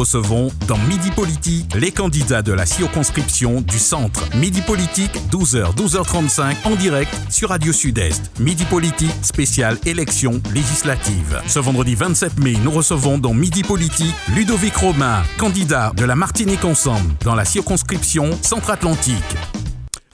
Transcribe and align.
Recevons 0.00 0.52
dans 0.68 0.78
Midi 0.78 1.10
Politique 1.10 1.74
les 1.74 1.90
candidats 1.90 2.40
de 2.40 2.52
la 2.52 2.66
circonscription 2.66 3.60
du 3.62 3.80
centre. 3.80 4.22
Midi 4.36 4.60
Politique, 4.60 5.10
12h, 5.32 5.74
12h35 5.74 6.54
en 6.66 6.76
direct 6.76 7.10
sur 7.30 7.48
Radio 7.48 7.72
Sud-Est. 7.72 8.30
Midi 8.38 8.64
Politique, 8.66 9.10
spéciale 9.22 9.76
élection 9.86 10.40
législative. 10.54 11.42
Ce 11.48 11.58
vendredi 11.58 11.96
27 11.96 12.38
mai, 12.38 12.54
nous 12.62 12.70
recevons 12.70 13.18
dans 13.18 13.34
Midi 13.34 13.64
Politique 13.64 14.14
Ludovic 14.36 14.76
Romain, 14.76 15.24
candidat 15.36 15.90
de 15.96 16.04
la 16.04 16.14
Martinique 16.14 16.64
Ensemble 16.64 17.12
dans 17.24 17.34
la 17.34 17.44
circonscription 17.44 18.30
centre-atlantique. 18.40 19.16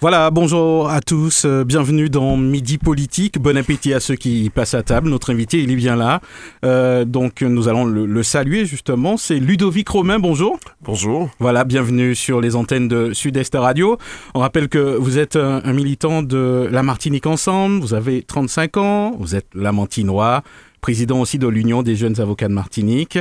Voilà, 0.04 0.30
bonjour 0.30 0.90
à 0.90 1.00
tous, 1.00 1.46
euh, 1.46 1.64
bienvenue 1.64 2.10
dans 2.10 2.36
Midi 2.36 2.76
Politique. 2.76 3.38
Bon 3.38 3.56
appétit 3.56 3.94
à 3.94 4.00
ceux 4.00 4.16
qui 4.16 4.50
passent 4.50 4.74
à 4.74 4.82
table. 4.82 5.08
Notre 5.08 5.32
invité, 5.32 5.62
il 5.62 5.70
est 5.70 5.76
bien 5.76 5.96
là. 5.96 6.20
Euh, 6.62 7.06
donc, 7.06 7.40
nous 7.40 7.68
allons 7.68 7.86
le, 7.86 8.22
saluer 8.22 8.66
justement. 8.66 9.16
C'est 9.16 9.38
Ludovic 9.38 9.88
Romain, 9.88 10.18
bonjour. 10.18 10.60
Bonjour. 10.82 11.30
Voilà, 11.38 11.64
bienvenue 11.64 12.14
sur 12.14 12.42
les 12.42 12.54
antennes 12.54 12.86
de 12.86 13.14
Sud-Est 13.14 13.54
Radio. 13.54 13.96
On 14.34 14.40
rappelle 14.40 14.68
que 14.68 14.94
vous 14.98 15.16
êtes 15.16 15.36
un, 15.36 15.62
un 15.64 15.72
militant 15.72 16.22
de 16.22 16.68
la 16.70 16.82
Martinique 16.82 17.26
Ensemble, 17.26 17.80
vous 17.80 17.94
avez 17.94 18.20
35 18.20 18.76
ans, 18.76 19.16
vous 19.18 19.34
êtes 19.34 19.46
lamantinois, 19.54 20.42
président 20.84 21.18
aussi 21.18 21.38
de 21.38 21.48
l'Union 21.48 21.82
des 21.82 21.96
jeunes 21.96 22.20
avocats 22.20 22.46
de 22.46 22.52
Martinique, 22.52 23.18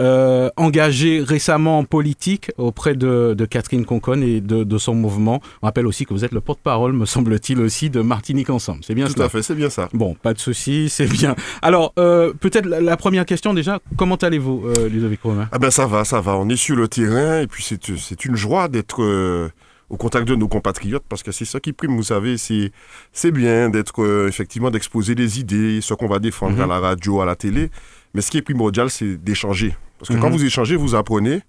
euh, 0.00 0.50
engagé 0.56 1.20
récemment 1.20 1.78
en 1.78 1.84
politique 1.84 2.50
auprès 2.58 2.96
de, 2.96 3.36
Catherine 3.48 3.84
Conconne 3.84 4.24
et 4.24 4.40
de, 4.40 4.78
son 4.78 4.96
mouvement. 4.96 5.40
On 5.62 5.66
rappelle 5.66 5.86
aussi 5.86 6.06
que 6.06 6.12
vous 6.12 6.24
êtes 6.24 6.32
le 6.32 6.40
porte-parole, 6.40 6.92
me 6.92 7.06
semble-t-il 7.06 7.60
aussi, 7.60 7.88
de 7.88 8.00
Martinique 8.00 8.50
Ensemble. 8.50 8.80
C'est 8.82 8.96
bien 8.96 9.06
Tout 9.06 9.22
à 9.22 9.28
fait, 9.28 9.42
c'est 9.42 9.54
bien 9.54 9.70
ça. 9.70 9.88
Bon, 9.92 10.16
pas 10.20 10.34
de 10.34 10.40
souci, 10.40 10.88
c'est 10.88 11.06
bien. 11.06 11.36
Alors, 11.62 11.92
euh, 12.00 12.32
peut-être 12.32 12.66
la, 12.66 12.96
première 12.96 13.26
question 13.26 13.54
déjà, 13.54 13.78
comment 13.96 14.16
allez-vous, 14.16 14.64
euh, 14.66 14.88
Ludovic 14.88 15.22
Romain? 15.22 15.48
Ah 15.52 15.60
ben 15.60 15.70
ça 15.70 15.86
va, 15.86 16.04
ça 16.04 16.20
va. 16.20 16.36
On 16.36 16.48
est 16.48 16.56
sur 16.56 16.74
le 16.74 16.88
terrain 16.88 17.42
et 17.42 17.46
puis 17.46 17.64
c'est 17.64 18.24
une 18.24 18.34
joie 18.34 18.66
d'être 18.66 19.04
euh, 19.04 19.50
au 19.90 19.96
contact 19.96 20.26
de 20.26 20.34
nos 20.34 20.48
compatriotes, 20.48 21.04
parce 21.08 21.22
que 21.22 21.32
c'est 21.32 21.44
ça 21.44 21.60
qui 21.60 21.72
prime, 21.72 21.96
vous 21.96 22.04
savez, 22.04 22.36
c'est 22.38 23.30
bien 23.30 23.68
d'être, 23.68 24.02
euh, 24.02 24.28
effectivement, 24.28 24.70
d'exposer 24.70 25.14
des 25.14 25.40
idées, 25.40 25.80
ce 25.80 25.94
qu'on 25.94 26.08
va 26.08 26.18
défendre 26.18 26.60
à 26.60 26.64
mhm. 26.64 26.70
la 26.70 26.80
radio, 26.80 27.20
à 27.20 27.26
la 27.26 27.36
télé, 27.36 27.70
mais 28.14 28.20
ce 28.20 28.30
qui 28.30 28.38
est 28.38 28.42
primordial, 28.42 28.90
c'est 28.90 29.16
d'échanger. 29.16 29.76
Parce 29.98 30.08
que 30.08 30.20
quand 30.20 30.28
mhm. 30.28 30.36
vous 30.36 30.44
échangez, 30.44 30.76
vous 30.76 30.94
apprenez, 30.94 31.42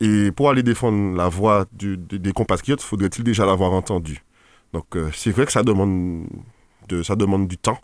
et 0.00 0.32
pour 0.32 0.50
aller 0.50 0.62
défendre 0.62 1.16
la 1.16 1.28
voix 1.28 1.66
des 1.72 2.32
compatriotes, 2.32 2.80
faudrait-il 2.80 3.24
déjà 3.24 3.44
l'avoir 3.44 3.72
entendu? 3.72 4.22
Donc 4.72 4.96
euh, 4.96 5.10
c'est 5.14 5.30
vrai 5.30 5.46
que 5.46 5.52
ça 5.52 5.62
demande, 5.62 6.26
de, 6.88 7.02
ça 7.02 7.16
demande 7.16 7.48
du 7.48 7.58
temps, 7.58 7.78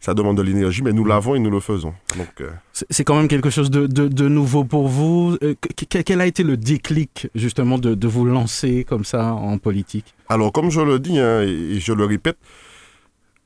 ça 0.00 0.14
demande 0.14 0.38
de 0.38 0.42
l'énergie, 0.42 0.82
mais 0.82 0.92
nous 0.92 1.04
l'avons 1.04 1.34
et 1.34 1.38
nous 1.38 1.50
le 1.50 1.60
faisons. 1.60 1.92
Donc, 2.16 2.40
euh, 2.40 2.50
C'est 2.72 3.04
quand 3.04 3.16
même 3.16 3.28
quelque 3.28 3.50
chose 3.50 3.70
de, 3.70 3.86
de, 3.86 4.28
nouveau 4.28 4.64
pour 4.64 4.88
vous. 4.88 5.36
Euh, 5.42 5.54
quel 5.90 6.22
a 6.22 6.26
été 6.26 6.42
le 6.42 6.56
déclic 6.56 7.28
justement 7.34 7.78
de, 7.78 7.94
de, 7.94 8.08
vous 8.08 8.24
lancer 8.24 8.84
comme 8.84 9.04
ça 9.04 9.34
en 9.34 9.58
politique? 9.58 10.14
Alors, 10.30 10.52
comme 10.52 10.70
je 10.70 10.80
le 10.80 10.98
dis 10.98 11.18
hein, 11.18 11.42
et 11.42 11.78
je 11.80 11.92
le 11.92 12.06
répète, 12.06 12.38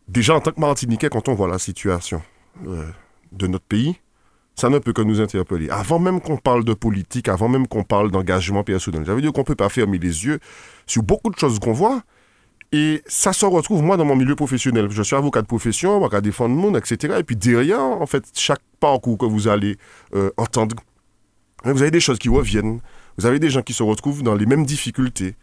déjà 0.06 0.36
en 0.36 0.41
tant 0.41 0.52
que 0.52 0.61
Martiniquais, 0.61 1.08
quand 1.08 1.28
on 1.28 1.34
voit 1.34 1.48
la 1.48 1.58
situation 1.58 2.22
euh, 2.68 2.84
de 3.33 3.48
notre 3.48 3.64
pays, 3.64 3.96
ça 4.55 4.70
ne 4.70 4.78
peut 4.78 4.92
que 4.92 5.02
nous 5.02 5.20
interpeller. 5.20 5.68
Avant 5.70 5.98
même 5.98 6.20
qu'on 6.20 6.36
parle 6.36 6.64
de 6.64 6.74
politique, 6.74 7.28
avant 7.28 7.48
même 7.48 7.66
qu'on 7.66 7.83
parle 7.83 8.12
d'engagement 8.12 8.62
personnel, 8.62 9.05
ça 9.05 9.12
veut 9.12 9.20
dire 9.20 9.33
qu'on 9.33 9.41
ne 9.41 9.46
peut 9.46 9.56
pas 9.56 9.68
fermer 9.68 9.98
les 9.98 10.24
yeux 10.24 10.39
sur 10.86 11.02
beaucoup 11.02 11.30
de 11.30 11.36
choses 11.36 11.58
qu'on 11.58 11.72
voit 11.72 12.02
et 12.77 13.05
ça 13.06 13.33
se 13.33 13.47
retrouve, 13.47 13.84
moi, 13.84 13.97
dans 13.97 14.05
mon 14.05 14.17
milieu 14.17 14.34
professionnel. 14.34 14.89
Je 14.91 15.00
suis 15.05 15.14
avocat 15.14 15.42
de 15.42 15.47
profession, 15.47 15.94
avocat 15.94 16.20
défendre 16.20 16.56
le 16.56 16.61
monde, 16.61 16.77
etc. 16.77 17.14
Et 17.20 17.22
puis 17.22 17.36
derrière, 17.36 17.78
en 17.78 18.06
fait, 18.06 18.25
chaque 18.34 18.62
parcours 18.80 19.17
que 19.17 19.27
vous 19.27 19.47
allez 19.47 19.77
euh, 20.12 20.33
entendre, 20.36 20.75
vous 21.62 21.83
avez 21.83 21.92
des 21.92 22.00
choses 22.00 22.19
qui 22.19 22.28
reviennent. 22.28 22.80
Vous 23.17 23.27
avez 23.27 23.39
des 23.39 23.48
gens 23.48 23.62
qui 23.62 23.75
se 23.75 23.84
retrouvent 23.84 24.25
dans 24.25 24.34
les 24.34 24.45
mêmes 24.45 24.67
difficultés. 24.67 25.36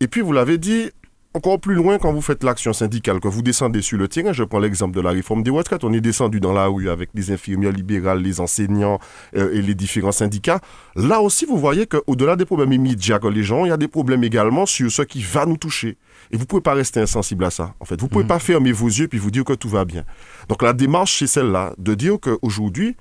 Et 0.00 0.08
puis, 0.08 0.20
vous 0.20 0.32
l'avez 0.32 0.58
dit, 0.58 0.90
encore 1.38 1.60
plus 1.60 1.74
loin 1.74 1.98
quand 1.98 2.12
vous 2.12 2.20
faites 2.20 2.42
l'action 2.42 2.72
syndicale, 2.72 3.20
que 3.20 3.28
vous 3.28 3.42
descendez 3.42 3.80
sur 3.80 3.96
le 3.96 4.08
terrain, 4.08 4.32
je 4.32 4.42
prends 4.42 4.58
l'exemple 4.58 4.96
de 4.96 5.00
la 5.00 5.10
réforme 5.10 5.44
des 5.44 5.52
retraites, 5.52 5.84
on 5.84 5.92
est 5.92 6.00
descendu 6.00 6.40
dans 6.40 6.52
la 6.52 6.66
rue 6.66 6.90
avec 6.90 7.10
les 7.14 7.30
infirmières 7.30 7.70
libérales, 7.70 8.20
les 8.20 8.40
enseignants 8.40 8.98
euh, 9.36 9.54
et 9.54 9.62
les 9.62 9.76
différents 9.76 10.10
syndicats. 10.10 10.60
Là 10.96 11.20
aussi, 11.20 11.46
vous 11.46 11.56
voyez 11.56 11.86
qu'au-delà 11.86 12.34
des 12.34 12.44
problèmes 12.44 12.72
immédiats 12.72 13.20
que 13.20 13.28
les 13.28 13.44
gens, 13.44 13.64
il 13.64 13.68
y 13.68 13.72
a 13.72 13.76
des 13.76 13.86
problèmes 13.86 14.24
également 14.24 14.66
sur 14.66 14.90
ce 14.90 15.02
qui 15.02 15.22
va 15.22 15.46
nous 15.46 15.56
toucher. 15.56 15.96
Et 16.32 16.36
vous 16.36 16.42
ne 16.42 16.46
pouvez 16.46 16.60
pas 16.60 16.74
rester 16.74 16.98
insensible 16.98 17.44
à 17.44 17.50
ça. 17.50 17.74
En 17.78 17.84
fait, 17.84 18.00
vous 18.00 18.06
ne 18.06 18.10
pouvez 18.10 18.24
mhm. 18.24 18.28
pas 18.28 18.40
fermer 18.40 18.72
vos 18.72 18.88
yeux 18.88 19.06
puis 19.06 19.20
vous 19.20 19.30
dire 19.30 19.44
que 19.44 19.52
tout 19.52 19.68
va 19.68 19.84
bien. 19.84 20.02
Donc 20.48 20.60
la 20.62 20.72
démarche, 20.72 21.20
c'est 21.20 21.28
celle-là, 21.28 21.72
de 21.78 21.94
dire 21.94 22.16
qu'aujourd'hui, 22.20 22.96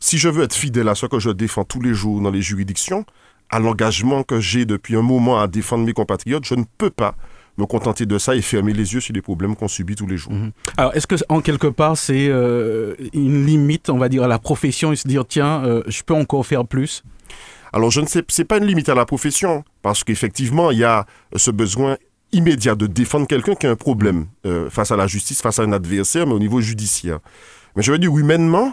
si 0.00 0.18
je 0.18 0.28
veux 0.28 0.42
être 0.42 0.56
fidèle 0.56 0.88
à 0.88 0.96
ce 0.96 1.06
que 1.06 1.20
je 1.20 1.30
défends 1.30 1.64
tous 1.64 1.80
les 1.80 1.94
jours 1.94 2.20
dans 2.20 2.32
les 2.32 2.42
juridictions, 2.42 3.04
à 3.48 3.60
l'engagement 3.60 4.24
que 4.24 4.40
j'ai 4.40 4.64
depuis 4.64 4.96
un 4.96 5.02
moment 5.02 5.40
à 5.40 5.46
défendre 5.46 5.84
mes 5.84 5.92
compatriotes, 5.92 6.44
je 6.44 6.54
ne 6.54 6.64
peux 6.78 6.90
pas 6.90 7.14
me 7.58 7.66
contenter 7.66 8.06
de 8.06 8.18
ça 8.18 8.34
et 8.34 8.42
fermer 8.42 8.72
les 8.72 8.94
yeux 8.94 9.00
sur 9.00 9.12
les 9.12 9.22
problèmes 9.22 9.56
qu'on 9.56 9.68
subit 9.68 9.94
tous 9.94 10.06
les 10.06 10.16
jours. 10.16 10.32
Mhm. 10.32 10.52
Alors, 10.76 10.94
est-ce 10.94 11.06
que 11.06 11.16
en 11.28 11.40
quelque 11.40 11.66
part, 11.66 11.96
c'est 11.96 12.28
euh, 12.28 12.94
une 13.12 13.46
limite, 13.46 13.90
on 13.90 13.98
va 13.98 14.08
dire, 14.08 14.22
à 14.22 14.28
la 14.28 14.38
profession 14.38 14.92
et 14.92 14.96
se 14.96 15.06
dire, 15.06 15.24
tiens, 15.26 15.64
euh, 15.64 15.82
je 15.86 16.02
peux 16.02 16.14
encore 16.14 16.46
faire 16.46 16.66
plus? 16.66 17.02
Alors, 17.72 17.90
je 17.90 18.00
ne 18.00 18.06
sais, 18.06 18.24
c'est 18.28 18.44
pas 18.44 18.58
une 18.58 18.66
limite 18.66 18.88
à 18.88 18.94
la 18.94 19.04
profession, 19.04 19.64
parce 19.82 20.02
qu'effectivement, 20.02 20.70
il 20.70 20.78
y 20.78 20.84
a 20.84 21.06
ce 21.36 21.50
besoin 21.50 21.96
immédiat 22.32 22.74
de 22.74 22.86
défendre 22.86 23.26
quelqu'un 23.26 23.54
qui 23.54 23.66
a 23.66 23.70
un 23.70 23.76
problème 23.76 24.26
euh, 24.46 24.70
face 24.70 24.90
à 24.90 24.96
la 24.96 25.06
justice, 25.06 25.40
face 25.40 25.58
à 25.58 25.62
un 25.62 25.72
adversaire, 25.72 26.26
mais 26.26 26.34
au 26.34 26.38
niveau 26.38 26.60
judiciaire. 26.60 27.18
Mais 27.76 27.82
je 27.82 27.92
veux 27.92 27.98
dire, 27.98 28.16
humainement, 28.16 28.72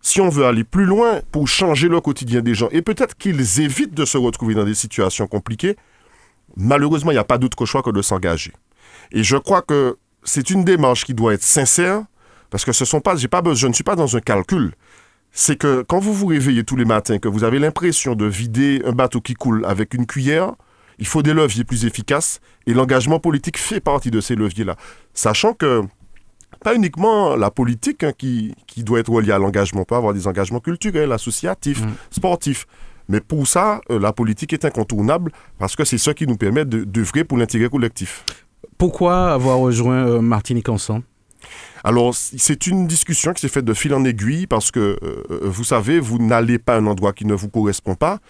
si 0.00 0.20
on 0.20 0.28
veut 0.28 0.44
aller 0.44 0.64
plus 0.64 0.84
loin 0.84 1.20
pour 1.32 1.48
changer 1.48 1.88
le 1.88 2.00
quotidien 2.00 2.40
des 2.40 2.54
gens, 2.54 2.68
et 2.72 2.82
peut-être 2.82 3.16
qu'ils 3.16 3.60
évitent 3.60 3.94
de 3.94 4.04
se 4.04 4.18
retrouver 4.18 4.54
dans 4.54 4.64
des 4.64 4.74
situations 4.74 5.26
compliquées, 5.26 5.76
malheureusement, 6.56 7.10
il 7.10 7.14
n'y 7.14 7.20
a 7.20 7.24
pas 7.24 7.38
d'autre 7.38 7.64
choix 7.66 7.82
que 7.82 7.90
de 7.90 8.02
s'engager. 8.02 8.52
Et 9.12 9.22
je 9.22 9.36
crois 9.36 9.62
que 9.62 9.96
c'est 10.22 10.50
une 10.50 10.64
démarche 10.64 11.04
qui 11.04 11.14
doit 11.14 11.34
être 11.34 11.42
sincère, 11.42 12.02
parce 12.50 12.64
que 12.64 12.72
ce 12.72 12.84
sont 12.84 13.00
pas, 13.00 13.16
j'ai 13.16 13.28
pas 13.28 13.42
besoin, 13.42 13.56
je 13.56 13.66
ne 13.68 13.72
suis 13.72 13.84
pas 13.84 13.96
dans 13.96 14.16
un 14.16 14.20
calcul. 14.20 14.72
C'est 15.32 15.56
que 15.56 15.82
quand 15.82 15.98
vous 15.98 16.14
vous 16.14 16.26
réveillez 16.26 16.64
tous 16.64 16.76
les 16.76 16.84
matins, 16.84 17.18
que 17.18 17.28
vous 17.28 17.44
avez 17.44 17.58
l'impression 17.58 18.14
de 18.14 18.24
vider 18.24 18.82
un 18.84 18.92
bateau 18.92 19.20
qui 19.20 19.34
coule 19.34 19.64
avec 19.66 19.94
une 19.94 20.06
cuillère, 20.06 20.52
il 20.98 21.06
faut 21.06 21.22
des 21.22 21.34
leviers 21.34 21.64
plus 21.64 21.84
efficaces 21.84 22.40
et 22.66 22.74
l'engagement 22.74 23.18
politique 23.18 23.58
fait 23.58 23.80
partie 23.80 24.12
de 24.12 24.20
ces 24.20 24.36
leviers-là. 24.36 24.76
Sachant 25.12 25.52
que 25.52 25.82
pas 26.62 26.74
uniquement 26.74 27.36
la 27.36 27.50
politique 27.50 28.04
hein, 28.04 28.12
qui, 28.16 28.54
qui, 28.66 28.84
doit 28.84 29.00
être 29.00 29.10
reliée 29.10 29.32
à 29.32 29.38
l'engagement, 29.38 29.82
on 29.82 29.84
peut 29.84 29.96
avoir 29.96 30.14
des 30.14 30.26
engagements 30.26 30.60
culturels, 30.60 31.10
associatifs, 31.12 31.82
mm. 31.82 31.94
sportifs. 32.10 32.66
Mais 33.08 33.20
pour 33.20 33.46
ça, 33.46 33.80
euh, 33.90 33.98
la 33.98 34.12
politique 34.12 34.52
est 34.52 34.64
incontournable 34.64 35.32
parce 35.58 35.76
que 35.76 35.84
c'est 35.84 35.98
ce 35.98 36.10
qui 36.10 36.26
nous 36.26 36.36
permet 36.36 36.64
d'œuvrer 36.64 37.24
pour 37.24 37.38
l'intérêt 37.38 37.68
collectif. 37.68 38.24
Pourquoi 38.78 39.32
avoir 39.32 39.58
rejoint 39.58 40.06
euh, 40.06 40.20
Martinique 40.20 40.68
Ensemble? 40.68 41.04
Alors, 41.84 42.14
c'est 42.14 42.66
une 42.66 42.86
discussion 42.86 43.34
qui 43.34 43.42
s'est 43.42 43.48
faite 43.48 43.66
de 43.66 43.74
fil 43.74 43.92
en 43.94 44.04
aiguille 44.04 44.46
parce 44.46 44.70
que, 44.70 44.98
euh, 45.02 45.40
vous 45.42 45.64
savez, 45.64 46.00
vous 46.00 46.18
n'allez 46.18 46.58
pas 46.58 46.76
à 46.76 46.78
un 46.78 46.86
endroit 46.86 47.12
qui 47.12 47.26
ne 47.26 47.34
vous 47.34 47.50
correspond 47.50 47.94
pas. 47.94 48.20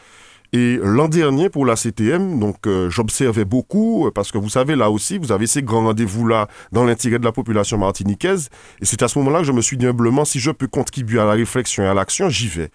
Et 0.52 0.78
l'an 0.80 1.08
dernier, 1.08 1.50
pour 1.50 1.66
la 1.66 1.74
CTM, 1.74 2.38
donc 2.38 2.66
euh, 2.66 2.88
j'observais 2.88 3.44
beaucoup, 3.44 4.08
parce 4.14 4.30
que 4.30 4.38
vous 4.38 4.48
savez, 4.48 4.76
là 4.76 4.88
aussi, 4.90 5.18
vous 5.18 5.32
avez 5.32 5.48
ces 5.48 5.62
grands 5.62 5.84
rendez-vous-là 5.84 6.46
dans 6.70 6.84
l'intérêt 6.84 7.18
de 7.18 7.24
la 7.24 7.32
population 7.32 7.76
martiniquaise. 7.78 8.50
Et 8.80 8.84
c'est 8.84 9.02
à 9.02 9.08
ce 9.08 9.18
moment-là 9.18 9.40
que 9.40 9.46
je 9.46 9.52
me 9.52 9.60
suis 9.60 9.76
dit 9.76 9.86
humblement, 9.86 10.24
si 10.24 10.38
je 10.38 10.52
peux 10.52 10.68
contribuer 10.68 11.18
à 11.18 11.24
la 11.24 11.32
réflexion 11.32 11.82
et 11.82 11.86
à 11.86 11.94
l'action, 11.94 12.28
j'y 12.28 12.46
vais. 12.46 12.70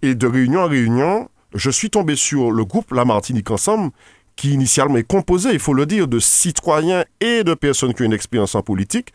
Et 0.00 0.14
de 0.14 0.26
réunion 0.26 0.60
en 0.60 0.68
réunion, 0.68 1.28
je 1.54 1.70
suis 1.70 1.90
tombé 1.90 2.16
sur 2.16 2.50
le 2.50 2.64
groupe 2.64 2.92
La 2.92 3.04
Martinique 3.04 3.50
Ensemble, 3.50 3.90
qui 4.36 4.52
initialement 4.52 4.96
est 4.96 5.04
composé, 5.06 5.50
il 5.52 5.58
faut 5.58 5.74
le 5.74 5.86
dire, 5.86 6.06
de 6.06 6.18
citoyens 6.18 7.04
et 7.20 7.42
de 7.42 7.54
personnes 7.54 7.92
qui 7.92 8.02
ont 8.02 8.06
une 8.06 8.12
expérience 8.12 8.54
en 8.54 8.62
politique. 8.62 9.12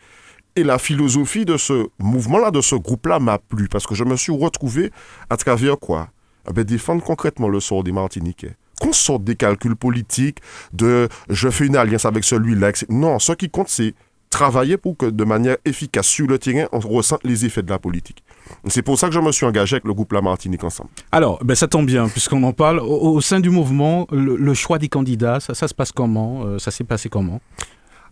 Et 0.56 0.62
la 0.62 0.78
philosophie 0.78 1.44
de 1.44 1.56
ce 1.56 1.88
mouvement-là, 1.98 2.50
de 2.50 2.60
ce 2.60 2.76
groupe-là, 2.76 3.18
m'a 3.18 3.38
plu, 3.38 3.68
parce 3.68 3.86
que 3.86 3.94
je 3.94 4.04
me 4.04 4.16
suis 4.16 4.32
retrouvé 4.32 4.92
à 5.30 5.36
travers 5.36 5.78
quoi? 5.78 6.10
Eh 6.48 6.52
ben, 6.52 6.62
défendre 6.62 7.02
concrètement 7.02 7.48
le 7.48 7.58
sort 7.58 7.82
des 7.82 7.92
Martiniquais. 7.92 8.54
Qu'on 8.80 8.92
sorte 8.92 9.24
des 9.24 9.34
calculs 9.34 9.76
politiques, 9.76 10.38
de 10.72 11.08
je 11.30 11.48
fais 11.48 11.66
une 11.66 11.76
alliance 11.76 12.04
avec 12.04 12.22
celui-là. 12.22 12.72
Non, 12.88 13.18
ce 13.18 13.32
qui 13.32 13.48
compte, 13.48 13.68
c'est 13.68 13.94
travailler 14.30 14.76
pour 14.76 14.96
que 14.96 15.06
de 15.06 15.24
manière 15.24 15.56
efficace 15.64 16.06
sur 16.06 16.26
le 16.26 16.38
terrain, 16.38 16.66
on 16.72 16.80
ressente 16.80 17.22
les 17.24 17.44
effets 17.44 17.62
de 17.62 17.70
la 17.70 17.78
politique. 17.78 18.23
C'est 18.68 18.82
pour 18.82 18.98
ça 18.98 19.08
que 19.08 19.14
je 19.14 19.20
me 19.20 19.32
suis 19.32 19.46
engagé 19.46 19.76
avec 19.76 19.84
le 19.84 19.94
groupe 19.94 20.12
La 20.12 20.20
Martinique 20.20 20.64
ensemble. 20.64 20.90
Alors, 21.12 21.42
ben 21.44 21.54
ça 21.54 21.66
tombe 21.66 21.86
bien, 21.86 22.08
puisqu'on 22.08 22.42
en 22.42 22.52
parle. 22.52 22.80
Au, 22.80 23.20
sein 23.20 23.40
du 23.40 23.50
mouvement, 23.50 24.06
le, 24.10 24.54
choix 24.54 24.78
des 24.78 24.88
candidats, 24.88 25.40
ça, 25.40 25.54
ça 25.54 25.68
se 25.68 25.74
passe 25.74 25.92
comment 25.92 26.44
euh, 26.44 26.58
Ça 26.58 26.70
s'est 26.70 26.84
passé 26.84 27.08
comment? 27.08 27.40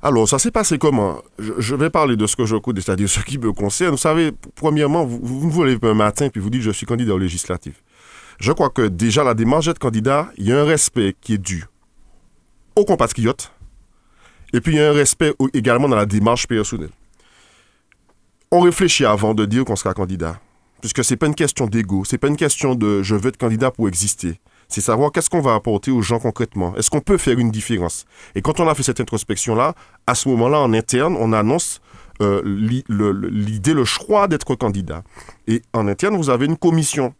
Alors, 0.02 0.28
ça 0.28 0.38
s'est 0.38 0.50
passé 0.50 0.78
comment? 0.78 1.18
Je, 1.38 1.74
vais 1.74 1.90
parler 1.90 2.16
de 2.16 2.26
ce 2.26 2.34
que 2.34 2.44
je 2.44 2.56
connais, 2.56 2.80
c'est-à-dire 2.80 3.08
ce 3.08 3.20
qui 3.20 3.38
me 3.38 3.52
concerne. 3.52 3.92
Vous 3.92 3.96
savez, 3.96 4.32
premièrement, 4.54 5.04
vous, 5.04 5.20
vous 5.22 5.50
vous 5.50 5.64
levez 5.64 5.88
un 5.88 5.94
matin 5.94 6.28
puis 6.28 6.40
vous 6.40 6.50
dites 6.50 6.62
je 6.62 6.70
suis 6.70 6.86
candidat 6.86 7.14
au 7.14 7.18
législatif 7.18 7.82
je 8.42 8.52
crois 8.52 8.70
que 8.70 8.82
déjà 8.82 9.22
la 9.22 9.34
démarche 9.34 9.66
d'être 9.66 9.78
candidat, 9.78 10.30
il 10.36 10.48
y 10.48 10.52
a 10.52 10.60
un 10.60 10.64
respect 10.64 11.14
qui 11.20 11.34
est 11.34 11.38
dû 11.38 11.64
aux 12.74 12.84
compatriotes, 12.84 13.52
et 14.52 14.60
puis 14.60 14.72
il 14.72 14.78
y 14.78 14.80
a 14.80 14.90
un 14.90 14.92
respect 14.92 15.32
également 15.54 15.88
dans 15.88 15.96
la 15.96 16.06
démarche 16.06 16.46
personnelle. 16.46 16.90
On 18.54 18.60
réfléchit 18.60 19.06
avant 19.06 19.32
de 19.32 19.46
dire 19.46 19.64
qu'on 19.64 19.76
sera 19.76 19.94
candidat. 19.94 20.38
puisque 20.82 21.02
c'est 21.02 21.16
pas 21.16 21.26
une 21.26 21.34
question 21.34 21.66
d'ego, 21.66 22.04
c'est 22.04 22.18
pas 22.18 22.28
une 22.28 22.36
question 22.36 22.74
de 22.74 23.02
je 23.02 23.14
veux 23.14 23.28
être 23.28 23.38
candidat 23.38 23.70
pour 23.70 23.88
exister. 23.88 24.40
C'est 24.68 24.82
savoir 24.82 25.10
qu'est-ce 25.10 25.30
qu'on 25.30 25.40
va 25.40 25.54
apporter 25.54 25.90
aux 25.90 26.02
gens 26.02 26.18
concrètement. 26.18 26.76
Est-ce 26.76 26.90
qu'on 26.90 27.00
peut 27.00 27.16
faire 27.16 27.38
une 27.38 27.50
différence? 27.50 28.04
Et 28.34 28.42
quand 28.42 28.60
on 28.60 28.68
a 28.68 28.74
fait 28.74 28.82
cette 28.82 29.00
introspection-là, 29.00 29.74
à 30.06 30.14
ce 30.14 30.28
moment-là, 30.28 30.58
en 30.58 30.74
interne, 30.74 31.16
on 31.18 31.32
annonce 31.32 31.80
euh, 32.20 32.42
l'idée, 32.44 33.72
le 33.72 33.84
choix 33.86 34.28
d'être 34.28 34.54
candidat. 34.54 35.02
Et 35.46 35.62
en 35.72 35.88
interne, 35.88 36.16
vous 36.16 36.28
avez 36.28 36.44
une 36.44 36.58
commission 36.58 37.14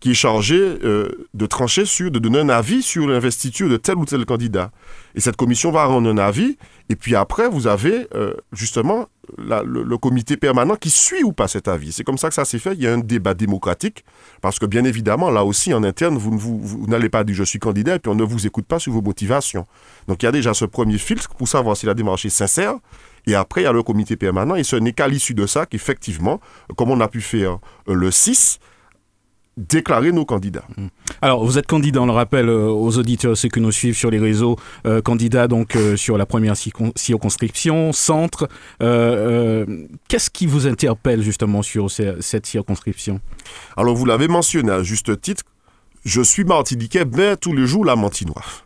qui 0.00 0.10
est 0.10 0.14
chargée 0.14 0.78
euh, 0.84 1.08
de 1.34 1.46
trancher 1.46 1.84
sur, 1.84 2.10
de 2.10 2.18
donner 2.18 2.40
un 2.40 2.48
avis 2.48 2.82
sur 2.82 3.06
l'investiture 3.06 3.68
de 3.68 3.76
tel 3.76 3.96
ou 3.96 4.04
tel 4.04 4.24
candidat. 4.24 4.70
Et 5.14 5.20
cette 5.20 5.36
commission 5.36 5.70
va 5.70 5.86
rendre 5.86 6.10
un 6.10 6.18
avis, 6.18 6.58
et 6.88 6.96
puis 6.96 7.14
après, 7.14 7.48
vous 7.48 7.66
avez 7.66 8.06
euh, 8.14 8.34
justement 8.52 9.08
le, 9.38 9.96
comité 9.96 10.36
permanent 10.36 10.76
qui 10.76 10.90
suit 10.90 11.24
ou 11.24 11.32
pas 11.32 11.48
cet 11.48 11.68
avis. 11.68 11.92
C'est 11.92 12.04
comme 12.04 12.18
ça 12.18 12.28
que 12.28 12.34
ça 12.34 12.44
s'est 12.44 12.58
fait. 12.58 12.74
Il 12.74 12.82
y 12.82 12.86
a 12.86 12.92
un 12.92 12.98
débat 12.98 13.34
démocratique, 13.34 14.04
parce 14.42 14.58
que 14.58 14.66
bien 14.66 14.84
évidemment, 14.84 15.30
là 15.30 15.44
aussi, 15.44 15.72
en 15.72 15.82
interne, 15.82 16.16
vous, 16.16 16.36
vous, 16.36 16.60
vous 16.60 16.86
n'allez 16.86 17.08
pas 17.08 17.24
dire 17.24 17.34
je 17.34 17.44
suis 17.44 17.58
candidat, 17.58 17.96
et 17.96 17.98
puis 17.98 18.10
on 18.10 18.14
ne 18.14 18.24
vous 18.24 18.46
écoute 18.46 18.66
pas 18.66 18.78
sur 18.78 18.92
vos 18.92 19.02
motivations. 19.02 19.66
Donc 20.06 20.22
il 20.22 20.26
y 20.26 20.28
a 20.28 20.32
déjà 20.32 20.52
ce 20.54 20.64
premier 20.64 20.98
filtre 20.98 21.34
pour 21.34 21.48
savoir 21.48 21.76
si 21.76 21.86
la 21.86 21.94
démarche 21.94 22.26
est 22.26 22.30
sincère, 22.30 22.74
et 23.26 23.34
après, 23.34 23.62
il 23.62 23.64
y 23.64 23.68
a 23.68 23.72
le 23.72 23.82
comité 23.82 24.16
permanent, 24.16 24.54
et 24.54 24.62
ce 24.62 24.76
n'est 24.76 24.92
qu'à 24.92 25.08
l'issue 25.08 25.34
de 25.34 25.46
ça 25.46 25.66
qu'effectivement, 25.66 26.40
comme 26.76 26.90
on 26.90 27.00
a 27.00 27.08
pu 27.08 27.20
faire 27.20 27.58
euh, 27.88 27.94
le 27.94 28.10
6, 28.10 28.60
déclarer 29.56 30.12
nos 30.12 30.24
candidats. 30.24 30.64
Mmh. 30.76 30.86
Alors, 31.22 31.44
vous 31.44 31.58
êtes 31.58 31.66
candidat, 31.66 32.02
on 32.02 32.06
le 32.06 32.12
rappelle 32.12 32.48
euh, 32.48 32.68
aux 32.68 32.98
auditeurs, 32.98 33.36
ceux 33.36 33.48
qui 33.48 33.60
nous 33.60 33.72
suivent 33.72 33.96
sur 33.96 34.10
les 34.10 34.18
réseaux, 34.18 34.56
euh, 34.86 35.00
candidat 35.00 35.48
donc 35.48 35.76
sur 35.96 36.18
la 36.18 36.26
première 36.26 36.56
circonscription, 36.56 37.92
centre. 37.92 38.48
Qu'est-ce 38.78 40.30
qui 40.30 40.46
vous 40.46 40.66
interpelle 40.66 41.22
justement 41.22 41.62
sur 41.62 41.90
cette 41.90 42.46
circonscription? 42.46 43.20
Alors, 43.76 43.96
vous 43.96 44.04
l'avez 44.04 44.28
mentionné 44.28 44.72
à 44.72 44.82
juste 44.82 45.20
titre, 45.20 45.44
je 46.04 46.20
suis 46.20 46.44
martiniquais, 46.44 47.04
mais 47.04 47.36
tous 47.36 47.52
les 47.52 47.66
jours 47.66 47.84
la 47.84 47.96
mantinoire. 47.96 48.65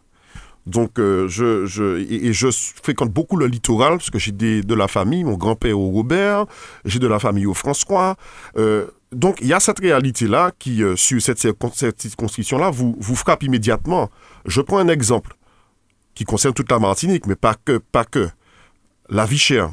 Donc, 0.66 0.98
euh, 0.98 1.26
je, 1.28 1.66
je, 1.66 1.98
et, 1.98 2.32
je 2.32 2.48
fréquente 2.50 3.10
beaucoup 3.10 3.36
le 3.36 3.46
littoral 3.46 3.98
parce 3.98 4.10
que 4.10 4.18
j'ai 4.18 4.32
de 4.32 4.74
la 4.74 4.88
famille, 4.88 5.24
mon 5.24 5.36
grand-père 5.36 5.78
au 5.78 5.90
Robert, 5.90 6.46
j'ai 6.84 6.98
de 6.98 7.06
la 7.06 7.18
famille 7.18 7.46
au 7.46 7.54
François. 7.54 8.16
Euh, 8.56 8.86
donc, 9.12 9.38
il 9.40 9.48
y 9.48 9.52
a 9.52 9.60
cette 9.60 9.80
réalité-là 9.80 10.52
qui, 10.58 10.82
euh, 10.82 10.96
sur 10.96 11.20
cette, 11.20 11.38
cette 11.38 12.00
circonscription-là, 12.02 12.70
vous, 12.70 12.94
vous 12.98 13.16
frappe 13.16 13.42
immédiatement. 13.42 14.10
Je 14.44 14.60
prends 14.60 14.78
un 14.78 14.88
exemple 14.88 15.34
qui 16.14 16.24
concerne 16.24 16.54
toute 16.54 16.70
la 16.70 16.78
Martinique, 16.78 17.26
mais 17.26 17.36
pas 17.36 17.54
que. 17.54 17.78
Pas 17.78 18.04
que. 18.04 18.28
La 19.08 19.24
vie 19.24 19.38
chère. 19.38 19.72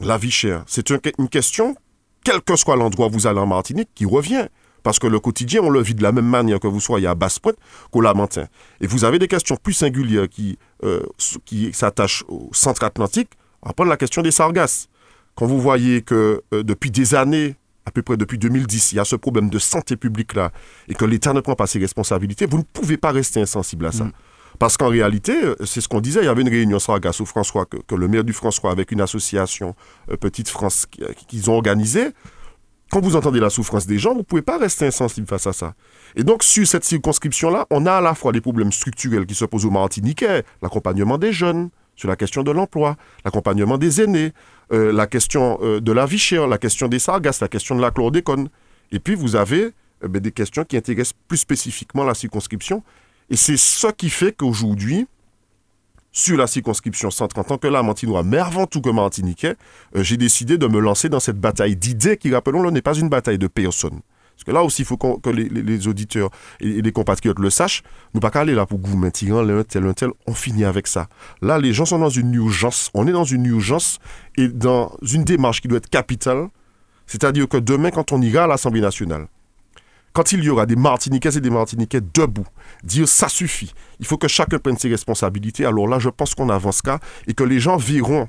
La 0.00 0.16
vie 0.16 0.30
chère. 0.30 0.62
C'est 0.66 0.90
une 0.90 1.28
question, 1.28 1.76
quel 2.24 2.40
que 2.40 2.56
soit 2.56 2.76
l'endroit 2.76 3.08
où 3.08 3.10
vous 3.10 3.26
allez 3.26 3.40
en 3.40 3.46
Martinique, 3.46 3.90
qui 3.94 4.04
revient. 4.04 4.46
Parce 4.86 5.00
que 5.00 5.08
le 5.08 5.18
quotidien, 5.18 5.62
on 5.64 5.70
le 5.70 5.82
vit 5.82 5.96
de 5.96 6.02
la 6.04 6.12
même 6.12 6.28
manière 6.28 6.60
que 6.60 6.68
vous 6.68 6.78
soyez 6.78 7.08
à 7.08 7.16
Basse-Pointe 7.16 7.56
qu'au 7.90 8.00
Lamentin. 8.00 8.46
Et 8.80 8.86
vous 8.86 9.02
avez 9.04 9.18
des 9.18 9.26
questions 9.26 9.56
plus 9.56 9.72
singulières 9.72 10.28
qui, 10.28 10.60
euh, 10.84 11.02
qui 11.44 11.72
s'attachent 11.72 12.22
au 12.28 12.50
centre 12.52 12.84
atlantique. 12.84 13.30
On 13.62 13.70
va 13.70 13.72
prendre 13.72 13.90
la 13.90 13.96
question 13.96 14.22
des 14.22 14.30
sargasses. 14.30 14.88
Quand 15.34 15.46
vous 15.46 15.60
voyez 15.60 16.02
que 16.02 16.40
euh, 16.54 16.62
depuis 16.62 16.92
des 16.92 17.16
années, 17.16 17.56
à 17.84 17.90
peu 17.90 18.02
près 18.02 18.16
depuis 18.16 18.38
2010, 18.38 18.92
il 18.92 18.94
y 18.94 18.98
a 19.00 19.04
ce 19.04 19.16
problème 19.16 19.50
de 19.50 19.58
santé 19.58 19.96
publique 19.96 20.34
là, 20.34 20.52
et 20.86 20.94
que 20.94 21.04
l'État 21.04 21.32
ne 21.32 21.40
prend 21.40 21.56
pas 21.56 21.66
ses 21.66 21.80
responsabilités, 21.80 22.46
vous 22.46 22.58
ne 22.58 22.62
pouvez 22.62 22.96
pas 22.96 23.10
rester 23.10 23.40
insensible 23.40 23.86
à 23.86 23.90
ça. 23.90 24.04
Mm. 24.04 24.12
Parce 24.60 24.76
qu'en 24.76 24.88
réalité, 24.88 25.34
euh, 25.34 25.56
c'est 25.64 25.80
ce 25.80 25.88
qu'on 25.88 26.00
disait, 26.00 26.20
il 26.20 26.26
y 26.26 26.28
avait 26.28 26.42
une 26.42 26.48
réunion 26.48 26.78
Sargasse 26.78 27.20
au 27.20 27.26
François, 27.26 27.66
que, 27.66 27.94
le 27.96 28.06
maire 28.06 28.22
du 28.22 28.32
François, 28.32 28.70
avec 28.70 28.92
une 28.92 29.00
association 29.00 29.74
Petite 30.20 30.48
France, 30.48 30.86
qu'ils 31.26 31.50
ont 31.50 31.54
organisée, 31.54 32.12
quand 32.90 33.00
vous 33.00 33.16
entendez 33.16 33.40
la 33.40 33.50
souffrance 33.50 33.86
des 33.86 33.98
gens, 33.98 34.12
vous 34.12 34.18
ne 34.18 34.24
pouvez 34.24 34.42
pas 34.42 34.58
rester 34.58 34.86
insensible 34.86 35.26
face 35.26 35.46
à 35.46 35.52
ça. 35.52 35.74
Et 36.14 36.22
donc, 36.22 36.42
sur 36.42 36.66
cette 36.66 36.84
circonscription-là, 36.84 37.66
on 37.70 37.84
a 37.86 37.94
à 37.94 38.00
la 38.00 38.14
fois 38.14 38.32
des 38.32 38.40
problèmes 38.40 38.72
structurels 38.72 39.26
qui 39.26 39.34
se 39.34 39.44
posent 39.44 39.66
aux 39.66 39.70
Martiniquais, 39.70 40.44
l'accompagnement 40.62 41.18
des 41.18 41.32
jeunes, 41.32 41.70
sur 41.96 42.08
la 42.08 42.16
question 42.16 42.42
de 42.42 42.50
l'emploi, 42.50 42.96
l'accompagnement 43.24 43.78
des 43.78 44.02
aînés, 44.02 44.32
euh, 44.72 44.92
la 44.92 45.06
question 45.06 45.58
euh, 45.62 45.80
de 45.80 45.92
la 45.92 46.06
vie 46.06 46.18
chère, 46.18 46.46
la 46.46 46.58
question 46.58 46.88
des 46.88 46.98
sargasses, 46.98 47.40
la 47.40 47.48
question 47.48 47.74
de 47.74 47.80
la 47.80 47.90
chlordécone. 47.90 48.48
Et 48.92 49.00
puis, 49.00 49.14
vous 49.14 49.34
avez 49.34 49.72
euh, 50.04 50.08
ben, 50.08 50.20
des 50.20 50.32
questions 50.32 50.64
qui 50.64 50.76
intéressent 50.76 51.14
plus 51.26 51.38
spécifiquement 51.38 52.04
la 52.04 52.14
circonscription. 52.14 52.82
Et 53.30 53.36
c'est 53.36 53.56
ce 53.56 53.88
qui 53.88 54.10
fait 54.10 54.32
qu'aujourd'hui, 54.36 55.08
sur 56.16 56.38
la 56.38 56.46
circonscription 56.46 57.10
centre 57.10 57.38
en 57.38 57.44
tant 57.44 57.58
que 57.58 57.66
Lamantinois, 57.66 58.22
mais 58.22 58.38
avant 58.38 58.66
tout 58.66 58.80
que 58.80 58.88
Martiniquais, 58.88 59.54
euh, 59.94 60.02
j'ai 60.02 60.16
décidé 60.16 60.56
de 60.56 60.66
me 60.66 60.80
lancer 60.80 61.10
dans 61.10 61.20
cette 61.20 61.38
bataille 61.38 61.76
d'idées 61.76 62.16
qui, 62.16 62.32
rappelons-le, 62.32 62.70
n'est 62.70 62.80
pas 62.80 62.94
une 62.94 63.10
bataille 63.10 63.38
de 63.38 63.48
personnes. 63.48 64.00
Parce 64.34 64.44
que 64.44 64.50
là 64.50 64.62
aussi, 64.62 64.82
il 64.82 64.84
faut 64.86 64.96
que 64.96 65.28
les, 65.28 65.88
auditeurs 65.88 66.30
et, 66.60 66.80
les 66.80 66.92
compatriotes 66.92 67.38
le 67.38 67.50
sachent. 67.50 67.82
Nous 68.14 68.20
pas 68.20 68.30
qu'à 68.30 68.40
aller 68.40 68.54
là 68.54 68.64
pour 68.64 68.78
gouverner 68.78 69.10
l'un 69.30 69.62
tel, 69.62 69.86
un 69.86 69.92
tel. 69.92 70.10
On 70.26 70.32
finit 70.32 70.64
avec 70.64 70.86
ça. 70.86 71.08
Là, 71.42 71.58
les 71.58 71.74
gens 71.74 71.84
sont 71.84 71.98
dans 71.98 72.10
une 72.10 72.32
urgence. 72.32 72.90
On 72.94 73.06
est 73.06 73.12
dans 73.12 73.24
une 73.24 73.44
urgence 73.44 73.98
et 74.36 74.48
dans 74.48 74.96
une 75.10 75.24
démarche 75.24 75.60
qui 75.60 75.68
doit 75.68 75.78
être 75.78 75.88
capitale. 75.88 76.48
C'est-à-dire 77.06 77.46
que 77.48 77.58
demain, 77.58 77.90
quand 77.90 78.12
on 78.12 78.20
ira 78.22 78.44
à 78.44 78.46
l'Assemblée 78.46 78.80
nationale, 78.80 79.26
quand 80.16 80.32
il 80.32 80.42
y 80.42 80.48
aura 80.48 80.64
des 80.64 80.76
Martiniquais 80.76 81.36
et 81.36 81.42
des 81.42 81.50
Martiniquais 81.50 82.00
debout, 82.00 82.46
dire 82.82 83.06
ça 83.06 83.28
suffit, 83.28 83.74
il 84.00 84.06
faut 84.06 84.16
que 84.16 84.28
chacun 84.28 84.58
prenne 84.58 84.78
ses 84.78 84.88
responsabilités, 84.88 85.66
alors 85.66 85.86
là, 85.86 85.98
je 85.98 86.08
pense 86.08 86.34
qu'on 86.34 86.48
avancera 86.48 87.00
et 87.26 87.34
que 87.34 87.44
les 87.44 87.60
gens 87.60 87.76
verront 87.76 88.26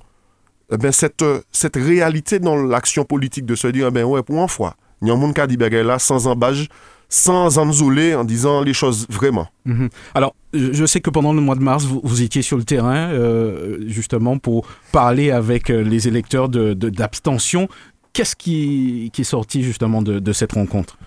eh 0.69 0.75
ben, 0.75 0.91
cette, 0.91 1.23
cette 1.49 1.77
réalité 1.77 2.39
dans 2.39 2.57
l'action 2.57 3.05
politique 3.05 3.45
de 3.45 3.55
se 3.55 3.67
dire, 3.67 3.87
eh 3.87 3.91
ben 3.91 4.03
ouais, 4.03 4.21
pour 4.21 4.35
une 4.35 4.49
fois, 4.49 4.75
il 5.01 5.09
a 5.09 5.13
un 5.13 5.15
monde 5.15 5.33
qui 5.33 5.39
a 5.39 5.83
là 5.83 5.97
sans 5.97 6.27
embâche, 6.27 6.67
sans 7.07 7.57
enzoler 7.57 8.15
en 8.15 8.25
disant 8.25 8.63
les 8.63 8.73
choses 8.73 9.07
vraiment. 9.09 9.47
Mhm. 9.63 9.87
Alors, 10.13 10.35
je 10.51 10.85
sais 10.85 10.99
que 10.99 11.09
pendant 11.09 11.31
le 11.31 11.39
mois 11.39 11.55
de 11.55 11.63
mars, 11.63 11.85
vous, 11.85 12.21
étiez 12.21 12.41
sur 12.41 12.57
le 12.57 12.65
terrain, 12.65 13.11
euh, 13.11 13.77
justement, 13.87 14.39
pour 14.39 14.67
parler 14.91 15.31
avec 15.31 15.69
euh, 15.69 15.83
les 15.83 16.09
électeurs 16.09 16.49
d'abstention. 16.49 17.61
De, 17.61 17.69
Qu'est-ce 18.11 18.35
qui, 18.35 19.09
qui, 19.13 19.21
est 19.21 19.23
sorti, 19.23 19.63
justement, 19.63 20.01
de 20.01 20.33
cette 20.33 20.51
rencontre? 20.53 20.97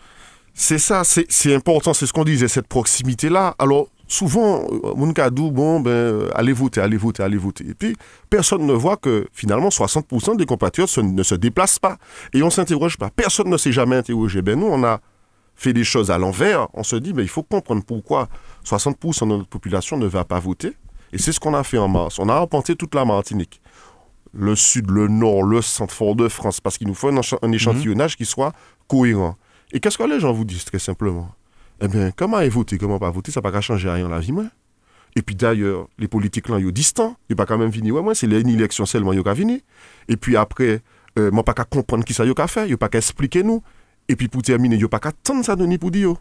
C'est 0.55 0.79
ça, 0.79 1.03
c'est 1.05 1.55
important, 1.55 1.95
c'est 1.95 2.07
ce 2.07 2.13
qu'on 2.13 2.25
disait, 2.25 2.49
cette 2.49 2.67
proximité-là. 2.67 3.55
Alors, 3.59 3.89
souvent, 4.09 4.67
euh, 4.71 4.95
mon 4.97 5.13
cadou, 5.13 5.51
bon, 5.51 5.81
ben, 5.81 5.91
euh, 5.91 6.29
allez 6.35 6.53
voter, 6.53 6.81
allez 6.81 6.97
voter, 6.97 7.23
allez 7.23 7.37
voter. 7.37 7.65
Et 7.69 7.75
puis, 7.75 7.97
personne 8.29 8.67
ne 8.67 8.73
voit 8.73 8.97
que 8.97 9.27
finalement, 9.33 9.69
60% 9.69 10.37
des 10.37 10.47
compatriotes 10.47 10.99
ne 10.99 11.23
se 11.23 11.35
déplacent 11.35 11.79
pas. 11.79 11.97
Et 12.35 12.43
on 12.43 12.51
s'interroge 12.51 12.99
pas. 12.99 13.11
Personne 13.11 13.49
ne 13.49 13.57
s'est 13.57 13.73
jamais 13.73 13.97
interrogé. 13.97 14.43
Ben, 14.43 14.59
nous, 14.59 14.67
on 14.67 14.85
a 14.85 15.01
fait 15.55 15.73
des 15.73 15.85
choses 15.85 16.11
à 16.11 16.19
l'envers. 16.19 16.69
On 16.75 16.83
se 16.83 16.97
dit, 16.97 17.13
ben, 17.13 17.23
il 17.23 17.29
faut 17.29 17.43
comprendre 17.43 17.85
pourquoi 17.85 18.29
60% 18.65 19.23
de 19.23 19.37
notre 19.37 19.49
population 19.49 19.97
ne 19.97 20.07
va 20.07 20.25
pas 20.25 20.41
voter. 20.41 20.73
Et 21.13 21.19
c'est 21.19 21.33
ce 21.33 21.41
qu'on 21.41 21.55
a 21.55 21.65
fait 21.65 21.79
en 21.79 21.89
mars. 21.89 22.19
On 22.19 22.29
a 22.29 22.35
arpenté 22.35 22.77
toute 22.77 22.95
la 22.95 23.05
Martinique. 23.05 23.61
Le 24.33 24.55
sud, 24.55 24.91
le 24.91 25.09
nord, 25.09 25.43
le 25.43 25.61
centre, 25.61 25.93
Fort-de-France, 25.93 26.61
parce 26.61 26.79
qu'il 26.79 26.87
nous 26.87 26.95
faut 26.95 27.09
un, 27.09 27.53
échantillonnage 27.53 28.17
qui 28.17 28.25
soit 28.25 28.53
cohérent. 28.87 29.37
Et 29.73 29.81
qu'est-ce 29.81 29.99
que 29.99 30.03
les 30.05 30.21
gens 30.21 30.33
vous 30.33 30.45
disent 30.45 30.65
très 30.65 30.79
simplement? 30.79 31.31
Eh 31.81 31.89
bien, 31.89 32.11
comment 32.11 32.47
voter, 32.49 32.77
comment 32.77 32.99
pas 32.99 33.11
voter, 33.11 33.33
ça 33.33 33.41
ne 33.41 33.45
va 33.45 33.53
pas 33.53 33.61
changer 33.61 33.91
rien 33.91 34.05
dans 34.05 34.11
la 34.11 34.21
vie, 34.21 34.33
moi. 34.33 34.45
Et 35.17 35.23
puis 35.23 35.35
d'ailleurs, 35.35 35.89
les 35.99 36.09
politiques 36.09 36.49
là, 36.49 36.59
ils 36.59 36.67
sont 36.67 36.71
distants. 36.71 37.17
Ils 37.29 37.37
pas 37.37 37.47
quand 37.47 37.59
même 37.59 37.71
venir. 37.71 37.95
Ouais, 37.95 38.03
moi, 38.03 38.15
c'est 38.15 38.27
une 38.27 38.49
élection 38.49 38.87
seulement, 38.87 39.13
ils 39.13 39.23
venir. 39.23 39.61
Et 40.09 40.17
puis 40.17 40.37
après, 40.37 40.83
euh, 41.19 41.31
moi, 41.31 41.43
pas 41.43 41.55
qu'à 41.55 41.65
comprendre 41.65 42.05
qui 42.05 42.15
ça 42.15 42.25
y 42.25 42.33
a 42.37 42.47
fait, 42.47 42.69
ils 42.69 42.77
pas 42.77 42.89
qu'à 42.89 42.99
expliquer 42.99 43.43
nous. 43.43 43.63
Et 44.09 44.17
puis 44.17 44.29
pour 44.29 44.43
terminer, 44.43 44.77
ils 44.77 44.89
pas 44.89 45.01
qu'à 45.01 45.09
attendre 45.09 45.45
ça 45.45 45.57
donner 45.57 45.79
pour 45.79 45.91
dire. 45.91 46.15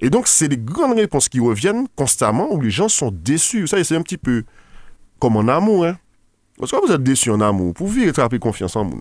Et 0.00 0.10
donc, 0.10 0.28
c'est 0.28 0.48
des 0.48 0.58
grandes 0.58 0.96
réponses 0.96 1.28
qui 1.28 1.40
reviennent 1.40 1.86
constamment 1.96 2.52
où 2.52 2.60
les 2.60 2.70
gens 2.70 2.88
sont 2.88 3.10
déçus. 3.10 3.66
Ça, 3.66 3.82
c'est 3.82 3.96
un 3.96 4.02
petit 4.02 4.18
peu 4.18 4.44
comme 5.18 5.36
en 5.36 5.48
amour. 5.48 5.86
Hein. 5.86 5.98
Parce 6.58 6.70
que 6.70 6.86
vous 6.86 6.92
êtes 6.92 7.02
déçus 7.02 7.30
en 7.30 7.40
amour, 7.40 7.74
pour 7.74 7.88
vivre 7.88 8.12
et 8.18 8.38
confiance 8.38 8.76
en 8.76 8.84
vous. 8.84 9.00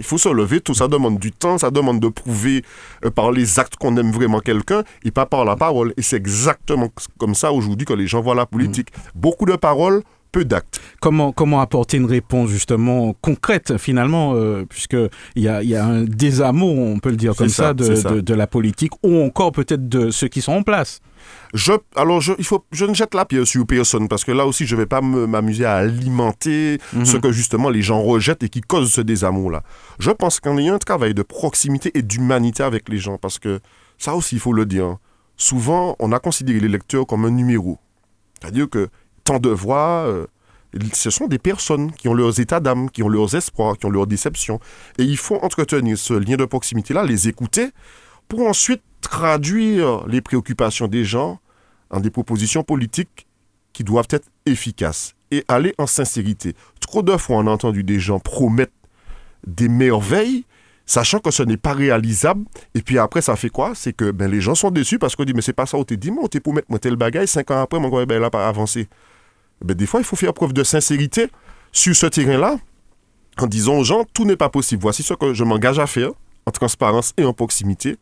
Il 0.00 0.06
faut 0.06 0.16
se 0.16 0.30
lever, 0.30 0.60
tout 0.62 0.72
ça 0.72 0.88
demande 0.88 1.18
du 1.18 1.30
temps, 1.30 1.58
ça 1.58 1.70
demande 1.70 2.00
de 2.00 2.08
prouver 2.08 2.64
euh, 3.04 3.10
par 3.10 3.32
les 3.32 3.58
actes 3.58 3.76
qu'on 3.76 3.96
aime 3.98 4.10
vraiment 4.10 4.40
quelqu'un 4.40 4.82
et 5.04 5.10
pas 5.10 5.26
par 5.26 5.44
la 5.44 5.56
parole. 5.56 5.92
Et 5.98 6.02
c'est 6.02 6.16
exactement 6.16 6.88
comme 7.18 7.34
ça 7.34 7.52
aujourd'hui 7.52 7.86
que 7.86 7.92
les 7.92 8.06
gens 8.06 8.22
voient 8.22 8.34
la 8.34 8.46
politique. 8.46 8.88
Mm. 8.96 9.00
Beaucoup 9.20 9.44
de 9.44 9.56
paroles, 9.56 10.02
peu 10.32 10.44
d'actes. 10.44 10.80
Comment, 11.00 11.32
comment 11.32 11.60
apporter 11.60 11.96
une 11.96 12.06
réponse 12.06 12.50
justement 12.50 13.14
concrète 13.20 13.78
finalement, 13.78 14.34
euh, 14.34 14.64
puisqu'il 14.68 15.42
y 15.42 15.48
a, 15.48 15.62
y 15.62 15.74
a 15.74 15.84
un 15.84 16.02
désamour, 16.02 16.78
on 16.78 16.98
peut 16.98 17.10
le 17.10 17.16
dire 17.16 17.34
comme 17.34 17.48
ça, 17.48 17.74
de, 17.74 18.20
de, 18.20 18.34
la 18.34 18.46
politique, 18.46 18.92
ou 19.02 19.22
encore 19.22 19.52
peut-être 19.52 19.88
de 19.88 20.10
ceux 20.10 20.28
qui 20.28 20.40
sont 20.40 20.52
en 20.52 20.62
place 20.62 21.00
je, 21.52 21.72
alors, 21.96 22.20
je, 22.20 22.32
il 22.38 22.44
faut, 22.44 22.64
je 22.72 22.84
ne 22.84 22.94
jette 22.94 23.14
la 23.14 23.24
pierre 23.24 23.46
sur 23.46 23.66
personne 23.66 24.08
parce 24.08 24.24
que 24.24 24.32
là 24.32 24.46
aussi, 24.46 24.66
je 24.66 24.74
ne 24.74 24.80
vais 24.80 24.86
pas 24.86 25.00
m'amuser 25.00 25.64
à 25.64 25.76
alimenter 25.76 26.78
mhm. 26.92 27.04
ce 27.04 27.16
que 27.16 27.32
justement 27.32 27.70
les 27.70 27.82
gens 27.82 28.02
rejettent 28.02 28.42
et 28.42 28.48
qui 28.48 28.60
cause 28.60 28.92
ce 28.92 29.00
désamour-là. 29.00 29.62
Je 29.98 30.10
pense 30.10 30.40
qu'il 30.40 30.60
y 30.60 30.68
a 30.68 30.74
un 30.74 30.78
travail 30.78 31.14
de 31.14 31.22
proximité 31.22 31.90
et 31.94 32.02
d'humanité 32.02 32.62
avec 32.62 32.88
les 32.88 32.98
gens 32.98 33.18
parce 33.18 33.38
que 33.38 33.60
ça 33.98 34.14
aussi, 34.14 34.36
il 34.36 34.40
faut 34.40 34.52
le 34.52 34.66
dire. 34.66 34.96
Souvent, 35.36 35.96
on 35.98 36.12
a 36.12 36.18
considéré 36.18 36.60
les 36.60 36.68
lecteurs 36.68 37.06
comme 37.06 37.24
un 37.24 37.30
numéro. 37.30 37.78
C'est-à-dire 38.40 38.68
que 38.68 38.88
tant 39.30 39.38
de 39.38 39.50
voix, 39.50 40.06
euh, 40.08 40.26
ce 40.92 41.10
sont 41.10 41.28
des 41.28 41.38
personnes 41.38 41.92
qui 41.92 42.08
ont 42.08 42.14
leurs 42.14 42.40
états 42.40 42.58
d'âme, 42.58 42.90
qui 42.90 43.04
ont 43.04 43.08
leurs 43.08 43.36
espoirs, 43.36 43.78
qui 43.78 43.86
ont 43.86 43.90
leurs 43.90 44.08
déceptions. 44.08 44.58
Et 44.98 45.04
il 45.04 45.16
faut 45.16 45.36
entretenir 45.36 45.96
ce 45.96 46.14
lien 46.14 46.36
de 46.36 46.44
proximité-là, 46.44 47.04
les 47.04 47.28
écouter, 47.28 47.68
pour 48.26 48.40
ensuite 48.48 48.82
traduire 49.00 50.04
les 50.08 50.20
préoccupations 50.20 50.88
des 50.88 51.04
gens 51.04 51.38
en 51.90 52.00
des 52.00 52.10
propositions 52.10 52.64
politiques 52.64 53.28
qui 53.72 53.84
doivent 53.84 54.08
être 54.10 54.26
efficaces 54.46 55.14
et 55.30 55.44
aller 55.46 55.74
en 55.78 55.86
sincérité. 55.86 56.56
Trop 56.80 57.02
de 57.02 57.16
fois, 57.16 57.36
on 57.36 57.46
a 57.46 57.50
entendu 57.50 57.84
des 57.84 58.00
gens 58.00 58.18
promettre 58.18 58.72
des 59.46 59.68
merveilles, 59.68 60.44
sachant 60.86 61.20
que 61.20 61.30
ce 61.30 61.44
n'est 61.44 61.56
pas 61.56 61.72
réalisable. 61.72 62.46
Et 62.74 62.82
puis 62.82 62.98
après, 62.98 63.22
ça 63.22 63.36
fait 63.36 63.48
quoi? 63.48 63.76
C'est 63.76 63.92
que 63.92 64.10
ben, 64.10 64.28
les 64.28 64.40
gens 64.40 64.56
sont 64.56 64.72
déçus 64.72 64.98
parce 64.98 65.14
qu'on 65.14 65.24
dit, 65.24 65.34
mais 65.34 65.42
c'est 65.42 65.52
pas 65.52 65.66
ça, 65.66 65.76
on 65.76 65.84
t'a 65.84 65.94
dit, 65.94 66.10
mais 66.10 66.18
on 66.20 66.26
t'est 66.26 66.40
pour 66.40 66.52
mettre 66.52 66.66
tel 66.80 66.96
bagage, 66.96 67.28
cinq 67.28 67.52
ans 67.52 67.62
après, 67.62 67.78
mon 67.78 67.90
gars, 67.90 68.06
ben, 68.06 68.20
là, 68.20 68.28
pas 68.28 68.48
avancé. 68.48 68.88
Ben, 69.64 69.74
des 69.74 69.86
fois, 69.86 70.00
il 70.00 70.04
faut 70.04 70.16
faire 70.16 70.34
preuve 70.34 70.52
de 70.52 70.64
sincérité 70.64 71.28
sur 71.72 71.94
ce 71.94 72.06
terrain-là, 72.06 72.58
en 73.38 73.46
disant 73.46 73.78
aux 73.78 73.84
gens, 73.84 74.04
tout 74.12 74.24
n'est 74.24 74.36
pas 74.36 74.48
possible. 74.48 74.82
Voici 74.82 75.02
ce 75.02 75.14
que 75.14 75.34
je 75.34 75.44
m'engage 75.44 75.78
à 75.78 75.86
faire, 75.86 76.10
en 76.46 76.50
transparence 76.50 77.12
et 77.16 77.24
en 77.24 77.32
proximité 77.32 77.96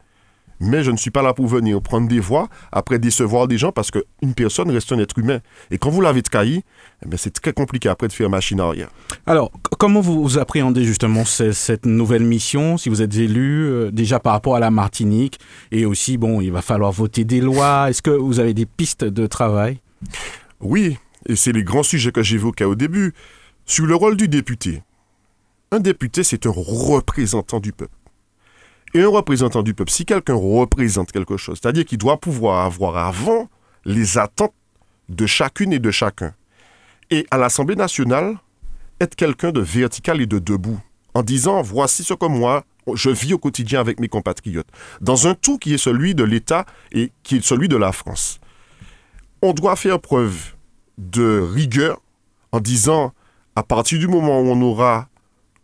mais 0.61 0.83
je 0.83 0.91
ne 0.91 0.97
suis 0.97 1.11
pas 1.11 1.23
là 1.23 1.35
pour 1.35 1.47
venir 1.47 1.81
prendre 1.81 2.09
des 2.09 2.21
voix 2.21 2.49
après 2.73 2.99
décevoir 2.99 3.49
des 3.49 3.59
gens 3.59 3.73
parce 3.73 3.91
qu'une 3.91 4.35
personne 4.35 4.71
reste 4.71 4.93
un 4.93 4.99
être 4.99 5.19
humain. 5.19 5.39
Et 5.71 5.79
quand 5.79 5.91
vous 5.91 6.01
l'avez 6.01 6.23
trahi, 6.23 6.63
eh 7.05 7.17
c'est 7.17 7.31
très 7.31 7.53
compliqué 7.53 7.89
après 7.89 8.09
de 8.09 8.13
faire 8.13 8.29
machine 8.29 8.61
arrière. 8.61 8.89
Alors, 9.27 9.53
comment 9.79 10.01
vous, 10.01 10.39
appréhendez 10.39 10.85
justement 10.85 11.25
cette 11.25 11.87
nouvelle 11.87 12.25
mission, 12.25 12.77
si 12.77 12.89
vous 12.89 13.03
êtes 13.03 13.17
élu, 13.17 13.67
euh, 13.67 13.91
déjà 13.91 14.19
par 14.19 14.33
rapport 14.33 14.57
à 14.57 14.61
la 14.61 14.71
Martinique, 14.71 15.39
et 15.71 15.85
aussi, 15.85 16.17
bon, 16.17 16.41
il 16.41 16.51
va 16.51 16.63
falloir 16.63 16.93
voter 16.93 17.25
des 17.25 17.41
lois. 17.41 17.91
Est-ce 17.91 18.03
que 18.03 18.11
vous 18.11 18.41
avez 18.41 18.55
des 18.55 18.67
pistes 18.67 19.05
de 19.05 19.27
travail? 19.27 19.81
Oui, 20.61 20.99
et 21.27 21.37
c'est 21.37 21.53
les 21.53 21.65
grands 21.65 21.83
sujets 21.83 22.13
que 22.13 22.23
j'évoquais 22.23 22.65
au 22.65 22.75
début. 22.75 23.15
Sur 23.65 23.85
le 23.85 23.95
rôle 23.95 24.17
du 24.17 24.29
député. 24.29 24.83
Un 25.71 25.81
député, 25.81 26.25
c'est 26.25 26.47
un 26.47 26.53
représentant 26.55 27.61
du 27.61 27.73
peuple 27.73 27.93
et 28.95 29.03
un 29.03 29.09
représentant 29.09 29.63
du 29.63 29.75
peuple, 29.75 29.91
si 29.91 30.05
quelqu'un 30.05 30.35
représente 30.35 31.13
quelque 31.13 31.37
chose, 31.37 31.59
c'est-à-dire 31.61 31.85
qu'il 31.85 31.99
doit 31.99 32.19
pouvoir 32.19 32.65
avoir 32.65 32.97
avant 32.97 33.49
les 33.85 34.19
attentes 34.19 34.55
de 35.09 35.27
chacune 35.27 35.73
et 35.73 35.79
de 35.79 35.91
chacun, 35.91 36.35
et 37.11 37.27
à 37.31 37.39
l'Assemblée 37.39 37.77
nationale, 37.77 38.37
être 39.01 39.15
quelqu'un 39.15 39.53
de 39.53 39.61
vertical 39.61 40.21
et 40.21 40.27
de 40.27 40.39
debout, 40.39 40.81
en 41.15 41.23
disant, 41.23 41.63
voici 41.63 42.05
ce 42.05 42.15
que 42.15 42.27
moi, 42.27 42.65
je 42.95 43.11
vis 43.11 43.35
au 43.35 43.39
quotidien 43.39 43.81
avec 43.81 44.01
mes 44.01 44.09
compatriotes, 44.09 44.69
dans 45.01 45.27
un 45.27 45.35
tout 45.35 45.59
qui 45.59 45.75
est 45.75 45.79
celui 45.79 46.15
de 46.15 46.25
l'État 46.25 46.65
et 46.93 47.13
qui 47.23 47.37
est 47.37 47.45
celui 47.45 47.69
de 47.69 47.77
la 47.77 47.93
France. 47.93 48.41
On 49.43 49.53
doit 49.53 49.77
faire 49.77 50.01
preuve 50.01 50.55
de 50.99 51.41
rigueur 51.41 52.01
en 52.53 52.61
disant, 52.61 53.13
à 53.57 53.63
partir 53.63 53.99
du 53.99 54.09
moment 54.09 54.41
où 54.41 54.49
on 54.49 54.61
aura 54.63 55.09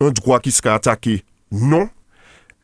un 0.01 0.11
droit 0.11 0.41
qui 0.41 0.51
sera 0.51 0.75
attaqué, 0.75 1.25
non, 1.53 1.89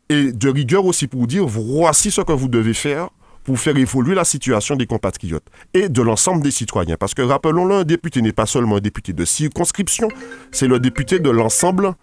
et 0.09 0.33
de 0.33 0.49
rigueur 0.49 0.85
aussi 0.87 1.07
pour 1.07 1.27
dire 1.27 1.47
voici 1.47 2.11
ce 2.11 2.21
que 2.23 2.33
vous 2.33 2.49
devez 2.49 2.75
faire 2.75 3.11
pour 3.45 3.59
faire 3.59 3.77
évoluer 3.77 4.15
la 4.15 4.25
situation 4.25 4.77
des 4.77 4.87
compatriotes 4.87 5.47
et 5.73 5.89
de 5.89 6.03
l'ensemble 6.03 6.43
des 6.43 6.50
citoyens. 6.50 6.97
Parce 6.97 7.15
que 7.15 7.23
rappelons-le, 7.23 7.77
un 7.77 7.85
député 7.85 8.21
n'est 8.23 8.33
pas 8.33 8.47
seulement 8.47 8.77
un 8.77 8.81
député 8.81 9.12
de 9.12 9.25
circonscription, 9.25 10.09
c'est 10.53 10.67
le 10.67 10.79
député 10.79 11.19
de 11.21 11.31
l'ensemble 11.31 11.95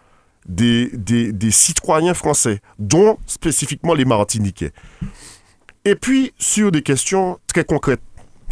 des, 0.48 0.90
citoyens 1.52 2.14
français, 2.14 2.62
dont 2.80 3.18
spécifiquement 3.28 3.94
les 3.94 4.06
Martiniquais. 4.06 4.72
Et 5.86 5.96
puis, 5.96 6.34
sur 6.38 6.72
des 6.72 6.82
questions 6.82 7.40
très 7.48 7.64
concrètes, 7.64 8.02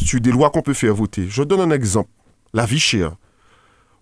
sur 0.02 0.20
des 0.20 0.32
lois 0.32 0.50
qu'on 0.50 0.62
peut 0.62 0.74
faire 0.74 0.94
voter. 0.94 1.28
Je 1.30 1.44
donne 1.44 1.62
un 1.62 1.72
exemple. 1.72 2.10
La 2.54 2.66
vie 2.66 2.80
chère 2.80 3.16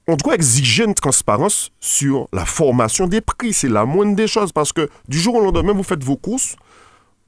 on 0.07 0.15
doit 0.15 0.35
exiger 0.35 0.83
une 0.83 0.93
transparence 0.93 1.71
sur 1.79 2.27
la 2.33 2.45
formation 2.45 3.07
des 3.07 3.21
prix. 3.21 3.53
C'est 3.53 3.69
la 3.69 3.85
moindre 3.85 4.15
des 4.15 4.27
choses 4.27 4.51
parce 4.51 4.73
que 4.73 4.89
du 5.07 5.19
jour 5.19 5.35
au 5.35 5.41
lendemain, 5.41 5.73
vous 5.73 5.83
faites 5.83 6.03
vos 6.03 6.17
courses, 6.17 6.55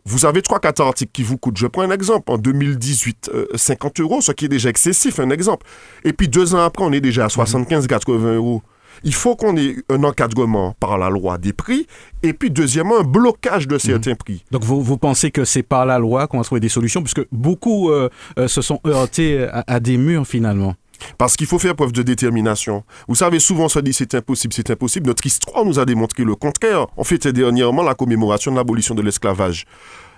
vous 0.05 0.25
avez 0.25 0.41
3-4 0.41 0.81
articles 0.81 1.12
qui 1.12 1.24
vous 1.24 1.38
coûtent. 1.38 1.57
Je 1.57 1.67
prends 1.67 1.81
un 1.81 1.91
exemple. 1.91 2.31
En 2.31 2.38
2018, 2.38 3.31
50 3.55 4.00
euh, 4.00 4.03
euros, 4.03 4.22
ce 4.22 4.31
qui 4.34 4.45
est 4.45 4.50
déjà 4.50 4.69
excessif, 4.69 5.19
un 5.19 5.29
exemple. 5.29 5.65
Et 6.03 6.13
puis 6.13 6.27
deux 6.27 6.53
ans 6.53 6.63
après, 6.63 6.84
on 6.84 6.91
est 6.91 7.01
déjà 7.01 7.25
à 7.25 7.27
75-80 7.27 8.36
euros. 8.36 8.62
Il 9.04 9.14
faut 9.14 9.36
qu'on 9.36 9.58
ait 9.58 9.75
un 9.90 10.04
encadrement 10.04 10.75
par 10.80 10.98
la 10.98 11.10
loi 11.10 11.38
des 11.38 11.54
prix 11.54 11.88
et 12.24 12.34
puis 12.34 12.52
deuxièmement 12.52 13.00
un 13.00 13.04
blocage 13.04 13.68
de 13.68 13.78
certains 13.78 14.12
mhm. 14.12 14.18
prix. 14.18 14.44
Donc 14.52 14.64
vous, 14.64 14.98
pensez 14.98 15.32
que 15.32 15.46
c'est 15.46 15.64
par 15.64 15.86
la 15.86 16.00
loi 16.00 16.28
qu'on 16.28 16.38
va 16.38 16.44
trouver 16.44 16.62
des 16.62 16.70
solutions 16.70 17.02
puisque 17.02 17.25
beaucoup 17.32 17.90
euh, 17.90 18.10
euh, 18.40 18.48
se 18.48 18.62
sont 18.62 18.80
heurtés 18.86 19.48
à 19.52 19.80
des 19.80 19.98
murs 19.98 20.25
finalement 20.25 20.75
parce 21.18 21.36
qu'il 21.36 21.48
faut 21.48 21.60
faire 21.60 21.75
preuve 21.75 21.92
de 21.92 22.02
détermination. 22.02 22.84
Vous 23.08 23.16
savez, 23.16 23.40
souvent 23.40 23.66
on 23.66 23.70
se 23.70 23.80
dit 23.80 23.94
c'est 23.94 24.16
impossible, 24.16 24.54
c'est 24.54 24.70
impossible. 24.70 25.08
Notre 25.08 25.25
histoire 25.25 25.66
nous 25.66 25.80
a 25.80 25.86
démontré 25.86 26.24
le 26.24 26.36
contraire. 26.36 26.88
On 26.98 27.04
fêtait 27.04 27.34
dernièrement 27.34 27.84
la 27.84 27.96
commémoration 27.96 28.52
de 28.52 28.58
l'abolition 28.58 28.96
de 28.96 29.02
l'esclavage. 29.02 29.66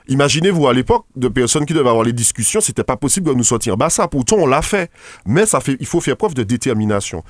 Imaginez-vous 0.09 0.67
à 0.67 0.73
l'époque 0.73 1.05
de 1.17 1.27
personnes 1.27 1.65
qui 1.65 1.73
devaient 1.73 1.89
avoir 1.89 2.05
les 2.05 2.13
discussions, 2.13 2.61
c'était 2.61 2.85
pas 2.85 2.95
possible 2.95 3.27
de 3.27 3.33
nous 3.33 3.43
sortir. 3.43 3.75
Bah 3.75 3.89
ça, 3.89 4.07
pourtant 4.07 4.37
on 4.37 4.47
l'a 4.47 4.61
fait. 4.61 4.89
Mais 5.25 5.45
ça 5.45 5.59
fait, 5.59 5.75
il 5.81 5.85
faut 5.85 5.99
faire 5.99 6.15
preuve 6.15 6.33
de 6.33 6.43
détermination. 6.43 7.23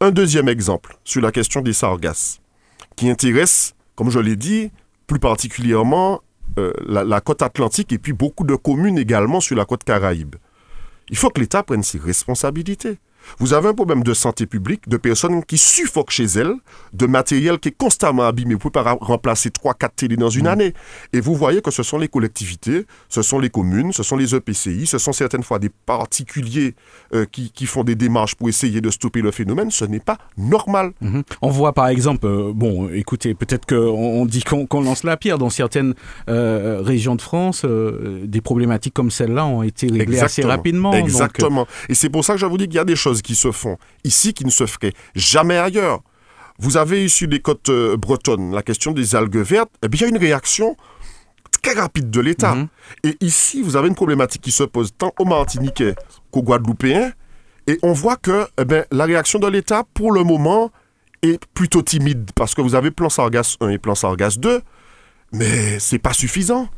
Un 0.00 0.10
deuxième 0.10 0.48
exemple 0.48 0.96
sur 1.04 1.20
la 1.22 1.32
question 1.32 1.60
des 1.60 1.72
sargasses, 1.72 2.40
qui 2.96 3.08
intéresse, 3.08 3.74
comme 3.94 4.10
je 4.10 4.18
l'ai 4.18 4.36
dit, 4.36 4.70
plus 5.06 5.20
particulièrement 5.20 6.20
euh, 6.58 6.72
la 6.86 7.20
côte 7.20 7.42
atlantique 7.42 7.92
et 7.92 7.98
puis 7.98 8.12
beaucoup 8.12 8.44
de 8.44 8.54
communes 8.54 8.98
également 8.98 9.40
sur 9.40 9.56
la 9.56 9.64
côte 9.64 9.84
caraïbe. 9.84 10.36
Il 11.10 11.16
faut 11.16 11.30
que 11.30 11.40
l'État 11.40 11.62
prenne 11.62 11.82
ses 11.82 11.98
responsabilités. 11.98 12.98
Vous 13.38 13.52
avez 13.52 13.68
un 13.68 13.74
problème 13.74 14.02
de 14.02 14.14
santé 14.14 14.46
publique, 14.46 14.88
de 14.88 14.96
personnes 14.96 15.44
qui 15.44 15.58
suffoquent 15.58 16.10
chez 16.10 16.24
elles, 16.24 16.54
de 16.92 17.06
matériel 17.06 17.58
qui 17.58 17.68
est 17.68 17.76
constamment 17.76 18.24
abîmé. 18.24 18.54
Vous 18.54 18.58
ne 18.68 18.70
pouvez 18.70 18.72
pas 18.84 18.96
remplacer 19.00 19.50
3-4 19.50 19.88
télés 19.96 20.16
dans 20.16 20.30
une 20.30 20.44
mm. 20.44 20.48
année. 20.48 20.74
Et 21.12 21.20
vous 21.20 21.34
voyez 21.34 21.60
que 21.60 21.70
ce 21.70 21.82
sont 21.82 21.98
les 21.98 22.08
collectivités, 22.08 22.86
ce 23.08 23.22
sont 23.22 23.38
les 23.38 23.50
communes, 23.50 23.92
ce 23.92 24.02
sont 24.02 24.16
les 24.16 24.34
EPCI, 24.34 24.86
ce 24.86 24.98
sont 24.98 25.12
certaines 25.12 25.42
fois 25.42 25.58
des 25.58 25.68
particuliers 25.68 26.74
euh, 27.14 27.26
qui, 27.30 27.66
font 27.66 27.82
des 27.82 27.94
démarches 27.94 28.34
pour 28.34 28.48
essayer 28.48 28.80
de 28.80 28.90
stopper 28.90 29.22
le 29.22 29.30
phénomène. 29.30 29.70
Ce 29.70 29.84
n'est 29.84 30.00
pas 30.00 30.18
normal. 30.36 30.92
Mm-hmm. 31.02 31.22
On 31.42 31.48
voit 31.50 31.72
par 31.72 31.88
exemple, 31.88 32.26
euh, 32.26 32.52
bon, 32.54 32.88
écoutez, 32.90 33.34
peut-être 33.34 33.66
qu'on 33.66 34.26
dit 34.26 34.42
qu'on 34.42 34.80
lance 34.82 35.04
la 35.04 35.16
pierre 35.16 35.38
dans 35.38 35.50
certaines 35.50 35.94
euh, 36.28 36.80
régions 36.82 37.16
de 37.16 37.22
France, 37.22 37.64
des 37.64 38.40
problématiques 38.40 38.94
comme 38.94 39.10
celle-là 39.10 39.46
ont 39.46 39.62
été 39.62 39.88
réglées 39.88 40.20
assez 40.20 40.42
rapidement. 40.42 40.92
Exactement. 40.92 41.66
Et 41.88 41.94
c'est 41.94 42.10
pour 42.10 42.24
ça 42.24 42.34
que 42.34 42.40
je 42.40 42.46
vous 42.46 42.58
dis 42.58 42.66
qu'il 42.66 42.76
y 42.76 42.78
a 42.78 42.84
des 42.84 42.96
choses 42.96 43.13
qui 43.22 43.34
se 43.34 43.52
font 43.52 43.78
ici 44.04 44.34
qui 44.34 44.44
ne 44.44 44.50
se 44.50 44.66
feraient 44.66 44.92
jamais 45.14 45.56
ailleurs. 45.56 46.00
Vous 46.58 46.76
avez 46.76 47.04
ici 47.04 47.26
des 47.26 47.40
côtes 47.40 47.68
euh, 47.68 47.96
bretonnes, 47.96 48.54
la 48.54 48.62
question 48.62 48.92
des 48.92 49.16
algues 49.16 49.38
vertes, 49.38 49.70
eh 49.82 49.88
bien, 49.88 50.06
il 50.06 50.10
y 50.10 50.14
a 50.14 50.16
une 50.16 50.22
réaction 50.22 50.76
très 51.62 51.74
rapide 51.74 52.10
de 52.10 52.20
l'État. 52.20 52.54
Mhm. 52.54 52.68
Et 53.02 53.16
ici, 53.20 53.62
vous 53.62 53.76
avez 53.76 53.88
une 53.88 53.94
problématique 53.94 54.42
qui 54.42 54.52
se 54.52 54.62
pose 54.62 54.92
tant 54.96 55.12
aux 55.18 55.24
Martiniquais 55.24 55.94
qu'aux 56.30 56.42
Guadeloupéens. 56.42 57.12
Et 57.66 57.78
on 57.82 57.92
voit 57.92 58.16
que 58.16 58.46
eh 58.58 58.64
bien, 58.64 58.84
la 58.92 59.04
réaction 59.04 59.38
de 59.38 59.48
l'État, 59.48 59.84
pour 59.94 60.12
le 60.12 60.22
moment, 60.22 60.70
est 61.22 61.44
plutôt 61.54 61.82
timide. 61.82 62.30
Parce 62.34 62.54
que 62.54 62.60
vous 62.60 62.74
avez 62.74 62.90
plan 62.90 63.08
Sargas 63.08 63.56
1 63.60 63.70
et 63.70 63.78
plan 63.78 63.94
Sargas 63.94 64.36
2. 64.38 64.60
Mais 65.32 65.78
c'est 65.80 65.98
pas 65.98 66.12
suffisant. 66.12 66.68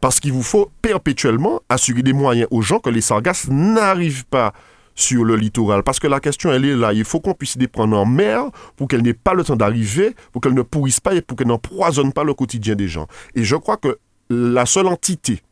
Parce 0.00 0.18
qu'il 0.18 0.32
vous 0.32 0.42
faut 0.42 0.70
perpétuellement 0.80 1.60
assurer 1.68 2.02
des 2.02 2.14
moyens 2.14 2.48
aux 2.50 2.62
gens 2.62 2.78
que 2.78 2.88
les 2.88 3.02
sargasses 3.02 3.48
n'arrivent 3.48 4.24
pas 4.24 4.54
sur 5.00 5.24
le 5.24 5.36
littoral. 5.36 5.82
Parce 5.82 5.98
que 5.98 6.06
la 6.06 6.20
question, 6.20 6.52
elle 6.52 6.64
est 6.64 6.76
là. 6.76 6.92
Il 6.92 7.04
faut 7.04 7.20
qu'on 7.20 7.34
puisse 7.34 7.56
les 7.56 7.68
prendre 7.68 7.96
en 7.96 8.06
mer 8.06 8.44
pour 8.76 8.88
qu'elles 8.88 9.02
n'aient 9.02 9.14
pas 9.14 9.34
le 9.34 9.44
temps 9.44 9.56
d'arriver, 9.56 10.14
pour 10.32 10.40
qu'elles 10.40 10.54
ne 10.54 10.62
pourrissent 10.62 11.00
pas 11.00 11.14
et 11.14 11.22
pour 11.22 11.36
qu'elles 11.36 11.48
n'empoisonnent 11.48 12.12
pas 12.12 12.24
le 12.24 12.34
quotidien 12.34 12.74
des 12.74 12.88
gens. 12.88 13.06
Et 13.34 13.44
je 13.44 13.56
crois 13.56 13.76
que 13.76 13.98
la 14.28 14.66
seule 14.66 14.86
entité 14.86 15.42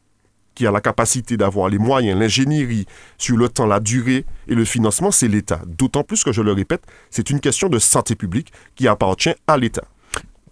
qui 0.54 0.66
a 0.66 0.72
la 0.72 0.80
capacité 0.80 1.36
d'avoir 1.36 1.68
les 1.68 1.78
moyens, 1.78 2.18
l'ingénierie 2.18 2.86
sur 3.16 3.36
le 3.36 3.48
temps, 3.48 3.66
la 3.66 3.78
durée 3.78 4.24
et 4.48 4.54
le 4.56 4.64
financement, 4.64 5.12
c'est 5.12 5.28
l'État. 5.28 5.60
D'autant 5.66 6.02
plus 6.02 6.24
que, 6.24 6.32
je 6.32 6.42
le 6.42 6.52
répète, 6.52 6.82
c'est 7.10 7.30
une 7.30 7.38
question 7.38 7.68
de 7.68 7.78
santé 7.78 8.16
publique 8.16 8.52
qui 8.74 8.88
appartient 8.88 9.34
à 9.46 9.56
l'État. 9.56 9.84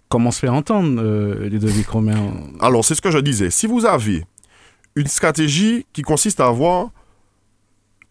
Comment 0.07 0.31
se 0.31 0.39
faire 0.39 0.53
entendre, 0.53 1.01
euh, 1.03 1.49
les 1.49 1.59
deux 1.59 1.71
Romain? 1.89 2.31
Alors, 2.61 2.85
c'est 2.85 2.95
ce 2.95 3.01
que 3.01 3.11
je 3.11 3.17
disais. 3.17 3.49
Si 3.49 3.67
vous 3.67 3.85
avez 3.85 4.23
une 4.95 5.07
stratégie 5.07 5.85
qui 5.91 6.03
consiste 6.03 6.39
à 6.39 6.47
avoir 6.47 6.91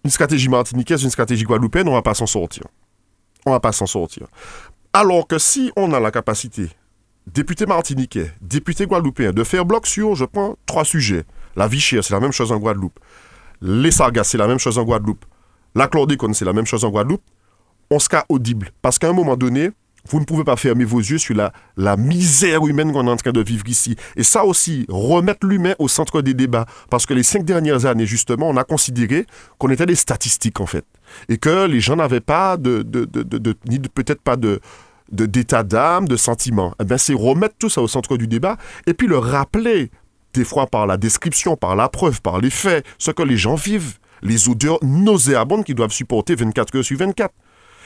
une 0.06 0.10
stratégie 0.10 0.48
martiniquaise, 0.48 1.02
une 1.02 1.10
stratégie 1.10 1.44
guadeloupéenne, 1.44 1.88
on 1.88 1.94
va 1.94 2.02
pas 2.02 2.14
s'en 2.14 2.26
sortir. 2.26 2.62
On 3.44 3.50
va 3.50 3.60
pas 3.60 3.72
s'en 3.72 3.86
sortir. 3.86 4.28
Alors 4.92 5.26
que 5.26 5.38
si 5.38 5.72
on 5.76 5.92
a 5.92 5.98
la 5.98 6.12
capacité, 6.12 6.70
député 7.26 7.66
martiniquais, 7.66 8.30
député 8.40 8.86
guadeloupéen, 8.86 9.32
de 9.32 9.42
faire 9.42 9.64
bloc 9.64 9.86
sur, 9.86 10.14
je 10.14 10.25
prends 10.25 10.56
trois 10.64 10.84
sujets. 10.84 11.25
La 11.56 11.66
vie 11.66 11.80
chère, 11.80 12.04
c'est 12.04 12.14
la 12.14 12.20
même 12.20 12.32
chose 12.32 12.52
en 12.52 12.58
Guadeloupe. 12.58 13.00
Les 13.62 13.90
sargasses, 13.90 14.28
c'est 14.28 14.38
la 14.38 14.46
même 14.46 14.58
chose 14.58 14.78
en 14.78 14.84
Guadeloupe. 14.84 15.25
La 15.75 15.88
chlordécone, 15.88 16.34
c'est 16.34 16.44
la 16.44 16.52
même 16.52 16.66
chose 16.66 16.84
en 16.84 16.90
Guadeloupe. 16.90 17.22
On 17.90 17.98
sera 17.98 18.25
audible. 18.28 18.70
Parce 18.82 18.98
qu'à 18.98 19.08
un 19.08 19.12
moment 19.12 19.36
donné, 19.36 19.70
vous 20.08 20.20
ne 20.20 20.25
pouvez 20.25 20.44
pas 20.44 20.56
fermer 20.56 20.84
vos 20.84 20.98
yeux 20.98 21.18
sur 21.18 21.34
la, 21.34 21.52
la 21.76 21.96
misère 21.96 22.66
humaine 22.66 22.92
qu'on 22.92 23.06
est 23.06 23.10
en 23.10 23.16
train 23.16 23.32
de 23.32 23.42
vivre 23.42 23.66
ici. 23.68 23.96
Et 24.16 24.22
ça 24.22 24.44
aussi, 24.44 24.86
remettre 24.88 25.46
l'humain 25.46 25.75
au 25.78 25.88
centre 25.88 26.22
des 26.22 26.34
débats. 26.34 26.66
Parce 26.90 27.06
que 27.06 27.14
les 27.14 27.22
cinq 27.22 27.44
dernières 27.44 27.86
années, 27.86 28.06
justement, 28.06 28.48
on 28.48 28.56
a 28.56 28.64
considéré 28.64 29.26
qu'on 29.58 29.70
était 29.70 29.86
des 29.86 29.94
statistiques, 29.94 30.60
en 30.60 30.66
fait. 30.66 30.84
Et 31.28 31.38
que 31.38 31.66
les 31.66 31.80
gens 31.80 31.96
n'avaient 31.96 32.20
pas 32.20 32.56
de, 32.56 32.82
de, 32.82 33.04
de, 33.04 33.54
ni 33.68 33.78
peut-être 33.78 34.22
pas 34.22 34.36
de 34.36 34.60
d'état 35.12 35.62
d'âme, 35.62 36.08
de 36.08 36.16
sentiments. 36.16 36.75
Eh 36.80 36.84
bien, 36.84 36.98
c'est 36.98 37.14
remettre 37.14 37.54
tout 37.58 37.70
ça 37.70 37.80
au 37.80 37.86
centre 37.86 38.16
du 38.16 38.26
débat 38.26 38.56
et 38.88 38.92
puis 38.92 39.06
le 39.06 39.18
rappeler, 39.18 39.92
des 40.34 40.44
fois 40.44 40.66
par 40.66 40.86
la 40.86 40.96
description, 40.96 41.56
par 41.56 41.76
la 41.76 41.88
preuve, 41.88 42.20
par 42.20 42.40
les 42.40 42.50
faits, 42.50 42.84
ce 42.98 43.12
que 43.12 43.22
les 43.22 43.36
gens 43.36 43.54
vivent, 43.54 43.98
les 44.22 44.48
odeurs 44.48 44.78
nauséabondes 44.82 45.64
qu'ils 45.64 45.76
doivent 45.76 45.92
supporter 45.92 46.34
24 46.34 46.76
heures 46.76 46.84
sur 46.84 46.98
24. 46.98 47.32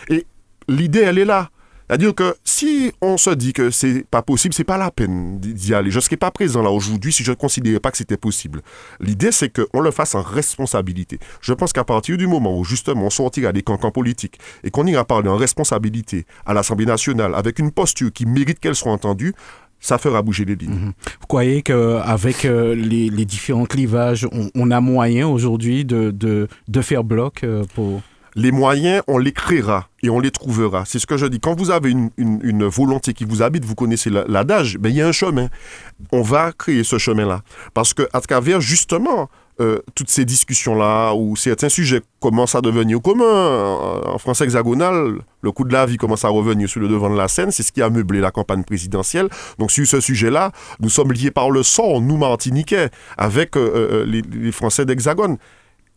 Et 0.09 0.27
l'idée, 0.69 1.01
elle 1.01 1.19
est 1.19 1.25
là. 1.25 1.51
C'est-à-dire 1.91 2.15
que 2.15 2.37
si 2.45 2.93
on 3.01 3.17
se 3.17 3.31
dit 3.31 3.53
que 3.53 3.73
c'est 3.73 4.07
pas 4.09 4.23
possible, 4.23 4.55
c'est 4.55 4.63
pas 4.63 4.79
la 4.79 4.93
peine 4.93 5.41
d'y 5.41 5.75
aller. 5.75 5.91
Je 5.91 5.97
ne 5.97 6.01
serais 6.01 6.17
pas 6.17 6.31
présent 6.31 6.63
là 6.63 6.71
aujourd'hui 6.71 7.13
si 7.13 7.25
je 7.25 7.33
ne 7.33 7.35
considérais 7.35 7.81
pas 7.81 7.91
que 7.91 7.97
c'était 7.97 8.17
possible. 8.17 8.63
L'idée, 9.01 9.33
c'est 9.33 9.51
qu'on 9.53 9.81
le 9.81 9.91
fasse 9.91 10.15
en 10.15 10.23
responsabilité. 10.23 11.19
Je 11.41 11.53
pense 11.53 11.73
qu'à 11.73 11.83
partir 11.83 12.17
du 12.17 12.29
moment 12.29 12.57
où 12.57 12.63
justement 12.63 13.07
on 13.07 13.11
sortira 13.11 13.53
des 13.53 13.63
cancans 13.63 13.91
politiques 13.91 14.39
et 14.63 14.71
qu'on 14.71 14.87
ira 14.87 15.05
parler 15.05 15.29
en 15.29 15.37
responsabilité 15.37 16.27
à 16.47 16.55
l'Assemblée 16.55 16.87
nationale 16.87 17.35
avec 17.35 17.59
une 17.59 17.73
posture 17.73 18.13
qui 18.13 18.25
mérite 18.25 18.61
qu'elle 18.61 18.77
soit 18.77 18.93
entendue, 18.93 19.35
ça 19.81 19.99
fera 19.99 20.23
bouger 20.23 20.45
les 20.45 20.55
lignes. 20.55 20.71
Mhm. 20.71 20.93
Vous 21.23 21.27
croyez 21.27 21.63
qu'avec 21.63 22.45
euh, 22.45 22.77
les, 22.77 23.25
différents 23.25 23.67
clivages, 23.67 24.29
on, 24.55 24.71
a 24.71 24.81
moyen 24.81 25.27
aujourd'hui 25.27 25.85
de, 25.85 26.13
de, 26.13 26.81
faire 26.83 27.03
bloc 27.03 27.43
euh, 27.43 27.65
pour... 27.75 28.01
Les 28.37 28.53
moyens, 28.53 29.03
on 29.09 29.19
les 29.19 29.33
créera 29.33 29.89
et 30.03 30.11
on 30.11 30.21
les 30.21 30.31
trouvera. 30.31 30.85
C'est 30.87 30.99
ce 30.99 31.07
que 31.07 31.17
je 31.17 31.27
dis. 31.27 31.41
Quand 31.41 31.59
vous 31.59 31.71
avez 31.71 31.91
une, 31.91 32.65
volonté 32.65 33.13
qui 33.13 33.25
vous 33.25 33.43
habite, 33.43 33.65
vous 33.65 33.75
connaissez 33.75 34.11
l'adage, 34.11 34.79
ben, 34.79 34.91
il 34.91 34.97
y 34.97 35.03
a 35.03 35.09
un 35.09 35.13
chemin. 35.13 35.49
On 36.13 36.23
va 36.23 36.53
créer 36.53 36.85
ce 36.85 36.99
chemin-là. 36.99 37.43
Parce 37.75 37.95
que 37.95 38.09
à 38.13 38.21
travers 38.21 38.61
justement 38.61 39.29
euh, 39.61 39.81
toutes 39.95 40.09
ces 40.09 40.25
discussions-là, 40.25 41.13
où 41.15 41.37
certains 41.37 41.69
sujets 41.69 42.01
commencent 42.21 42.55
à 42.55 42.61
devenir 42.61 43.03
communs, 43.03 43.25
en 44.07 44.17
France 44.19 44.41
hexagonale, 44.41 45.19
le 45.43 45.53
coût 45.53 45.65
de 45.65 45.73
la 45.73 45.85
vie 45.85 45.99
commence 45.99 46.25
à 46.25 46.29
revenir 46.29 46.69
sur 46.69 46.81
le 46.81 46.89
devant 46.89 47.11
de 47.11 47.17
la 47.17 47.29
scène, 47.29 47.51
c'est 47.51 47.63
ce 47.63 47.73
qui 47.73 47.83
a 47.83 47.91
meublé 47.91 48.21
la 48.21 48.31
campagne 48.31 48.65
présidentielle. 48.65 49.29
Donc 49.59 49.71
sur 49.71 49.87
ce 49.87 50.01
sujet-là, 50.01 50.53
nous 50.81 50.89
sommes 50.89 51.13
liés 51.13 51.31
par 51.31 51.51
le 51.51 51.63
sang, 51.63 52.01
nous 52.01 52.17
Martiniquais, 52.17 52.89
avec 53.19 53.57
euh, 53.57 53.71
euh, 53.75 54.07
les, 54.07 54.23
les 54.23 54.53
Français 54.53 54.87
d'hexagone. 54.87 55.37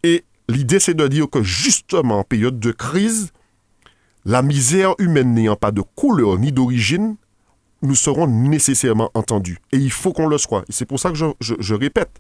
Et 0.03 0.25
l'idée, 0.49 0.79
c'est 0.79 0.93
de 0.93 1.07
dire 1.07 1.29
que 1.29 1.43
justement, 1.43 2.19
en 2.19 2.23
période 2.23 2.59
de 2.59 2.71
crise, 2.71 3.31
la 4.25 4.41
misère 4.41 4.95
humaine 4.99 5.33
n'ayant 5.33 5.55
pas 5.55 5.71
de 5.71 5.81
couleur 5.81 6.37
ni 6.37 6.51
d'origine, 6.51 7.15
nous 7.81 7.95
serons 7.95 8.27
nécessairement 8.27 9.11
entendus. 9.13 9.59
Et 9.71 9.77
il 9.77 9.91
faut 9.91 10.13
qu'on 10.13 10.27
le 10.27 10.37
soit. 10.37 10.63
Et 10.69 10.71
c'est 10.71 10.85
pour 10.85 10.99
ça 10.99 11.11
que 11.11 11.17
je 11.39 11.73
répète, 11.73 12.19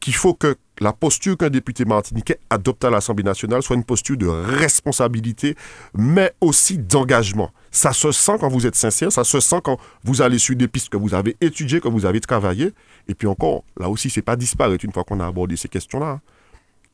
qu'il 0.00 0.14
faut 0.14 0.34
que 0.34 0.56
la 0.80 0.92
posture 0.92 1.36
qu'un 1.36 1.50
député 1.50 1.84
martiniquais 1.84 2.40
adopte 2.48 2.84
à 2.84 2.90
l'Assemblée 2.90 3.22
nationale 3.22 3.62
soit 3.62 3.76
une 3.76 3.84
posture 3.84 4.16
de 4.16 4.26
responsabilité, 4.26 5.54
mais 5.94 6.32
aussi 6.40 6.78
d'engagement. 6.78 7.50
Ça 7.70 7.92
se 7.92 8.10
sent 8.10 8.36
quand 8.40 8.48
vous 8.48 8.66
êtes 8.66 8.76
sincère, 8.76 9.12
ça 9.12 9.24
se 9.24 9.40
sent 9.40 9.60
quand 9.62 9.78
vous 10.02 10.22
allez 10.22 10.38
sur 10.38 10.56
des 10.56 10.68
pistes 10.68 10.88
que 10.88 10.96
vous 10.96 11.12
avez 11.14 11.36
étudiées, 11.40 11.80
que 11.80 11.88
vous 11.88 12.06
avez 12.06 12.20
travaillées. 12.20 12.72
Et 13.08 13.14
puis 13.14 13.28
encore, 13.28 13.62
là 13.78 13.88
aussi, 13.88 14.08
c'est 14.08 14.22
pas 14.22 14.36
disparaître 14.36 14.84
une 14.84 14.92
fois 14.92 15.04
qu'on 15.04 15.20
a 15.20 15.26
abordé 15.26 15.56
ces 15.56 15.68
questions-là. 15.68 16.20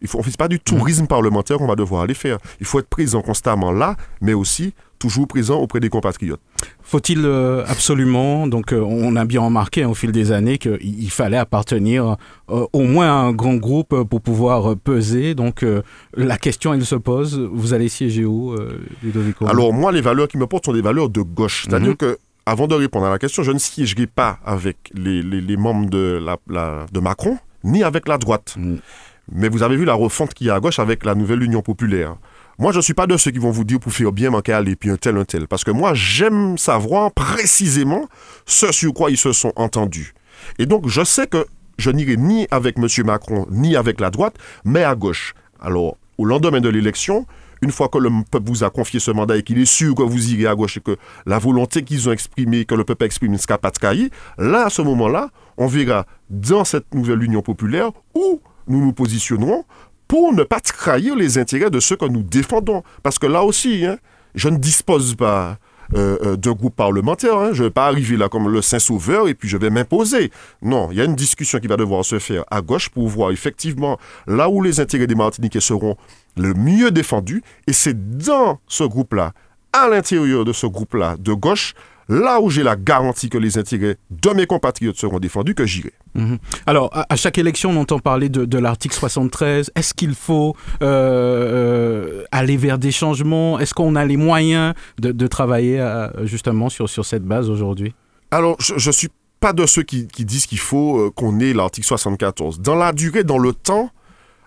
Il 0.02 0.08
faut, 0.08 0.18
on 0.18 0.20
ne 0.20 0.26
fait 0.26 0.36
pas 0.36 0.48
du 0.48 0.60
tourisme 0.60 1.06
parlementaire 1.06 1.56
qu'on 1.56 1.66
va 1.66 1.74
devoir 1.74 2.02
aller 2.02 2.14
faire. 2.14 2.38
Il 2.60 2.66
faut 2.66 2.78
être 2.78 2.88
présent 2.88 3.22
constamment 3.22 3.72
là, 3.72 3.96
mais 4.20 4.34
aussi 4.34 4.74
toujours 4.98 5.26
présent 5.26 5.58
auprès 5.58 5.80
des 5.80 5.88
compatriotes. 5.88 6.40
Faut-il 6.82 7.22
euh, 7.24 7.64
absolument, 7.66 8.46
donc 8.46 8.72
euh, 8.72 8.80
on 8.80 9.16
a 9.16 9.24
bien 9.24 9.40
remarqué 9.40 9.82
hein, 9.82 9.88
au 9.88 9.94
fil 9.94 10.12
des 10.12 10.32
années 10.32 10.58
qu'il 10.58 11.10
fallait 11.10 11.36
appartenir 11.36 12.16
euh, 12.50 12.66
au 12.72 12.82
moins 12.82 13.06
à 13.08 13.26
un 13.26 13.32
grand 13.32 13.54
groupe 13.56 14.04
pour 14.04 14.20
pouvoir 14.20 14.76
peser. 14.76 15.34
Donc 15.34 15.64
la 16.16 16.38
question, 16.38 16.74
elle 16.74 16.84
se 16.84 16.94
pose, 16.94 17.38
vous 17.52 17.74
allez 17.74 17.88
siéger 17.88 18.24
où, 18.24 18.56
Ludovico? 19.02 19.46
Alors 19.46 19.72
moi, 19.72 19.92
les 19.92 20.00
valeurs 20.00 20.28
qui 20.28 20.38
me 20.38 20.46
portent 20.46 20.66
sont 20.66 20.72
des 20.72 20.82
valeurs 20.82 21.08
de 21.08 21.22
gauche. 21.22 21.66
C'est-à-dire 21.68 21.90
mhm. 21.90 21.96
que 21.96 22.18
avant 22.46 22.68
de 22.68 22.74
répondre 22.74 23.06
à 23.06 23.10
la 23.10 23.18
question, 23.18 23.42
je 23.42 23.52
ne 23.52 23.58
siégerai 23.58 24.06
pas 24.06 24.38
avec 24.44 24.76
les, 24.94 25.20
les, 25.22 25.56
membres 25.56 25.90
de, 25.90 26.22
la, 26.48 26.86
de 26.90 27.00
Macron, 27.00 27.38
ni 27.64 27.82
avec 27.82 28.06
la 28.06 28.18
droite. 28.18 28.54
Mhm. 28.56 28.78
Mais 29.32 29.48
vous 29.48 29.62
avez 29.62 29.76
vu 29.76 29.84
la 29.84 29.94
refonte 29.94 30.34
qu'il 30.34 30.46
y 30.46 30.50
a 30.50 30.54
à 30.54 30.60
gauche 30.60 30.78
avec 30.78 31.04
la 31.04 31.14
nouvelle 31.14 31.42
Union 31.42 31.62
populaire. 31.62 32.16
Moi, 32.58 32.72
je 32.72 32.78
ne 32.78 32.82
suis 32.82 32.94
pas 32.94 33.06
de 33.06 33.16
ceux 33.16 33.30
qui 33.32 33.38
vont 33.38 33.50
vous 33.50 33.64
dire 33.64 33.80
pour 33.80 33.92
faire 33.92 34.12
bien 34.12 34.30
manquer 34.30 34.52
aller, 34.52 34.76
puis 34.76 34.90
un 34.90 34.96
tel, 34.96 35.16
un 35.16 35.24
tel. 35.24 35.46
Parce 35.46 35.64
que 35.64 35.70
moi, 35.70 35.92
j'aime 35.94 36.56
savoir 36.56 37.12
précisément 37.12 38.08
ce 38.46 38.72
sur 38.72 38.94
quoi 38.94 39.10
ils 39.10 39.18
se 39.18 39.32
sont 39.32 39.52
entendus. 39.56 40.14
Et 40.58 40.66
donc, 40.66 40.88
je 40.88 41.04
sais 41.04 41.26
que 41.26 41.46
je 41.78 41.90
n'irai 41.90 42.16
ni 42.16 42.46
avec 42.50 42.78
M. 42.78 42.86
Macron, 43.04 43.46
ni 43.50 43.76
avec 43.76 44.00
la 44.00 44.10
droite, 44.10 44.36
mais 44.64 44.84
à 44.84 44.94
gauche. 44.94 45.34
Alors, 45.60 45.96
au 46.18 46.24
lendemain 46.24 46.60
de 46.60 46.68
l'élection, 46.68 47.26
une 47.62 47.72
fois 47.72 47.88
que 47.88 47.98
le 47.98 48.10
peuple 48.30 48.48
vous 48.48 48.64
a 48.64 48.70
confié 48.70 49.00
ce 49.00 49.10
mandat 49.10 49.36
et 49.36 49.42
qu'il 49.42 49.58
est 49.58 49.66
sûr 49.66 49.94
que 49.94 50.02
vous 50.02 50.32
irez 50.32 50.46
à 50.46 50.54
gauche 50.54 50.76
et 50.76 50.80
que 50.80 50.96
la 51.26 51.38
volonté 51.38 51.82
qu'ils 51.82 52.08
ont 52.08 52.12
exprimée, 52.12 52.64
que 52.64 52.74
le 52.74 52.84
peuple 52.84 53.04
exprime 53.04 53.32
ne 53.32 53.38
sera 53.38 53.58
pas 53.58 53.70
de 53.70 54.10
là, 54.38 54.66
à 54.66 54.70
ce 54.70 54.82
moment-là, 54.82 55.30
on 55.56 55.66
verra 55.66 56.06
dans 56.30 56.64
cette 56.64 56.94
nouvelle 56.94 57.22
union 57.22 57.42
populaire 57.42 57.90
où 58.14 58.40
nous 58.68 58.84
nous 58.84 58.92
positionnerons 58.92 59.64
pour 60.08 60.32
ne 60.32 60.44
pas 60.44 60.60
trahir 60.60 61.16
les 61.16 61.38
intérêts 61.38 61.70
de 61.70 61.80
ceux 61.80 61.96
que 61.96 62.04
nous 62.04 62.22
défendons. 62.22 62.82
Parce 63.02 63.18
que 63.18 63.26
là 63.26 63.42
aussi, 63.42 63.84
hein, 63.84 63.98
je 64.34 64.48
ne 64.48 64.56
dispose 64.56 65.14
pas 65.14 65.58
euh, 65.94 66.18
euh, 66.24 66.36
d'un 66.36 66.52
groupe 66.52 66.74
parlementaire. 66.74 67.36
Hein. 67.36 67.50
Je 67.52 67.62
ne 67.62 67.68
vais 67.68 67.72
pas 67.72 67.86
arriver 67.86 68.16
là 68.16 68.28
comme 68.28 68.48
le 68.48 68.60
Saint-Sauveur 68.60 69.28
et 69.28 69.34
puis 69.34 69.48
je 69.48 69.56
vais 69.56 69.70
m'imposer. 69.70 70.32
Non, 70.62 70.88
il 70.90 70.98
y 70.98 71.00
a 71.00 71.04
une 71.04 71.14
discussion 71.14 71.60
qui 71.60 71.68
va 71.68 71.76
devoir 71.76 72.04
se 72.04 72.18
faire 72.18 72.44
à 72.50 72.60
gauche 72.60 72.88
pour 72.88 73.06
voir 73.08 73.30
effectivement 73.30 73.98
là 74.26 74.48
où 74.48 74.62
les 74.62 74.80
intérêts 74.80 75.06
des 75.06 75.14
Martiniquais 75.14 75.60
seront 75.60 75.96
le 76.36 76.54
mieux 76.54 76.90
défendus. 76.90 77.42
Et 77.68 77.72
c'est 77.72 78.18
dans 78.18 78.58
ce 78.66 78.82
groupe-là, 78.82 79.32
à 79.72 79.88
l'intérieur 79.88 80.44
de 80.44 80.52
ce 80.52 80.66
groupe-là 80.66 81.16
de 81.18 81.32
gauche, 81.32 81.74
là 82.08 82.40
où 82.40 82.50
j'ai 82.50 82.62
la 82.62 82.76
garantie 82.76 83.28
que 83.28 83.38
les 83.38 83.58
intérêts 83.58 83.96
de 84.10 84.30
mes 84.30 84.46
compatriotes 84.46 84.96
seront 84.96 85.18
défendus, 85.18 85.54
que 85.54 85.66
j'irai. 85.66 85.92
Mhm. 86.14 86.38
Alors, 86.66 86.90
à, 86.92 87.16
chaque 87.16 87.38
élection, 87.38 87.70
on 87.70 87.76
entend 87.76 87.98
parler 87.98 88.28
de, 88.28 88.58
l'article 88.58 88.94
73. 88.94 89.70
Est-ce 89.74 89.94
qu'il 89.94 90.14
faut 90.14 90.56
euh, 90.82 90.86
euh, 90.86 92.24
aller 92.30 92.56
vers 92.56 92.78
des 92.78 92.92
changements? 92.92 93.58
Est-ce 93.58 93.74
qu'on 93.74 93.96
a 93.96 94.04
les 94.04 94.16
moyens 94.16 94.74
de, 94.98 95.26
travailler 95.26 95.80
euh, 95.80 96.08
justement 96.24 96.68
sur, 96.68 96.88
sur 96.88 97.04
cette 97.04 97.24
base 97.24 97.50
aujourd'hui? 97.50 97.94
Alors, 98.30 98.56
je 98.60 98.74
ne 98.74 98.92
suis 98.92 99.08
pas 99.40 99.52
de 99.52 99.66
ceux 99.66 99.82
qui, 99.82 100.06
disent 100.06 100.46
qu'il 100.46 100.58
faut 100.58 101.10
qu'on 101.12 101.40
ait 101.40 101.52
l'article 101.52 101.86
74. 101.86 102.60
Dans 102.60 102.74
la 102.74 102.92
durée, 102.92 103.24
dans 103.24 103.38
le 103.38 103.52
temps, 103.52 103.90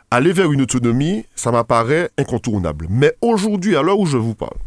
aller 0.10 0.34
vers 0.34 0.52
une 0.52 0.62
autonomie, 0.62 1.26
ça 1.36 1.52
m'apparaît 1.52 2.10
incontournable. 2.18 2.88
Mais 2.90 3.14
aujourd'hui, 3.22 3.76
à 3.76 3.84
l'heure 3.84 4.00
où 4.00 4.06
je 4.06 4.18
vous 4.18 4.34
parle, 4.34 4.58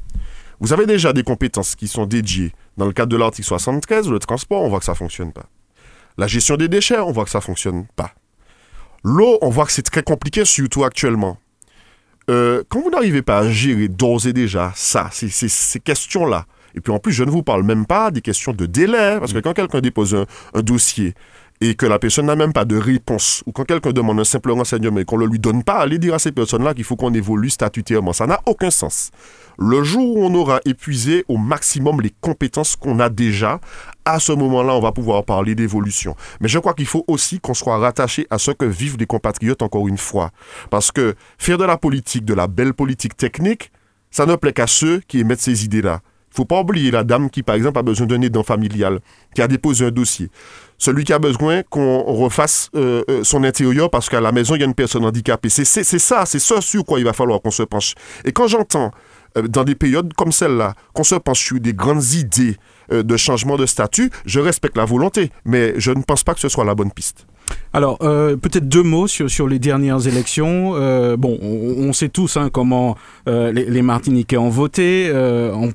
vous 0.60 0.72
avez 0.72 0.86
déjà 0.86 1.12
des 1.12 1.24
compétences 1.24 1.74
qui 1.74 1.88
sont 1.88 2.06
dédiées. 2.06 2.52
Dans 2.76 2.86
le 2.86 2.92
cadre 2.92 3.10
de 3.10 3.16
l'article 3.16 3.46
73, 3.46 4.08
le 4.08 4.18
transport, 4.18 4.62
on 4.62 4.68
voit 4.68 4.78
que 4.78 4.84
ça 4.84 4.92
ne 4.92 4.96
fonctionne 4.96 5.32
pas. 5.32 5.46
La 6.18 6.26
gestion 6.26 6.56
des 6.56 6.68
déchets, 6.68 6.98
on 6.98 7.12
voit 7.12 7.24
que 7.24 7.30
ça 7.30 7.38
ne 7.38 7.42
fonctionne 7.42 7.86
pas. 7.96 8.12
L'eau, 9.04 9.38
on 9.42 9.50
voit 9.50 9.66
que 9.66 9.72
c'est 9.72 9.82
très 9.82 10.02
compliqué, 10.02 10.44
surtout 10.44 10.84
actuellement. 10.84 11.38
Euh, 12.30 12.62
quand 12.68 12.80
vous 12.80 12.90
n'arrivez 12.90 13.22
pas 13.22 13.38
à 13.38 13.50
gérer 13.50 13.88
d'ores 13.88 14.26
et 14.26 14.32
déjà 14.32 14.72
ça, 14.74 15.10
ces 15.12 15.80
questions-là, 15.80 16.46
et 16.74 16.80
puis 16.80 16.92
en 16.92 16.98
plus, 16.98 17.12
je 17.12 17.24
ne 17.24 17.30
vous 17.30 17.42
parle 17.42 17.62
même 17.62 17.86
pas 17.86 18.10
des 18.10 18.20
questions 18.20 18.52
de 18.52 18.66
délai, 18.66 19.18
parce 19.18 19.32
que 19.32 19.38
quand 19.38 19.52
quelqu'un 19.52 19.80
dépose 19.80 20.14
un, 20.14 20.62
dossier 20.62 21.14
et 21.60 21.74
que 21.74 21.86
la 21.86 21.98
personne 21.98 22.26
n'a 22.26 22.36
même 22.36 22.52
pas 22.52 22.64
de 22.64 22.76
réponse, 22.76 23.42
ou 23.46 23.52
quand 23.52 23.64
quelqu'un 23.64 23.92
demande 23.92 24.18
un 24.18 24.24
simple 24.24 24.50
renseignement 24.50 24.98
et 24.98 25.04
qu'on 25.04 25.18
ne 25.18 25.24
le 25.24 25.30
lui 25.30 25.38
donne 25.38 25.62
pas, 25.62 25.74
allez 25.74 25.98
dire 25.98 26.14
à 26.14 26.18
ces 26.18 26.32
personnes-là 26.32 26.74
qu'il 26.74 26.84
faut 26.84 26.96
qu'on 26.96 27.14
évolue 27.14 27.50
statutairement. 27.50 28.12
Ça 28.12 28.26
n'a 28.26 28.40
aucun 28.46 28.70
sens. 28.70 29.10
Le 29.58 29.82
jour 29.82 30.16
où 30.16 30.24
on 30.24 30.34
aura 30.34 30.60
épuisé 30.64 31.24
au 31.28 31.36
maximum 31.36 32.00
les 32.00 32.12
compétences 32.20 32.76
qu'on 32.76 33.00
a 33.00 33.08
déjà, 33.08 33.60
à 34.04 34.18
ce 34.18 34.32
moment-là, 34.32 34.74
on 34.74 34.80
va 34.80 34.92
pouvoir 34.92 35.24
parler 35.24 35.54
d'évolution. 35.54 36.16
Mais 36.40 36.48
je 36.48 36.58
crois 36.58 36.74
qu'il 36.74 36.86
faut 36.86 37.04
aussi 37.06 37.40
qu'on 37.40 37.54
soit 37.54 37.78
rattaché 37.78 38.26
à 38.30 38.38
ce 38.38 38.50
que 38.50 38.64
vivent 38.64 38.96
les 38.98 39.06
compatriotes 39.06 39.62
encore 39.62 39.88
une 39.88 39.98
fois. 39.98 40.30
Parce 40.70 40.90
que 40.90 41.14
faire 41.38 41.58
de 41.58 41.64
la 41.64 41.76
politique, 41.76 42.24
de 42.24 42.34
la 42.34 42.46
belle 42.46 42.74
politique 42.74 43.16
technique, 43.16 43.70
ça 44.10 44.26
ne 44.26 44.36
plaît 44.36 44.52
qu'à 44.52 44.66
ceux 44.66 45.00
qui 45.06 45.20
émettent 45.20 45.40
ces 45.40 45.64
idées-là. 45.64 46.00
Il 46.32 46.36
faut 46.36 46.44
pas 46.46 46.60
oublier 46.60 46.90
la 46.90 47.04
dame 47.04 47.28
qui, 47.28 47.42
par 47.42 47.56
exemple, 47.56 47.78
a 47.78 47.82
besoin 47.82 48.06
d'un 48.06 48.22
aidant 48.22 48.42
familial, 48.42 49.00
qui 49.34 49.42
a 49.42 49.48
déposé 49.48 49.84
un 49.84 49.90
dossier. 49.90 50.30
Celui 50.78 51.04
qui 51.04 51.12
a 51.12 51.18
besoin 51.18 51.62
qu'on 51.62 52.02
refasse 52.02 52.70
euh, 52.74 53.02
euh, 53.10 53.22
son 53.22 53.44
intérieur 53.44 53.90
parce 53.90 54.08
qu'à 54.08 54.20
la 54.20 54.32
maison, 54.32 54.54
il 54.54 54.60
y 54.60 54.62
a 54.62 54.66
une 54.66 54.74
personne 54.74 55.04
handicapée. 55.04 55.50
C'est 55.50 55.64
ça, 55.64 56.24
c'est 56.24 56.38
ça 56.38 56.60
sur 56.62 56.86
quoi 56.86 56.98
il 56.98 57.04
va 57.04 57.12
falloir 57.12 57.42
qu'on 57.42 57.50
se 57.50 57.62
penche. 57.62 57.94
Et 58.24 58.32
quand 58.32 58.46
j'entends 58.46 58.92
dans 59.48 59.64
des 59.64 59.74
périodes 59.74 60.12
comme 60.14 60.32
celle-là, 60.32 60.74
qu'on 60.92 61.04
se 61.04 61.14
penche 61.14 61.44
sur 61.44 61.60
des 61.60 61.74
grandes 61.74 62.04
idées 62.12 62.56
euh, 62.92 63.02
de 63.02 63.16
changement 63.16 63.56
de 63.56 63.66
statut, 63.66 64.10
je 64.26 64.40
respecte 64.40 64.76
la 64.76 64.84
volonté, 64.84 65.30
mais 65.44 65.74
je 65.76 65.90
ne 65.90 66.02
pense 66.02 66.24
pas 66.24 66.34
que 66.34 66.40
ce 66.40 66.48
soit 66.48 66.64
la 66.64 66.74
bonne 66.74 66.90
piste. 66.90 67.26
Alors, 67.72 67.98
euh, 68.02 68.36
peut-être 68.36 68.68
deux 68.68 68.82
mots 68.82 69.06
sur, 69.06 69.30
sur 69.30 69.48
les 69.48 69.58
dernières 69.58 70.06
élections. 70.06 70.72
Euh, 70.74 71.16
bon, 71.16 71.38
on, 71.40 71.92
sait 71.92 72.08
tous 72.08 72.36
hein, 72.36 72.50
comment 72.52 72.96
euh, 73.28 73.50
les, 73.52 73.82
Martiniquais 73.82 74.36
ont 74.36 74.50
voté. 74.50 75.10
En 75.12 75.68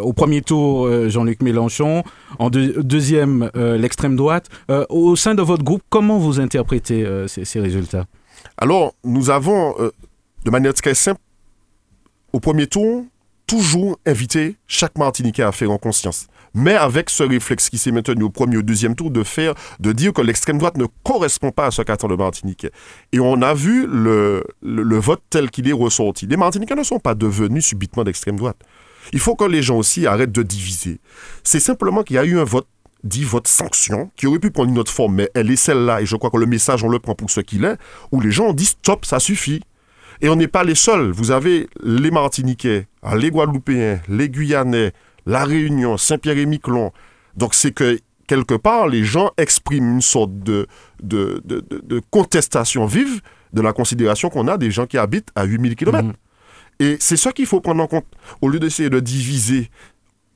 au 0.00 0.12
premier 0.12 0.42
tour, 0.42 0.88
Jean-Luc 1.08 1.42
Mélenchon. 1.42 2.02
En 2.38 2.50
deuxième, 2.50 3.50
l'extrême 3.54 4.16
droite. 4.16 4.48
au 4.88 5.16
sein 5.16 5.34
de 5.34 5.42
votre 5.42 5.62
groupe, 5.62 5.82
comment 5.88 6.18
vous 6.18 6.40
interprétez 6.40 7.06
ces, 7.28 7.44
ces, 7.44 7.60
résultats? 7.60 8.06
Alors, 8.56 8.94
nous 9.04 9.30
avons, 9.30 9.74
de 10.44 10.50
manière 10.50 10.74
très 10.74 10.94
simple, 10.94 11.20
au 12.36 12.40
premier 12.40 12.66
tour, 12.66 13.02
toujours 13.46 13.98
invité 14.04 14.56
chaque 14.66 14.98
Martiniquais 14.98 15.42
à 15.42 15.52
faire 15.52 15.70
en 15.70 15.78
conscience 15.78 16.26
mais 16.58 16.74
avec 16.74 17.10
ce 17.10 17.22
réflexe 17.22 17.68
qui 17.68 17.76
s'est 17.76 17.90
maintenu 17.92 18.22
au 18.22 18.30
premier 18.30 18.56
ou 18.56 18.62
deuxième 18.62 18.94
tour 18.94 19.10
de 19.10 19.22
faire, 19.22 19.52
de 19.78 19.92
dire 19.92 20.14
que 20.14 20.22
l'extrême 20.22 20.56
droite 20.56 20.78
ne 20.78 20.86
correspond 21.04 21.50
pas 21.50 21.66
à 21.66 21.70
ce 21.70 21.82
qu'attend 21.82 22.08
le 22.08 22.16
Martiniquais. 22.16 22.70
Et 23.12 23.20
on 23.20 23.42
a 23.42 23.52
vu 23.52 23.86
le, 23.86 24.42
le, 24.62 24.96
vote 24.96 25.20
tel 25.28 25.50
qu'il 25.50 25.68
est 25.68 25.74
ressorti. 25.74 26.26
Les 26.26 26.38
Martiniquais 26.38 26.74
ne 26.74 26.82
sont 26.82 26.98
pas 26.98 27.14
devenus 27.14 27.66
subitement 27.66 28.04
d'extrême 28.04 28.36
droite. 28.36 28.56
Il 29.12 29.18
faut 29.18 29.36
que 29.36 29.44
les 29.44 29.60
gens 29.60 29.76
aussi 29.76 30.06
arrêtent 30.06 30.32
de 30.32 30.42
diviser. 30.42 30.98
C'est 31.44 31.60
simplement 31.60 32.02
qu'il 32.02 32.16
y 32.16 32.18
a 32.18 32.24
eu 32.24 32.38
un 32.38 32.44
vote 32.44 32.68
dit 33.04 33.24
vote 33.24 33.48
sanction, 33.48 34.10
qui 34.16 34.26
aurait 34.26 34.38
pu 34.38 34.50
prendre 34.50 34.70
une 34.70 34.78
autre 34.78 34.92
forme, 34.92 35.16
mais 35.16 35.30
elle 35.34 35.50
est 35.50 35.56
celle-là, 35.56 36.00
et 36.00 36.06
je 36.06 36.16
crois 36.16 36.30
que 36.30 36.38
le 36.38 36.46
message, 36.46 36.82
on 36.82 36.88
le 36.88 37.00
prend 37.00 37.14
pour 37.14 37.30
ce 37.30 37.40
qu'il 37.40 37.66
est, 37.66 37.76
où 38.12 38.20
les 38.22 38.30
gens 38.30 38.54
dit 38.54 38.64
stop, 38.64 39.04
ça 39.04 39.20
suffit. 39.20 39.60
Et 40.20 40.28
on 40.28 40.36
n'est 40.36 40.48
pas 40.48 40.64
les 40.64 40.74
seuls. 40.74 41.10
Vous 41.10 41.30
avez 41.30 41.68
les 41.82 42.10
Martiniquais, 42.10 42.86
les 43.16 43.30
Guadeloupéens, 43.30 44.00
les 44.08 44.28
Guyanais, 44.28 44.92
la 45.26 45.44
Réunion, 45.44 45.96
Saint-Pierre 45.96 46.38
et 46.38 46.46
Miquelon. 46.46 46.92
Donc 47.36 47.54
c'est 47.54 47.72
que 47.72 47.98
quelque 48.26 48.54
part, 48.54 48.88
les 48.88 49.04
gens 49.04 49.30
expriment 49.36 49.94
une 49.94 50.02
sorte 50.02 50.38
de, 50.38 50.66
de, 51.02 52.00
contestation 52.10 52.86
vive 52.86 53.20
de 53.52 53.60
la 53.60 53.72
considération 53.72 54.28
qu'on 54.28 54.48
a 54.48 54.58
des 54.58 54.70
gens 54.70 54.86
qui 54.86 54.98
habitent 54.98 55.30
à 55.34 55.44
8000 55.44 55.76
km. 55.76 56.08
Mhm. 56.08 56.12
Et 56.78 56.96
c'est 57.00 57.16
ça 57.16 57.32
qu'il 57.32 57.46
faut 57.46 57.60
prendre 57.60 57.82
en 57.82 57.86
compte. 57.86 58.06
Au 58.42 58.48
lieu 58.48 58.58
d'essayer 58.58 58.90
de 58.90 59.00
diviser, 59.00 59.70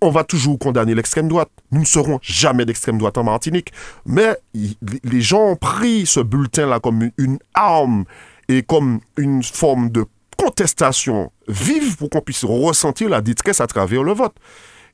on 0.01 0.11
va 0.11 0.25
toujours 0.25 0.59
condamner 0.59 0.95
l'extrême 0.95 1.29
droite. 1.29 1.51
Nous 1.71 1.81
ne 1.81 1.87
serons 1.87 2.19
jamais 2.23 2.65
d'extrême 2.65 2.97
droite 2.97 3.19
en 3.19 3.25
Martinique. 3.25 3.73
Mais 4.07 4.37
les 4.55 5.21
gens 5.21 5.49
ont 5.49 5.57
pris 5.57 6.07
ce 6.07 6.21
bulletin-là 6.21 6.81
comme 6.81 7.11
une 7.19 7.39
arme 7.53 8.05
et 8.51 8.65
comme 8.65 8.99
une 9.17 9.45
forme 9.45 9.91
de 9.91 10.05
contestation 10.37 11.31
vive 11.47 11.97
pour 11.97 12.11
qu'on 12.11 12.21
puisse 12.21 12.45
ressentir 12.45 13.09
la 13.09 13.21
détresse 13.21 13.61
à 13.61 13.69
travers 13.69 14.03
le 14.03 14.13
vote. 14.13 14.35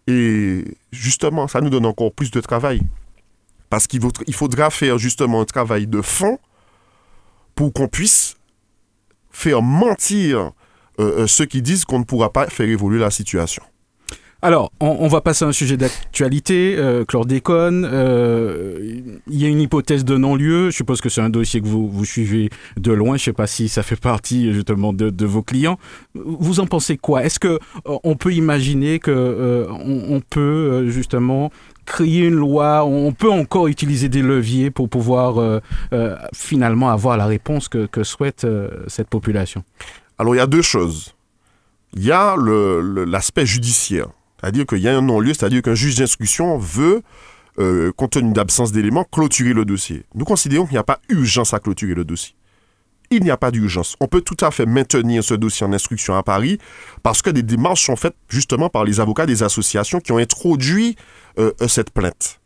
Et 0.07 0.63
justement, 0.93 1.49
ça 1.49 1.63
nous 1.63 1.71
donne 1.71 1.87
encore 1.87 2.13
plus 2.13 2.31
de 2.31 2.41
travail. 2.43 2.83
Parce 3.71 3.87
qu'il 3.87 4.03
faudra 4.35 4.69
faire 4.69 4.99
justement 4.99 5.41
un 5.41 5.47
travail 5.47 5.87
de 5.87 6.03
fond 6.03 6.39
pour 7.55 7.73
qu'on 7.73 7.89
puisse 7.89 8.37
faire 9.31 9.63
mentir 9.63 10.53
euh, 11.01 11.23
euh, 11.23 11.27
ceux 11.27 11.47
qui 11.47 11.63
disent 11.63 11.87
qu'on 11.87 12.01
ne 12.01 12.05
pourra 12.05 12.31
pas 12.33 12.49
faire 12.49 12.69
évoluer 12.69 12.99
la 12.99 13.11
situation. 13.11 13.63
Alors, 14.47 14.71
on, 14.79 15.09
va 15.09 15.21
passer 15.23 15.45
à 15.45 15.49
un 15.49 15.53
sujet 15.53 15.77
d'actualité, 15.77 16.77
euh, 16.79 17.05
chlordécone. 17.05 17.85
Euh, 17.85 18.79
il 19.27 19.43
y 19.43 19.45
a 19.45 19.49
une 19.49 19.61
hypothèse 19.61 20.05
de 20.05 20.17
non-lieu. 20.17 20.71
Je 20.71 20.77
suppose 20.77 21.01
que 21.01 21.09
c'est 21.09 21.21
un 21.21 21.31
dossier 21.31 21.61
que 21.61 21.67
vous, 21.67 21.89
vous 21.91 22.05
suivez 22.05 22.51
de 22.77 22.93
loin. 22.93 23.17
Je 23.17 23.23
ne 23.23 23.25
sais 23.25 23.33
pas 23.33 23.49
si 23.49 23.69
ça 23.69 23.83
fait 23.83 24.01
partie 24.01 24.53
justement 24.53 24.93
de, 24.93 25.27
vos 25.27 25.43
clients. 25.43 25.81
Vous 26.15 26.61
en 26.61 26.67
pensez 26.69 26.97
quoi? 26.97 27.25
Est-ce 27.25 27.41
que 27.41 27.59
euh, 27.89 27.99
on 28.05 28.15
peut 28.15 28.33
imaginer 28.35 29.01
que 29.01 29.67
on, 29.69 30.21
peut 30.21 30.91
justement 30.91 31.51
créer 31.85 32.27
une 32.27 32.37
loi 32.37 32.85
On 32.85 33.11
peut 33.11 33.33
encore 33.33 33.67
utiliser 33.67 34.09
des 34.09 34.23
leviers 34.23 34.71
pour 34.71 34.89
pouvoir 34.89 35.61
finalement 36.33 36.91
avoir 36.91 37.17
la 37.17 37.27
réponse 37.27 37.69
que 37.69 38.05
souhaite 38.05 38.47
cette 38.87 39.09
population? 39.09 39.65
Alors, 40.19 40.37
il 40.37 40.39
y 40.39 40.41
a 40.41 40.47
deux 40.47 40.63
choses. 40.63 41.17
Il 41.97 42.05
y 42.05 42.13
a 42.13 42.37
l'aspect 42.37 43.45
judiciaire. 43.45 44.07
C'est-à-dire 44.41 44.67
qu'il 44.67 44.79
y 44.79 44.89
a 44.89 44.97
un 44.97 45.03
non-lieu, 45.03 45.35
c'est-à-dire 45.35 45.63
qu'un 45.63 45.75
juge 45.75 45.97
d'instruction 45.97 46.59
veut, 46.59 47.03
euh, 47.59 47.93
compte 47.93 48.13
tenu 48.13 48.33
d'absence 48.33 48.73
d'éléments, 48.73 49.05
clôturer 49.05 49.55
le 49.55 49.65
dossier. 49.65 50.05
Nous 50.15 50.25
considérons 50.25 50.67
qu'il 50.67 50.75
n'y 50.75 50.79
a 50.79 50.85
pas 50.85 51.01
urgence 51.09 51.55
à 51.55 51.59
clôturer 51.59 51.95
le 51.95 52.05
dossier. 52.05 52.35
Il 53.11 53.23
n'y 53.23 53.31
a 53.31 53.37
pas 53.37 53.51
d'urgence. 53.51 53.97
On 54.01 54.09
peut 54.09 54.21
tout 54.21 54.37
à 54.45 54.51
fait 54.51 54.67
maintenir 54.67 55.23
ce 55.23 55.35
dossier 55.35 55.65
en 55.65 55.73
instruction 55.73 56.17
à 56.17 56.23
Paris 56.23 56.59
parce 57.03 57.23
que 57.23 57.31
des 57.31 57.43
démarches 57.43 57.85
sont 57.85 57.97
faites 57.97 58.17
justement 58.29 58.69
par 58.69 58.85
les 58.85 59.01
avocats 59.01 59.27
des 59.27 59.43
associations 59.43 60.01
qui 60.01 60.13
ont 60.13 60.19
introduit 60.19 60.97
euh, 61.39 61.53
euh, 61.61 61.69
cette 61.69 61.91
plainte. 61.91 62.41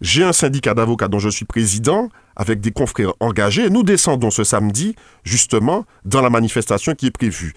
J'ai 0.00 0.24
un 0.24 0.32
syndicat 0.32 0.74
d'avocats 0.74 1.08
dont 1.08 1.18
je 1.18 1.28
suis 1.28 1.44
président 1.44 2.08
avec 2.36 2.60
des 2.60 2.70
confrères 2.70 3.12
engagés 3.20 3.70
nous 3.70 3.82
descendons 3.82 4.30
ce 4.30 4.44
samedi 4.44 4.96
justement 5.24 5.84
dans 6.04 6.22
la 6.22 6.30
manifestation 6.30 6.94
qui 6.94 7.06
est 7.06 7.10
prévue. 7.10 7.52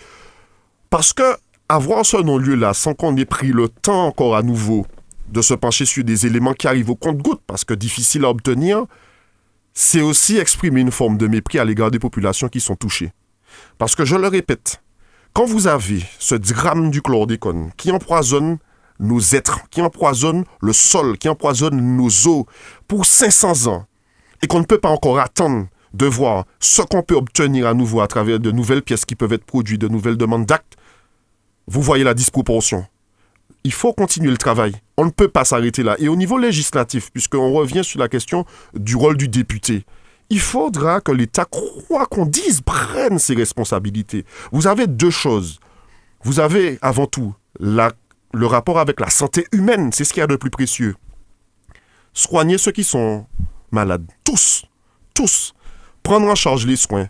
Parce 0.90 1.14
que 1.14 1.24
avoir 1.70 2.06
ce 2.06 2.18
non-lieu-là 2.18 2.74
sans 2.74 2.94
qu'on 2.94 3.16
ait 3.18 3.26
pris 3.26 3.48
le 3.48 3.70
temps 3.70 4.08
encore 4.08 4.36
à 4.36 4.44
nouveau 4.44 4.86
de 5.30 5.42
se 5.42 5.54
pencher 5.54 5.86
sur 5.86 6.04
des 6.04 6.26
éléments 6.26 6.54
qui 6.54 6.68
arrivent 6.68 6.92
au 6.92 6.96
compte-goutte, 6.96 7.42
parce 7.48 7.64
que 7.64 7.74
difficile 7.74 8.26
à 8.26 8.30
obtenir, 8.30 8.86
c'est 9.74 10.02
aussi 10.02 10.38
exprimer 10.38 10.82
une 10.82 10.92
forme 10.92 11.18
de 11.18 11.28
mépris 11.28 11.60
à 11.60 11.66
l'égard 11.66 11.92
des 11.92 12.00
populations 12.00 12.48
qui 12.48 12.62
sont 12.62 12.76
touchées. 12.76 13.12
Parce 13.78 13.96
que 13.96 14.06
je 14.06 14.16
le 14.16 14.28
répète, 14.28 14.82
quand 15.34 15.46
vous 15.46 15.68
avez 15.68 16.04
ce 16.20 16.36
drame 16.36 16.92
du 16.92 17.02
chlordécone 17.02 17.72
qui 17.76 17.92
empoisonne 17.92 18.58
nos 19.00 19.20
êtres, 19.20 19.68
qui 19.70 19.82
empoisonne 19.82 20.46
le 20.62 20.74
sol, 20.74 21.18
qui 21.18 21.28
empoisonne 21.28 21.98
nos 21.98 22.10
eaux 22.28 22.46
pour 22.88 23.06
500 23.06 23.68
ans, 23.68 23.86
et 24.42 24.48
qu'on 24.48 24.60
ne 24.60 24.66
peut 24.66 24.78
pas 24.78 24.90
encore 24.90 25.20
attendre 25.20 25.68
de 25.94 26.06
voir 26.06 26.46
ce 26.60 26.82
qu'on 26.82 27.02
peut 27.02 27.16
obtenir 27.16 27.68
à 27.68 27.74
nouveau 27.74 28.02
à 28.02 28.08
travers 28.08 28.40
de 28.40 28.52
nouvelles 28.52 28.84
pièces 28.84 29.06
qui 29.06 29.16
peuvent 29.16 29.34
être 29.34 29.46
produites, 29.46 29.82
de 29.82 29.88
nouvelles 29.88 30.18
demandes 30.18 30.46
d'actes, 30.46 30.76
vous 31.68 31.82
voyez 31.82 32.04
la 32.04 32.14
disproportion. 32.14 32.86
Il 33.64 33.74
faut 33.74 33.94
continuer 33.94 34.32
le 34.32 34.38
travail. 34.38 34.74
On 34.98 35.06
ne 35.06 35.10
peut 35.10 35.28
pas 35.28 35.44
s'arrêter 35.44 35.82
là. 35.84 35.96
Et 36.00 36.08
au 36.08 36.16
niveau 36.16 36.38
législatif, 36.38 37.12
puisqu'on 37.12 37.52
revient 37.52 37.84
sur 37.84 38.00
la 38.00 38.08
question 38.08 38.46
du 38.74 38.96
rôle 38.96 39.18
du 39.18 39.28
député, 39.28 39.86
il 40.30 40.40
faudra 40.40 41.02
que 41.02 41.12
l'État, 41.12 41.46
quoi 41.46 42.06
qu'on 42.06 42.26
dise, 42.26 42.62
prenne 42.62 43.20
ses 43.20 43.36
responsabilités. 43.36 44.26
Vous 44.52 44.68
avez 44.68 44.88
deux 44.88 45.12
choses. 45.12 45.60
Vous 46.24 46.40
avez 46.40 46.78
avant 46.82 47.08
tout 47.08 47.34
le 47.60 48.46
rapport 48.46 48.80
avec 48.80 49.00
la 49.00 49.10
santé 49.10 49.46
humaine, 49.52 49.92
c'est 49.94 50.04
ce 50.04 50.14
qu'il 50.14 50.22
y 50.22 50.24
a 50.24 50.28
de 50.28 50.36
plus 50.36 50.50
précieux. 50.50 50.96
Soigner 52.14 52.58
ceux 52.58 52.72
qui 52.72 52.84
sont 52.84 53.26
malades, 53.72 54.06
tous, 54.24 54.66
tous. 55.14 55.54
Prendre 56.04 56.28
en 56.28 56.36
charge 56.36 56.66
les 56.66 56.76
soins, 56.76 57.08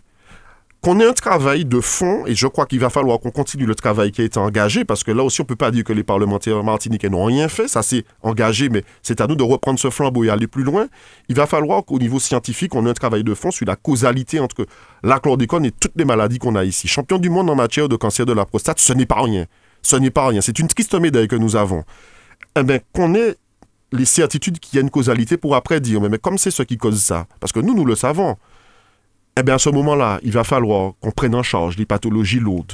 qu'on 0.86 1.00
ait 1.00 1.04
un 1.04 1.12
travail 1.12 1.64
de 1.64 1.80
fond, 1.80 2.24
et 2.26 2.36
je 2.36 2.46
crois 2.46 2.64
qu'il 2.64 2.78
va 2.78 2.90
falloir 2.90 3.18
qu'on 3.18 3.32
continue 3.32 3.66
le 3.66 3.74
travail 3.74 4.12
qui 4.12 4.20
a 4.20 4.24
été 4.24 4.38
engagé, 4.38 4.84
parce 4.84 5.02
que 5.02 5.10
là 5.10 5.24
aussi, 5.24 5.40
on 5.40 5.42
ne 5.42 5.48
peut 5.48 5.56
pas 5.56 5.72
dire 5.72 5.82
que 5.82 5.92
les 5.92 6.04
parlementaires 6.04 6.62
martiniquais 6.62 7.08
n'ont 7.08 7.24
rien 7.24 7.48
fait, 7.48 7.66
ça 7.66 7.82
s'est 7.82 8.04
engagé, 8.22 8.68
mais 8.68 8.84
c'est 9.02 9.20
à 9.20 9.26
nous 9.26 9.34
de 9.34 9.42
reprendre 9.42 9.80
ce 9.80 9.90
flambeau 9.90 10.22
et 10.22 10.30
aller 10.30 10.46
plus 10.46 10.62
loin. 10.62 10.86
Il 11.28 11.34
va 11.34 11.48
falloir 11.48 11.84
qu'au 11.84 11.98
niveau 11.98 12.20
scientifique, 12.20 12.72
on 12.76 12.86
ait 12.86 12.90
un 12.90 12.94
travail 12.94 13.24
de 13.24 13.34
fond 13.34 13.50
sur 13.50 13.66
la 13.66 13.74
causalité 13.74 14.38
entre 14.38 14.64
la 15.02 15.18
chlordécone 15.18 15.64
et 15.64 15.72
toutes 15.72 15.96
les 15.96 16.04
maladies 16.04 16.38
qu'on 16.38 16.54
a 16.54 16.62
ici. 16.62 16.86
Champion 16.86 17.18
du 17.18 17.30
monde 17.30 17.50
en 17.50 17.56
matière 17.56 17.88
de 17.88 17.96
cancer 17.96 18.24
de 18.24 18.32
la 18.32 18.46
prostate, 18.46 18.78
ce 18.78 18.92
n'est 18.92 19.06
pas 19.06 19.20
rien. 19.20 19.46
Ce 19.82 19.96
n'est 19.96 20.12
pas 20.12 20.28
rien. 20.28 20.40
C'est 20.40 20.60
une 20.60 20.68
triste 20.68 20.94
médaille 20.94 21.26
que 21.26 21.34
nous 21.34 21.56
avons. 21.56 21.82
Eh 22.56 22.62
bien, 22.62 22.78
qu'on 22.92 23.16
ait 23.16 23.34
les 23.90 24.04
certitudes 24.04 24.60
qu'il 24.60 24.76
y 24.76 24.78
a 24.78 24.82
une 24.82 24.90
causalité 24.90 25.36
pour 25.36 25.56
après 25.56 25.80
dire, 25.80 26.00
mais, 26.00 26.10
mais 26.10 26.18
comme 26.18 26.38
c'est 26.38 26.52
ce 26.52 26.62
qui 26.62 26.76
cause 26.76 27.02
ça, 27.02 27.26
parce 27.40 27.52
que 27.52 27.58
nous, 27.58 27.74
nous 27.74 27.84
le 27.84 27.96
savons 27.96 28.36
eh 29.38 29.42
bien 29.42 29.56
à 29.56 29.58
ce 29.58 29.68
moment-là, 29.70 30.18
il 30.22 30.32
va 30.32 30.44
falloir 30.44 30.92
qu'on 31.00 31.10
prenne 31.10 31.34
en 31.34 31.42
charge 31.42 31.76
les 31.76 31.86
pathologies 31.86 32.40
lourdes. 32.40 32.72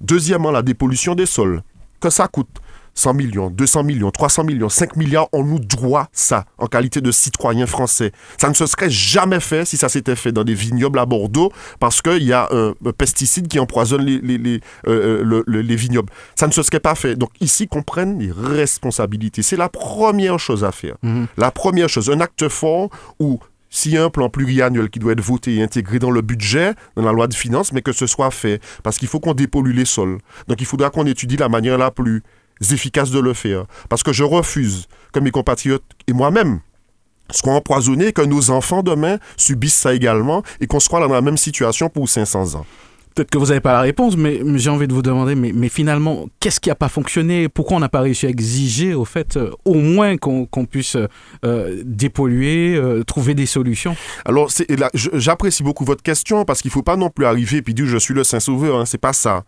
Deuxièmement, 0.00 0.50
la 0.50 0.62
dépollution 0.62 1.14
des 1.14 1.26
sols. 1.26 1.62
Que 2.00 2.10
ça 2.10 2.26
coûte 2.26 2.48
100 2.94 3.14
millions, 3.14 3.50
200 3.50 3.84
millions, 3.84 4.10
300 4.10 4.44
millions, 4.44 4.68
5 4.68 4.96
milliards, 4.96 5.28
on 5.32 5.44
nous 5.44 5.58
doit 5.58 6.08
ça 6.12 6.44
en 6.58 6.66
qualité 6.66 7.00
de 7.00 7.10
citoyens 7.10 7.66
français. 7.66 8.12
Ça 8.38 8.48
ne 8.48 8.54
se 8.54 8.66
serait 8.66 8.90
jamais 8.90 9.40
fait 9.40 9.64
si 9.64 9.76
ça 9.76 9.88
s'était 9.88 10.16
fait 10.16 10.32
dans 10.32 10.44
des 10.44 10.54
vignobles 10.54 10.98
à 10.98 11.06
Bordeaux 11.06 11.52
parce 11.80 12.02
qu'il 12.02 12.22
y 12.24 12.32
a 12.32 12.48
un, 12.50 12.74
pesticide 12.96 13.48
qui 13.48 13.58
empoisonne 13.58 14.02
les, 14.02 14.18
les, 14.20 14.60
euh, 14.86 15.24
euh, 15.24 15.44
les, 15.46 15.76
vignobles. 15.76 16.12
Ça 16.34 16.46
ne 16.46 16.52
se 16.52 16.62
serait 16.62 16.80
pas 16.80 16.94
fait. 16.94 17.16
Donc 17.16 17.30
ici, 17.40 17.66
qu'on 17.66 17.82
prenne 17.82 18.18
les 18.18 18.30
responsabilités. 18.30 19.42
C'est 19.42 19.56
la 19.56 19.68
première 19.68 20.38
chose 20.38 20.64
à 20.64 20.72
faire. 20.72 20.96
Mhm. 21.02 21.26
La 21.38 21.50
première 21.50 21.88
chose, 21.88 22.10
un 22.10 22.20
acte 22.20 22.48
fort 22.48 22.90
où 23.18 23.40
s'il 23.72 23.92
y 23.92 23.96
a 23.96 24.04
un 24.04 24.10
plan 24.10 24.28
pluriannuel 24.28 24.90
qui 24.90 25.00
doit 25.00 25.12
être 25.12 25.20
voté 25.20 25.56
et 25.56 25.62
intégré 25.62 25.98
dans 25.98 26.10
le 26.10 26.20
budget, 26.20 26.74
dans 26.94 27.02
la 27.02 27.10
loi 27.10 27.26
de 27.26 27.34
finances, 27.34 27.72
mais 27.72 27.80
que 27.80 27.92
ce 27.92 28.06
soit 28.06 28.30
fait. 28.30 28.60
Parce 28.84 28.98
qu'il 28.98 29.08
faut 29.08 29.18
qu'on 29.18 29.32
dépollue 29.34 29.74
les 29.74 29.86
sols. 29.86 30.18
Donc 30.46 30.60
il 30.60 30.66
faudra 30.66 30.90
qu'on 30.90 31.06
étudie 31.06 31.38
la 31.38 31.48
manière 31.48 31.78
la 31.78 31.90
plus 31.90 32.22
efficace 32.70 33.10
de 33.10 33.18
le 33.18 33.32
faire. 33.32 33.64
Parce 33.88 34.02
que 34.02 34.12
je 34.12 34.22
refuse 34.22 34.86
que 35.12 35.20
mes 35.20 35.30
compatriotes 35.30 35.82
et 36.06 36.12
moi-même 36.12 36.60
soient 37.30 37.54
empoisonnés, 37.54 38.12
que 38.12 38.20
nos 38.20 38.50
enfants 38.50 38.82
demain 38.82 39.18
subissent 39.38 39.74
ça 39.74 39.94
également 39.94 40.42
et 40.60 40.66
qu'on 40.66 40.80
soit 40.80 41.00
dans 41.00 41.12
la 41.12 41.22
même 41.22 41.38
situation 41.38 41.88
pour 41.88 42.08
500 42.08 42.56
ans. 42.56 42.66
Peut-être 43.14 43.30
que 43.30 43.38
vous 43.38 43.46
n'avez 43.46 43.60
pas 43.60 43.72
la 43.72 43.80
réponse, 43.80 44.16
mais 44.16 44.40
j'ai 44.56 44.70
envie 44.70 44.88
de 44.88 44.94
vous 44.94 45.02
demander, 45.02 45.34
mais, 45.34 45.68
finalement, 45.68 46.28
qu'est-ce 46.40 46.60
qui 46.60 46.68
n'a 46.68 46.74
pas 46.74 46.88
fonctionné? 46.88 47.48
Pourquoi 47.48 47.76
on 47.76 47.80
n'a 47.80 47.88
pas 47.88 48.00
réussi 48.00 48.26
à 48.26 48.30
exiger, 48.30 48.94
au 48.94 49.04
fait, 49.04 49.36
euh, 49.36 49.50
au 49.64 49.74
moins 49.74 50.16
qu'on 50.16 50.46
puisse 50.64 50.96
euh, 51.44 51.82
dépolluer, 51.84 52.74
euh, 52.76 53.02
trouver 53.02 53.34
des 53.34 53.46
solutions? 53.46 53.96
Alors, 54.24 54.50
j'apprécie 54.94 55.62
beaucoup 55.62 55.84
votre 55.84 56.02
question, 56.02 56.44
parce 56.44 56.62
qu'il 56.62 56.70
ne 56.70 56.72
faut 56.72 56.82
pas 56.82 56.96
non 56.96 57.10
plus 57.10 57.26
arriver 57.26 57.58
et 57.58 57.62
puis 57.62 57.74
dire 57.74 57.86
je 57.86 57.98
suis 57.98 58.14
le 58.14 58.24
Saint-Sauveur, 58.24 58.78
hein, 58.80 58.86
c'est 58.86 58.98
pas 58.98 59.12
ça. 59.12 59.44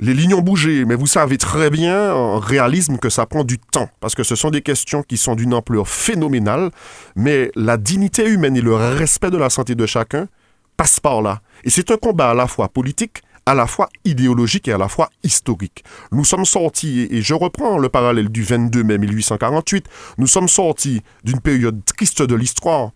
Les 0.00 0.14
lignes 0.14 0.34
ont 0.34 0.42
bougé, 0.42 0.84
mais 0.84 0.94
vous 0.94 1.08
savez 1.08 1.38
très 1.38 1.70
bien 1.70 2.12
en 2.12 2.38
réalisme 2.38 2.98
que 2.98 3.08
ça 3.08 3.26
prend 3.26 3.42
du 3.42 3.58
temps, 3.58 3.88
parce 3.98 4.14
que 4.14 4.22
ce 4.22 4.36
sont 4.36 4.50
des 4.50 4.62
questions 4.62 5.02
qui 5.02 5.16
sont 5.16 5.34
d'une 5.34 5.54
ampleur 5.54 5.88
phénoménale, 5.88 6.70
mais 7.16 7.50
la 7.56 7.76
dignité 7.76 8.28
humaine 8.28 8.56
et 8.56 8.60
le 8.60 8.74
respect 8.74 9.30
de 9.30 9.38
la 9.38 9.50
santé 9.50 9.74
de 9.74 9.86
chacun 9.86 10.28
passe 10.76 11.00
par 11.00 11.20
là. 11.20 11.40
Et 11.64 11.70
c'est 11.70 11.90
un 11.90 11.96
combat 11.96 12.30
à 12.30 12.34
la 12.34 12.46
fois 12.46 12.68
politique, 12.68 13.22
à 13.46 13.54
la 13.54 13.66
fois 13.66 13.88
idéologique 14.04 14.68
et 14.68 14.72
à 14.72 14.78
la 14.78 14.88
fois 14.88 15.08
historique. 15.22 15.82
Nous 16.12 16.24
sommes 16.24 16.44
sortis, 16.44 17.08
et 17.10 17.22
je 17.22 17.34
reprends 17.34 17.78
le 17.78 17.88
parallèle 17.88 18.28
du 18.28 18.42
22 18.42 18.82
mai 18.84 18.98
1848, 18.98 19.86
nous 20.18 20.26
sommes 20.26 20.48
sortis 20.48 21.02
d'une 21.24 21.40
période 21.40 21.82
triste 21.84 22.22
de 22.22 22.34
l'histoire. 22.34 22.90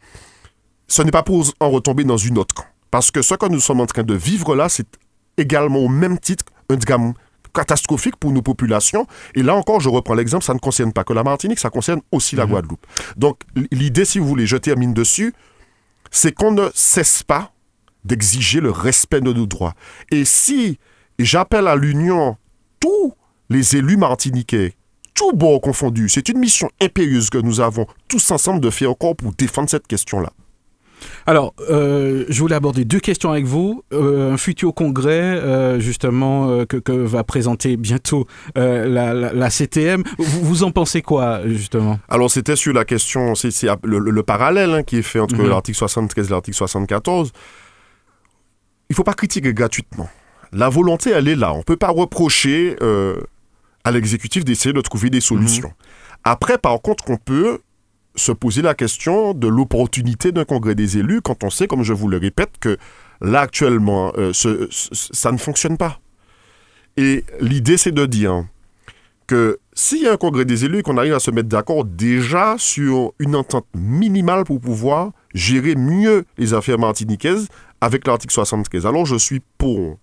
Ce 0.88 1.01
n'est 1.01 1.11
pas 1.11 1.22
pour 1.22 1.46
en 1.59 1.70
retomber 1.70 2.05
dans 2.05 2.18
une 2.18 2.37
autre. 2.37 2.64
Parce 2.90 3.11
que 3.11 3.22
ce 3.22 3.35
que 3.35 3.46
nous 3.46 3.61
sommes 3.61 3.81
en 3.81 3.87
train 3.87 4.03
de 4.03 4.14
vivre 4.14 4.55
là, 4.55 4.68
c'est 4.68 4.87
également 5.38 5.79
au 5.79 5.88
même 5.88 6.18
titre 6.18 6.44
un 6.68 6.77
drame 6.77 7.14
catastrophique 7.55 8.16
pour 8.16 8.33
nos 8.33 8.42
populations. 8.42 9.07
Et 9.35 9.42
là 9.42 9.55
encore, 9.55 9.81
je 9.81 9.88
reprends 9.88 10.14
l'exemple, 10.14 10.44
ça 10.44 10.53
ne 10.53 10.59
concerne 10.59 10.92
pas 10.92 11.05
que 11.05 11.14
la 11.14 11.22
Martinique, 11.22 11.59
ça 11.59 11.70
concerne 11.70 12.03
aussi 12.11 12.37
la 12.37 12.44
mhm. 12.44 12.51
Guadeloupe. 12.51 12.87
Donc 13.16 13.40
l'idée, 13.70 14.05
si 14.05 14.18
vous 14.18 14.27
voulez, 14.27 14.46
je 14.46 14.59
termine 14.59 14.92
dessus, 14.92 15.33
c'est 16.11 16.33
qu'on 16.33 16.53
ne 16.53 16.68
cesse 16.75 17.22
pas 17.22 17.53
d'exiger 18.05 18.61
le 18.61 18.71
respect 18.71 19.21
de 19.21 19.33
nos 19.33 19.47
droits. 19.47 19.75
Et 20.11 20.25
si 20.25 20.79
j'appelle 21.19 21.67
à 21.67 21.77
l'union 21.77 22.37
tous 22.81 23.15
les 23.49 23.77
élus 23.77 23.97
martiniquais, 23.97 24.75
tous 25.15 25.33
bords 25.33 25.61
confondus, 25.61 26.09
c'est 26.09 26.29
une 26.29 26.38
mission 26.38 26.71
impérieuse 26.81 27.31
que 27.31 27.38
nous 27.38 27.61
avons 27.61 27.87
tous 28.09 28.31
ensemble 28.31 28.61
de 28.61 28.71
faire 28.71 28.91
encore 28.91 29.15
pour 29.15 29.33
défendre 29.33 29.69
cette 29.69 29.87
question-là. 29.87 30.33
Alors, 31.27 31.55
euh, 31.71 32.25
je 32.29 32.41
voulais 32.41 32.55
aborder 32.55 32.85
deux 32.85 33.01
questions 33.01 33.31
avec 33.31 33.45
vous. 33.45 33.83
Euh, 33.93 34.33
un 34.33 34.37
futur 34.37 34.75
congrès, 34.75 35.21
euh, 35.21 35.81
justement, 35.81 36.65
que, 36.67 36.93
va 36.93 37.25
présenter 37.25 37.77
bientôt 37.77 38.27
la, 38.55 39.51
CTM. 39.51 40.03
Vous, 40.19 40.62
en 40.62 40.71
pensez 40.71 41.03
quoi, 41.03 41.41
justement? 41.47 41.99
Alors, 42.09 42.31
c'était 42.31 42.57
sur 42.57 42.73
la 42.73 42.85
question, 42.85 43.35
c'est 43.35 43.51
le, 43.85 44.23
parallèle 44.23 44.71
hein, 44.71 44.83
qui 44.83 44.99
est 44.99 45.03
fait 45.03 45.19
entre 45.19 45.37
mhm. 45.37 45.49
l'article 45.49 45.79
73 45.79 46.27
et 46.27 46.31
l'article 46.31 46.57
74 46.57 47.33
il 48.92 48.94
ne 48.94 48.96
faut 48.96 49.05
pas 49.05 49.14
critiquer 49.14 49.55
gratuitement. 49.55 50.11
La 50.52 50.68
volonté, 50.68 51.12
elle 51.12 51.26
est 51.26 51.35
là. 51.35 51.55
On 51.55 51.59
ne 51.59 51.62
peut 51.62 51.78
pas 51.78 51.88
reprocher 51.88 52.76
euh, 52.83 53.16
à 53.85 53.90
l'exécutif 53.90 54.44
d'essayer 54.44 54.74
de 54.74 54.81
trouver 54.83 55.09
des 55.09 55.22
solutions. 55.22 55.68
Mhm. 55.68 55.74
Après, 56.24 56.59
par 56.59 56.78
contre, 56.83 57.05
on 57.09 57.16
peut 57.16 57.61
se 58.16 58.33
poser 58.33 58.61
la 58.61 58.74
question 58.74 59.33
de 59.33 59.48
l'opportunité 59.48 60.31
d'un 60.31 60.44
congrès 60.44 60.74
des 60.74 60.98
élus 60.98 61.22
quand 61.22 61.42
on 61.42 61.48
sait, 61.48 61.66
comme 61.66 61.83
je 61.83 61.94
vous 61.94 62.07
le 62.07 62.18
répète, 62.18 62.50
que 62.61 62.76
là, 63.22 63.40
actuellement, 63.40 64.12
euh, 64.18 64.35
ça 64.35 65.33
ne 65.33 65.38
fonctionne 65.38 65.78
pas. 65.78 65.98
Et 66.98 67.24
l'idée, 67.40 67.78
c'est 67.78 67.92
de 67.92 68.05
dire 68.05 68.44
que 69.26 69.59
s'il 69.72 70.02
y 70.02 70.07
a 70.07 70.12
un 70.12 70.18
congrès 70.18 70.44
des 70.44 70.66
élus 70.66 70.81
et 70.81 70.83
qu'on 70.83 70.98
arrive 70.98 71.14
à 71.14 71.18
se 71.18 71.31
mettre 71.31 71.48
d'accord 71.48 71.87
déjà 71.87 72.57
sur 72.59 73.14
une 73.18 73.37
entente 73.37 73.64
minimale 73.74 74.44
pour 74.44 74.61
pouvoir 74.61 75.12
gérer 75.33 75.76
mieux 75.76 76.26
les 76.37 76.52
affaires 76.52 76.78
martiniquaises 76.78 77.48
avec 77.83 78.07
l'article 78.07 78.33
73. 78.33 78.87
Alors 78.87 79.05
je 79.05 79.16
suis 79.16 79.40
pour. 79.59 79.99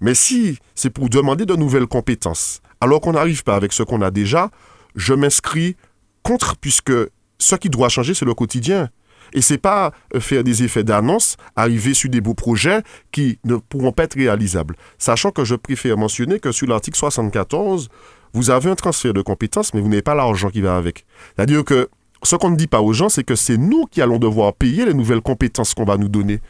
Mais 0.00 0.14
si 0.14 0.58
c'est 0.74 0.90
pour 0.90 1.08
demander 1.08 1.46
de 1.46 1.56
nouvelles 1.56 1.86
compétences, 1.86 2.60
alors 2.80 3.00
qu'on 3.00 3.12
n'arrive 3.12 3.42
pas 3.42 3.56
avec 3.56 3.72
ce 3.72 3.82
qu'on 3.82 4.02
a 4.02 4.10
déjà, 4.10 4.50
je 4.94 5.14
m'inscris 5.14 5.76
contre, 6.22 6.56
puisque 6.58 6.92
ce 7.38 7.56
qui 7.56 7.70
doit 7.70 7.88
changer, 7.88 8.12
c'est 8.12 8.26
le 8.26 8.34
quotidien. 8.34 8.90
Et 9.32 9.40
c'est 9.40 9.56
pas 9.56 9.92
euh, 10.14 10.20
faire 10.20 10.44
des 10.44 10.62
effets 10.62 10.84
d'annonce, 10.84 11.38
arriver 11.56 11.94
sur 11.94 12.10
des 12.10 12.20
beaux 12.20 12.34
projets 12.34 12.82
qui 13.12 13.38
ne 13.44 13.56
pourront 13.56 13.92
pas 13.92 14.04
être 14.04 14.14
réalisables. 14.14 14.76
Sachant 14.98 15.30
que 15.30 15.42
je 15.46 15.54
préfère 15.54 15.96
mentionner 15.96 16.38
que 16.38 16.52
sur 16.52 16.66
l'article 16.66 16.98
74, 16.98 17.88
vous 18.34 18.50
avez 18.50 18.68
un 18.70 18.74
transfert 18.74 19.14
de 19.14 19.22
compétences, 19.22 19.72
mais 19.72 19.80
vous 19.80 19.88
n'avez 19.88 20.02
pas 20.02 20.14
l'argent 20.14 20.50
qui 20.50 20.60
va 20.60 20.76
avec. 20.76 21.06
C'est-à-dire 21.34 21.64
que 21.64 21.88
ce 22.22 22.36
qu'on 22.36 22.50
ne 22.50 22.56
dit 22.56 22.66
pas 22.66 22.82
aux 22.82 22.92
gens, 22.92 23.08
c'est 23.08 23.24
que 23.24 23.36
c'est 23.36 23.56
nous 23.56 23.86
qui 23.86 24.02
allons 24.02 24.18
devoir 24.18 24.52
payer 24.52 24.84
les 24.84 24.94
nouvelles 24.94 25.22
compétences 25.22 25.72
qu'on 25.72 25.84
va 25.84 25.96
nous 25.96 26.08
donner. 26.10 26.40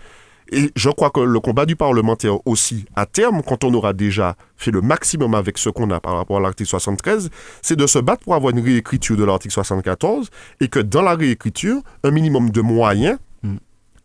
Et 0.55 0.71
je 0.77 0.91
crois 0.91 1.09
que 1.09 1.21
le 1.21 1.41
combat 1.41 1.65
du 1.65 1.77
parlementaire 1.77 2.47
aussi, 2.47 2.85
à 2.95 3.07
terme, 3.07 3.43
quand 3.43 3.65
on 3.65 3.73
aura 3.73 3.95
déjà 3.95 4.37
fait 4.59 4.71
le 4.71 4.83
maximum 4.83 5.35
avec 5.35 5.57
ce 5.57 5.71
qu'on 5.71 5.91
a 5.91 5.99
par 5.99 6.15
rapport 6.15 6.37
à 6.37 6.41
l'article 6.41 6.69
73, 6.69 7.31
c'est 7.63 7.75
de 7.75 7.87
se 7.87 7.99
battre 7.99 8.23
pour 8.25 8.35
avoir 8.35 8.53
une 8.53 8.63
réécriture 8.63 9.17
de 9.17 9.25
l'article 9.25 9.55
74 9.55 10.29
et 10.61 10.69
que 10.69 10.79
dans 10.79 11.01
la 11.01 11.15
réécriture, 11.15 11.81
un 12.05 12.11
minimum 12.11 12.51
de 12.51 12.61
moyens 12.61 13.17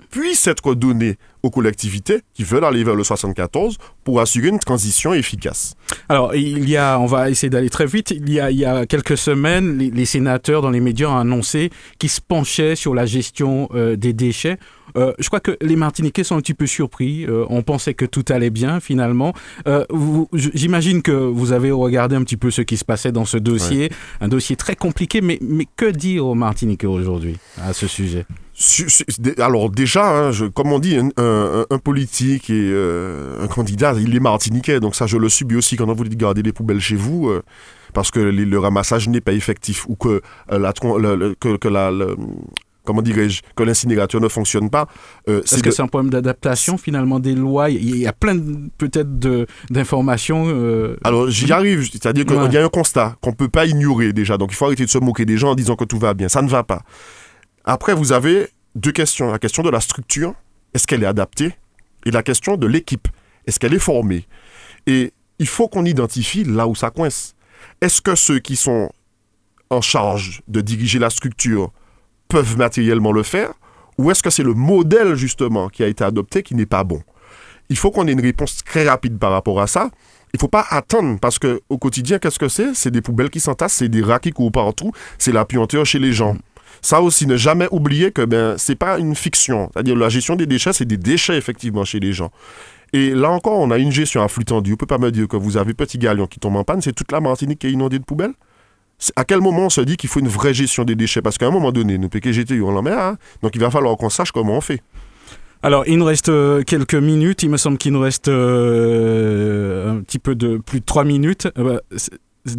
puisse 0.10 0.48
être 0.48 0.74
donné 0.76 1.17
aux 1.43 1.50
collectivités 1.50 2.22
qui 2.34 2.43
veulent 2.43 2.65
aller 2.65 2.84
vers 2.84 2.96
le 2.96 3.04
74 3.04 3.78
pour 4.04 4.20
assurer 4.20 4.50
une 4.50 4.60
transition 4.60 5.13
efficace. 5.13 5.76
Alors, 6.10 6.36
il 6.36 6.67
y 6.70 6.78
a, 6.78 7.00
on 7.00 7.06
va 7.06 7.30
essayer 7.30 7.50
d'aller 7.50 7.70
très 7.70 7.86
vite, 7.86 8.12
il 8.12 8.30
y 8.32 8.39
a, 8.39 8.52
il 8.52 8.58
y 8.58 8.65
a 8.65 8.86
quelques 8.86 9.17
semaines, 9.17 9.78
les, 9.78 10.06
sénateurs 10.06 10.62
dans 10.62 10.70
les 10.70 10.80
médias 10.80 11.10
ont 11.10 11.17
annoncé 11.17 11.70
qu'ils 12.00 12.10
se 12.10 12.22
penchaient 12.22 12.76
sur 12.76 12.93
la 12.93 13.06
gestion 13.06 13.70
euh, 13.74 13.96
des 13.96 14.13
déchets. 14.13 14.58
Euh, 14.96 15.13
je 15.20 15.28
crois 15.28 15.41
que 15.41 15.58
les 15.62 15.76
Martiniquais 15.76 16.24
sont 16.24 16.36
un 16.36 16.41
petit 16.41 16.54
peu 16.54 16.65
surpris. 16.65 17.26
Euh, 17.26 17.46
on 17.50 17.62
pensait 17.62 17.93
que 17.93 18.06
tout 18.06 18.24
allait 18.30 18.50
bien 18.50 18.80
finalement. 18.80 19.34
J'imagine 20.34 21.02
que 21.02 21.12
vous 21.12 21.52
avez 21.52 21.72
regardé 21.72 22.15
un 22.15 22.24
petit 22.24 22.38
peu 22.38 22.52
ce 22.52 22.62
qui 22.62 22.78
se 22.78 22.86
passait 22.86 23.12
dans 23.12 23.26
ce 23.26 23.38
dossier, 23.38 23.91
un 24.22 24.28
dossier 24.28 24.56
très 24.56 24.76
compliqué, 24.76 25.22
mais, 25.22 25.39
mais 25.41 25.65
que 25.76 25.89
dire 25.89 26.26
aux 26.26 26.36
Martiniquais 26.36 26.88
aujourd'hui 26.88 27.38
à 27.62 27.74
ce 27.74 27.88
sujet? 27.88 28.26
Alors 29.38 29.70
déjà, 29.70 30.30
hein, 30.30 30.32
comme 30.54 30.72
on 30.72 30.80
dit, 30.80 30.98
un, 30.98 31.78
politique 31.84 32.50
et 32.50 32.70
euh, 32.72 33.43
un 33.43 33.48
candidat, 33.48 33.93
il 34.00 34.15
est 34.15 34.20
martiniquais, 34.20 34.80
donc 34.80 34.96
ça 34.96 35.06
je 35.06 35.17
le 35.17 35.30
subis 35.30 35.56
aussi 35.56 35.76
quand 35.76 35.88
on 35.88 35.93
vous 35.93 36.04
dit 36.06 36.15
de 36.15 36.22
garder 36.22 36.41
les 36.41 36.54
poubelles 36.54 36.80
chez 36.80 36.96
vous, 36.96 37.30
euh, 37.30 37.43
parce 37.93 38.10
que 38.10 38.20
le, 38.20 38.60
ramassage 38.60 39.10
n'est 39.10 39.22
pas 39.22 39.34
effectif 39.34 39.86
ou 39.88 39.96
que 39.96 40.22
euh, 40.52 40.58
la, 40.58 40.74
que, 40.74 41.67
la, 41.67 41.91
comment 42.84 43.04
dirais-je, 43.04 43.41
que 43.56 43.62
l'incinérateur 43.62 44.22
ne 44.22 44.28
fonctionne 44.28 44.72
pas. 44.72 44.88
Est-ce 45.28 45.62
que 45.62 45.70
c'est 45.70 45.84
un 45.84 45.88
problème 45.88 46.10
d'adaptation 46.10 46.80
finalement 46.80 47.20
des 47.20 47.36
lois 47.36 47.70
Il 47.70 47.98
y 47.98 48.08
a 48.08 48.13
plein 48.13 48.38
peut-être 48.80 49.20
d'informations. 49.70 50.48
Alors 51.04 51.30
j'y 51.30 51.52
arrive, 51.52 51.88
c'est-à-dire 51.91 52.26
qu'il 52.26 52.54
y 52.54 52.58
a 52.58 52.65
un 52.65 52.70
constat 52.70 53.17
qu'on 53.22 53.32
ne 53.32 53.36
peut 53.36 53.50
pas 53.50 53.67
ignorer 53.67 54.13
déjà, 54.13 54.38
donc 54.38 54.52
il 54.52 54.56
faut 54.56 54.65
arrêter 54.65 54.86
de 54.86 54.89
se 54.89 54.98
moquer 54.98 55.26
des 55.26 55.38
gens 55.38 55.52
en 55.52 55.56
disant 55.56 55.76
que 55.76 55.86
tout 55.86 56.00
va 56.00 56.15
bien. 56.15 56.28
Ça 56.28 56.41
ne 56.41 56.50
va 56.50 56.63
pas. 56.63 56.82
Après, 57.70 57.94
vous 57.94 58.14
avez 58.14 58.48
deux 58.76 58.94
questions. 58.94 59.30
La 59.30 59.40
question 59.40 59.62
de 59.62 59.70
la 59.70 59.82
structure, 59.82 60.34
est-ce 60.74 60.88
qu'elle 60.88 61.04
est 61.04 61.08
adaptée? 61.08 61.54
Et 62.06 62.12
la 62.12 62.24
question 62.24 62.56
de 62.56 62.66
l'équipe, 62.66 63.10
est-ce 63.46 63.60
qu'elle 63.60 63.74
est 63.74 63.80
formée? 63.80 64.26
Et 64.86 65.12
il 65.38 65.48
faut 65.50 65.68
qu'on 65.68 65.84
identifie 65.84 66.46
là 66.46 66.66
où 66.66 66.76
ça 66.76 66.92
coince. 66.92 67.36
Est-ce 67.82 68.02
que 68.02 68.16
ceux 68.16 68.40
qui 68.40 68.56
sont 68.56 68.90
en 69.70 69.82
charge 69.82 70.42
de 70.48 70.62
diriger 70.62 70.98
la 70.98 71.10
structure 71.10 71.74
peuvent 72.30 72.58
matériellement 72.58 73.12
le 73.12 73.22
faire? 73.22 73.52
Ou 73.98 74.12
est-ce 74.12 74.24
que 74.24 74.30
c'est 74.30 74.44
le 74.44 74.54
modèle 74.54 75.16
justement 75.16 75.68
qui 75.68 75.84
a 75.84 75.88
été 75.88 76.06
adopté 76.06 76.44
qui 76.44 76.56
n'est 76.56 76.66
pas 76.66 76.86
bon? 76.86 77.04
Il 77.68 77.78
faut 77.78 77.92
qu'on 77.92 78.08
ait 78.08 78.14
une 78.14 78.22
réponse 78.22 78.64
très 78.64 78.88
rapide 78.88 79.20
par 79.20 79.32
rapport 79.32 79.60
à 79.60 79.68
ça. 79.68 79.90
Il 80.34 80.38
ne 80.38 80.40
faut 80.40 80.48
pas 80.48 80.66
attendre 80.70 81.20
parce 81.20 81.38
que 81.38 81.60
au 81.68 81.78
quotidien, 81.78 82.18
qu'est-ce 82.18 82.40
que 82.40 82.48
c'est? 82.48 82.74
C'est 82.76 82.92
des 82.92 83.02
poubelles 83.02 83.30
qui 83.30 83.42
s'entassent, 83.42 83.74
c'est 83.74 83.90
des 83.90 84.04
rats 84.04 84.20
qui 84.20 84.32
courent 84.32 84.54
partout, 84.54 84.94
c'est 85.18 85.34
la 85.34 85.44
puanteur 85.44 85.86
chez 85.86 86.00
les 86.00 86.14
gens. 86.14 86.38
Ça 86.82 87.02
aussi, 87.02 87.28
ne 87.28 87.38
jamais 87.38 87.68
oublier 87.72 88.12
que 88.12 88.24
ben, 88.24 88.56
c'est 88.58 88.76
pas 88.76 89.00
une 89.00 89.16
fiction. 89.16 89.70
C'est-à-dire 89.74 89.96
la 89.96 90.10
gestion 90.10 90.36
des 90.36 90.46
déchets, 90.46 90.74
c'est 90.74 90.86
des 90.86 90.98
déchets 90.98 91.38
effectivement 91.38 91.86
chez 91.86 92.00
les 92.00 92.13
gens. 92.13 92.32
Et 92.94 93.10
là 93.10 93.30
encore, 93.32 93.60
on 93.60 93.72
a 93.72 93.78
une 93.78 93.92
gestion 93.92 94.22
à 94.22 94.28
flux 94.28 94.46
tendu. 94.46 94.72
Vous 94.72 94.76
ne 94.76 94.78
pouvez 94.78 94.88
pas 94.88 94.98
me 94.98 95.12
dire 95.12 95.28
que 95.28 95.36
vous 95.36 95.58
avez 95.58 95.74
petit 95.74 95.98
galion 95.98 96.28
qui 96.28 96.40
tombe 96.40 96.56
en 96.56 96.63
panne, 96.63 96.82
c'est 96.82 96.94
toute 96.94 97.12
la 97.12 97.20
Martinique 97.20 97.60
qui 97.60 97.68
est 97.68 97.72
inondée 97.72 98.00
de 98.00 98.06
poubelles 98.06 98.34
à 99.16 99.24
quel 99.26 99.42
moment 99.42 99.66
on 99.66 99.70
se 99.70 99.82
dit 99.82 99.98
qu'il 99.98 100.10
faut 100.10 100.20
une 100.20 100.28
vraie 100.28 100.54
gestion 100.54 100.84
des 100.84 100.96
déchets? 100.96 101.22
Parce 101.22 101.38
qu'à 101.38 101.48
un 101.48 101.52
moment 101.52 101.72
donné, 101.72 101.98
nous 101.98 102.10
PKGTU, 102.10 102.62
on 102.63 102.76
en 102.76 102.82
met 102.82 102.92
un. 102.92 103.18
Donc 103.42 103.56
il 103.56 103.62
va 103.62 103.70
falloir 103.70 103.96
qu'on 103.98 104.10
sache 104.10 104.32
comment 104.32 104.58
on 104.58 104.62
fait. 104.62 104.82
Alors, 105.63 105.84
il 105.88 105.98
nous 105.98 106.06
reste 106.06 106.30
euh, 106.30 106.63
quelques 106.63 106.96
minutes. 106.96 107.44
Il 107.44 107.50
me 107.50 107.58
semble 107.58 107.78
qu'il 107.78 107.92
nous 107.92 108.00
reste 108.00 108.28
euh, 108.28 109.92
un 109.92 110.02
petit 110.02 110.20
peu 110.20 110.36
de 110.36 110.58
plus 110.58 110.80
de 110.80 110.86
trois 110.86 111.04
minutes. 111.04 111.48
Euh, 111.58 111.80
bah, 111.80 112.54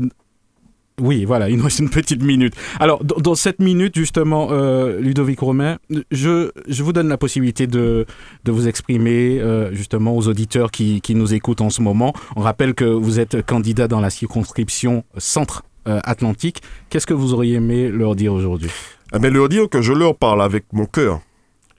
oui, 1.00 1.24
voilà, 1.24 1.48
il 1.48 1.56
nous 1.56 1.64
reste 1.64 1.78
une 1.78 1.90
petite 1.90 2.22
minute. 2.22 2.54
Alors, 2.80 3.04
dans, 3.04 3.34
cette 3.34 3.60
minute, 3.60 3.94
justement, 3.94 4.48
euh, 4.50 5.00
Ludovic 5.00 5.40
Romain, 5.40 5.78
je, 6.10 6.50
je, 6.66 6.82
vous 6.82 6.92
donne 6.92 7.08
la 7.08 7.18
possibilité 7.18 7.66
de, 7.66 8.06
de 8.44 8.52
vous 8.52 8.68
exprimer, 8.68 9.40
euh, 9.40 9.72
justement, 9.74 10.16
aux 10.16 10.28
auditeurs 10.28 10.70
qui, 10.70 11.00
qui, 11.00 11.14
nous 11.14 11.34
écoutent 11.34 11.60
en 11.60 11.70
ce 11.70 11.82
moment. 11.82 12.12
On 12.36 12.42
rappelle 12.42 12.74
que 12.74 12.84
vous 12.84 13.20
êtes 13.20 13.44
candidat 13.44 13.88
dans 13.88 14.00
la 14.00 14.10
circonscription 14.10 15.04
Centre-Atlantique. 15.16 16.62
Qu'est-ce 16.90 17.06
que 17.06 17.14
vous 17.14 17.34
auriez 17.34 17.54
aimé 17.54 17.88
leur 17.88 18.14
dire 18.14 18.32
aujourd'hui? 18.32 18.70
Eh 19.14 19.30
Leur 19.30 19.48
dire 19.48 19.68
que 19.68 19.82
je 19.82 19.92
leur 19.92 20.16
parle 20.16 20.42
avec 20.42 20.64
mon 20.72 20.86
cœur 20.86 21.20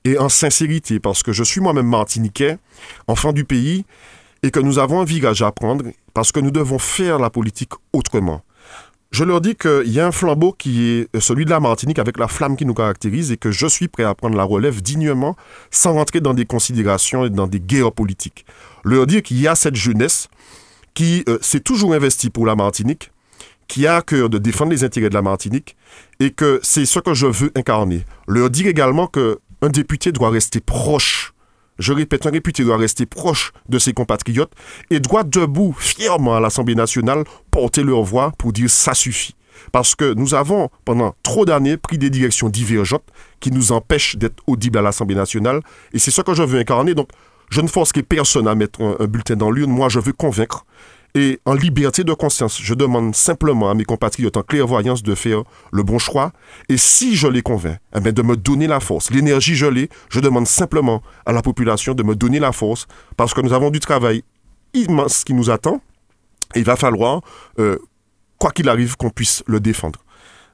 et 0.06 0.18
en 0.18 0.30
sincérité, 0.30 1.00
parce 1.00 1.24
que 1.24 1.34
je 1.34 1.44
suis 1.44 1.62
moi-même 1.62 1.88
martiniquais, 1.88 2.58
enfant 3.08 3.34
du 3.34 3.44
pays, 3.44 3.86
et 4.44 4.52
que 4.52 4.60
nous 4.60 4.80
avons 4.80 5.02
un 5.02 5.06
virage 5.06 5.42
à 5.42 5.52
prendre, 5.52 5.86
parce 6.14 6.32
que 6.32 6.40
nous 6.40 6.52
devons 6.52 6.80
faire 6.80 7.20
la 7.20 7.30
politique 7.30 7.74
autrement. 7.94 8.42
Je 9.12 9.24
leur 9.24 9.42
dis 9.42 9.56
qu'il 9.56 9.92
y 9.92 10.00
a 10.00 10.06
un 10.06 10.12
flambeau 10.12 10.54
qui 10.54 10.88
est 10.92 11.20
celui 11.20 11.44
de 11.44 11.50
la 11.50 11.60
Martinique 11.60 11.98
avec 11.98 12.20
la 12.20 12.28
flamme 12.28 12.56
qui 12.56 12.66
nous 12.66 12.76
caractérise 12.76 13.32
et 13.32 13.38
que 13.38 13.50
je 13.50 13.66
suis 13.66 13.88
prêt 13.88 14.04
à 14.04 14.14
prendre 14.14 14.38
la 14.38 14.44
relève 14.44 14.84
dignement 14.84 15.36
sans 15.72 15.94
rentrer 15.94 16.22
dans 16.22 16.36
des 16.36 16.46
considérations 16.46 17.26
et 17.26 17.32
dans 17.32 17.48
des 17.48 17.60
guerres 17.60 17.92
politiques. 17.92 18.46
Leur 18.84 19.08
dire 19.08 19.24
qu'il 19.24 19.42
y 19.42 19.48
a 19.48 19.56
cette 19.56 19.76
jeunesse 19.76 20.28
qui 20.94 21.24
euh, 21.28 21.40
s'est 21.42 21.60
toujours 21.60 21.94
investie 21.94 22.30
pour 22.30 22.46
la 22.46 22.56
Martinique, 22.56 23.12
qui 23.68 23.88
a 23.88 23.96
à 23.96 24.02
cœur 24.04 24.30
de 24.30 24.38
défendre 24.38 24.72
les 24.72 24.84
intérêts 24.84 25.10
de 25.10 25.16
la 25.16 25.24
Martinique 25.24 25.76
et 26.20 26.30
que 26.30 26.60
c'est 26.62 26.86
ce 26.86 27.00
que 27.00 27.16
je 27.16 27.26
veux 27.26 27.52
incarner. 27.56 28.06
Leur 28.28 28.52
dire 28.52 28.68
également 28.68 29.08
qu'un 29.08 29.70
député 29.70 30.12
doit 30.12 30.30
rester 30.30 30.60
proche 30.60 31.34
je 31.80 31.94
répète, 31.94 32.26
un 32.26 32.32
député 32.32 32.64
doit 32.64 32.78
rester 32.78 33.06
proche 33.06 33.54
de 33.70 33.80
ses 33.80 33.94
compatriotes 33.94 34.52
et 34.90 35.00
doit 35.00 35.24
debout 35.24 35.76
fièrement 35.78 36.36
à 36.36 36.40
l'Assemblée 36.40 36.76
nationale 36.76 37.24
porter 37.52 37.84
leur 37.84 38.04
voix 38.04 38.34
pour 38.38 38.54
dire 38.54 38.70
ça 38.70 38.94
suffit. 38.94 39.36
Parce 39.72 39.96
que 39.96 40.14
nous 40.14 40.34
avons, 40.36 40.70
pendant 40.86 41.16
trop 41.24 41.46
d'années, 41.46 41.78
pris 41.78 41.98
des 41.98 42.10
directions 42.10 42.50
divergentes 42.50 43.04
qui 43.40 43.52
nous 43.52 43.72
empêchent 43.72 44.16
d'être 44.16 44.42
audibles 44.48 44.78
à 44.78 44.82
l'Assemblée 44.82 45.16
nationale. 45.16 45.62
Et 45.94 46.00
c'est 46.00 46.12
ce 46.12 46.22
que 46.22 46.34
je 46.34 46.44
veux 46.44 46.60
incarner. 46.60 46.94
Donc, 46.94 47.10
je 47.50 47.62
ne 47.62 47.68
force 47.68 47.92
personne 48.08 48.48
à 48.48 48.56
mettre 48.56 48.82
un, 48.82 48.96
un 49.00 49.06
bulletin 49.06 49.36
dans 49.36 49.52
l'urne. 49.52 49.72
Moi, 49.72 49.90
je 49.90 50.00
veux 50.00 50.14
convaincre 50.14 50.66
et 51.16 51.40
en 51.46 51.54
liberté 51.54 52.04
de 52.04 52.14
conscience, 52.14 52.60
je 52.62 52.74
demande 52.74 53.16
simplement 53.16 53.70
à 53.70 53.74
mes 53.74 53.84
compatriotes 53.84 54.38
en 54.38 54.44
clairvoyance 54.44 55.02
de 55.02 55.16
faire 55.16 55.44
le 55.72 55.84
bon 55.84 55.98
choix. 55.98 56.32
Et 56.70 56.78
si 56.78 57.16
je 57.16 57.28
les 57.28 57.42
convainc, 57.42 57.80
eh 57.96 58.12
de 58.12 58.22
me 58.22 58.38
donner 58.38 58.68
la 58.68 58.80
force. 58.80 59.10
L'énergie, 59.10 59.56
je 59.56 59.66
l'ai. 59.66 59.90
Je 60.10 60.20
demande 60.20 60.48
simplement 60.48 61.02
à 61.26 61.34
la 61.34 61.42
population 61.42 61.94
de 61.94 62.04
me 62.04 62.16
donner 62.16 62.40
la 62.40 62.52
force 62.52 62.86
parce 63.18 63.34
que 63.34 63.42
nous 63.42 63.54
avons 63.54 63.72
du 63.72 63.80
travail 63.80 64.24
immense 64.74 65.24
qui 65.24 65.34
nous 65.34 65.50
attend. 65.50 65.82
Il 66.56 66.64
va 66.64 66.76
falloir, 66.76 67.22
euh, 67.60 67.78
quoi 68.38 68.52
qu'il 68.52 68.70
arrive, 68.70 68.96
qu'on 68.96 69.10
puisse 69.10 69.44
le 69.48 69.60
défendre. 69.60 70.00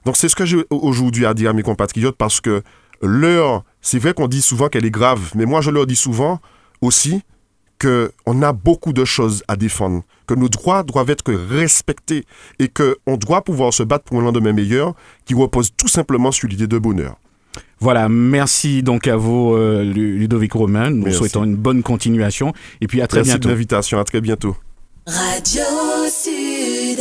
Donc 0.05 0.15
c'est 0.15 0.29
ce 0.29 0.35
que 0.35 0.45
j'ai 0.45 0.63
aujourd'hui 0.69 1.25
à 1.25 1.33
dire 1.33 1.49
à 1.49 1.53
mes 1.53 1.63
compatriotes 1.63 2.15
parce 2.15 2.39
que 2.39 2.61
l'heure, 3.01 3.63
c'est 3.81 3.99
vrai 3.99 4.13
qu'on 4.13 4.27
dit 4.27 4.41
souvent 4.41 4.69
qu'elle 4.69 4.85
est 4.85 4.91
grave, 4.91 5.31
mais 5.35 5.45
moi 5.45 5.61
je 5.61 5.71
leur 5.71 5.85
dis 5.85 5.95
souvent 5.95 6.39
aussi, 6.81 7.21
qu'on 7.81 8.41
a 8.41 8.53
beaucoup 8.53 8.93
de 8.93 9.03
choses 9.03 9.43
à 9.47 9.55
défendre, 9.55 10.03
que 10.25 10.33
nos 10.33 10.49
droits 10.49 10.83
doivent 10.83 11.09
être 11.09 11.33
respectés 11.33 12.25
et 12.59 12.69
qu'on 12.69 13.17
doit 13.17 13.43
pouvoir 13.43 13.73
se 13.73 13.83
battre 13.83 14.05
pour 14.05 14.19
un 14.19 14.23
lendemain 14.23 14.53
meilleur 14.53 14.93
qui 15.25 15.33
repose 15.33 15.71
tout 15.75 15.87
simplement 15.87 16.31
sur 16.31 16.47
l'idée 16.47 16.67
de 16.67 16.77
bonheur. 16.77 17.17
Voilà, 17.79 18.09
merci 18.09 18.83
donc 18.83 19.07
à 19.07 19.15
vous, 19.15 19.53
euh, 19.53 19.83
Ludovic 19.83 20.53
Romain. 20.53 20.89
Nous 20.89 21.11
souhaitons 21.11 21.43
une 21.43 21.55
bonne 21.55 21.83
continuation 21.83 22.53
et 22.81 22.87
puis 22.87 23.01
à 23.01 23.07
très 23.07 23.21
bientôt. 23.21 23.29
Merci 23.29 23.39
de 23.39 23.49
l'invitation, 23.49 23.99
à 23.99 24.03
très 24.03 24.21
bientôt. 24.21 24.55
Radio 25.07 25.63
Sud 26.09 26.99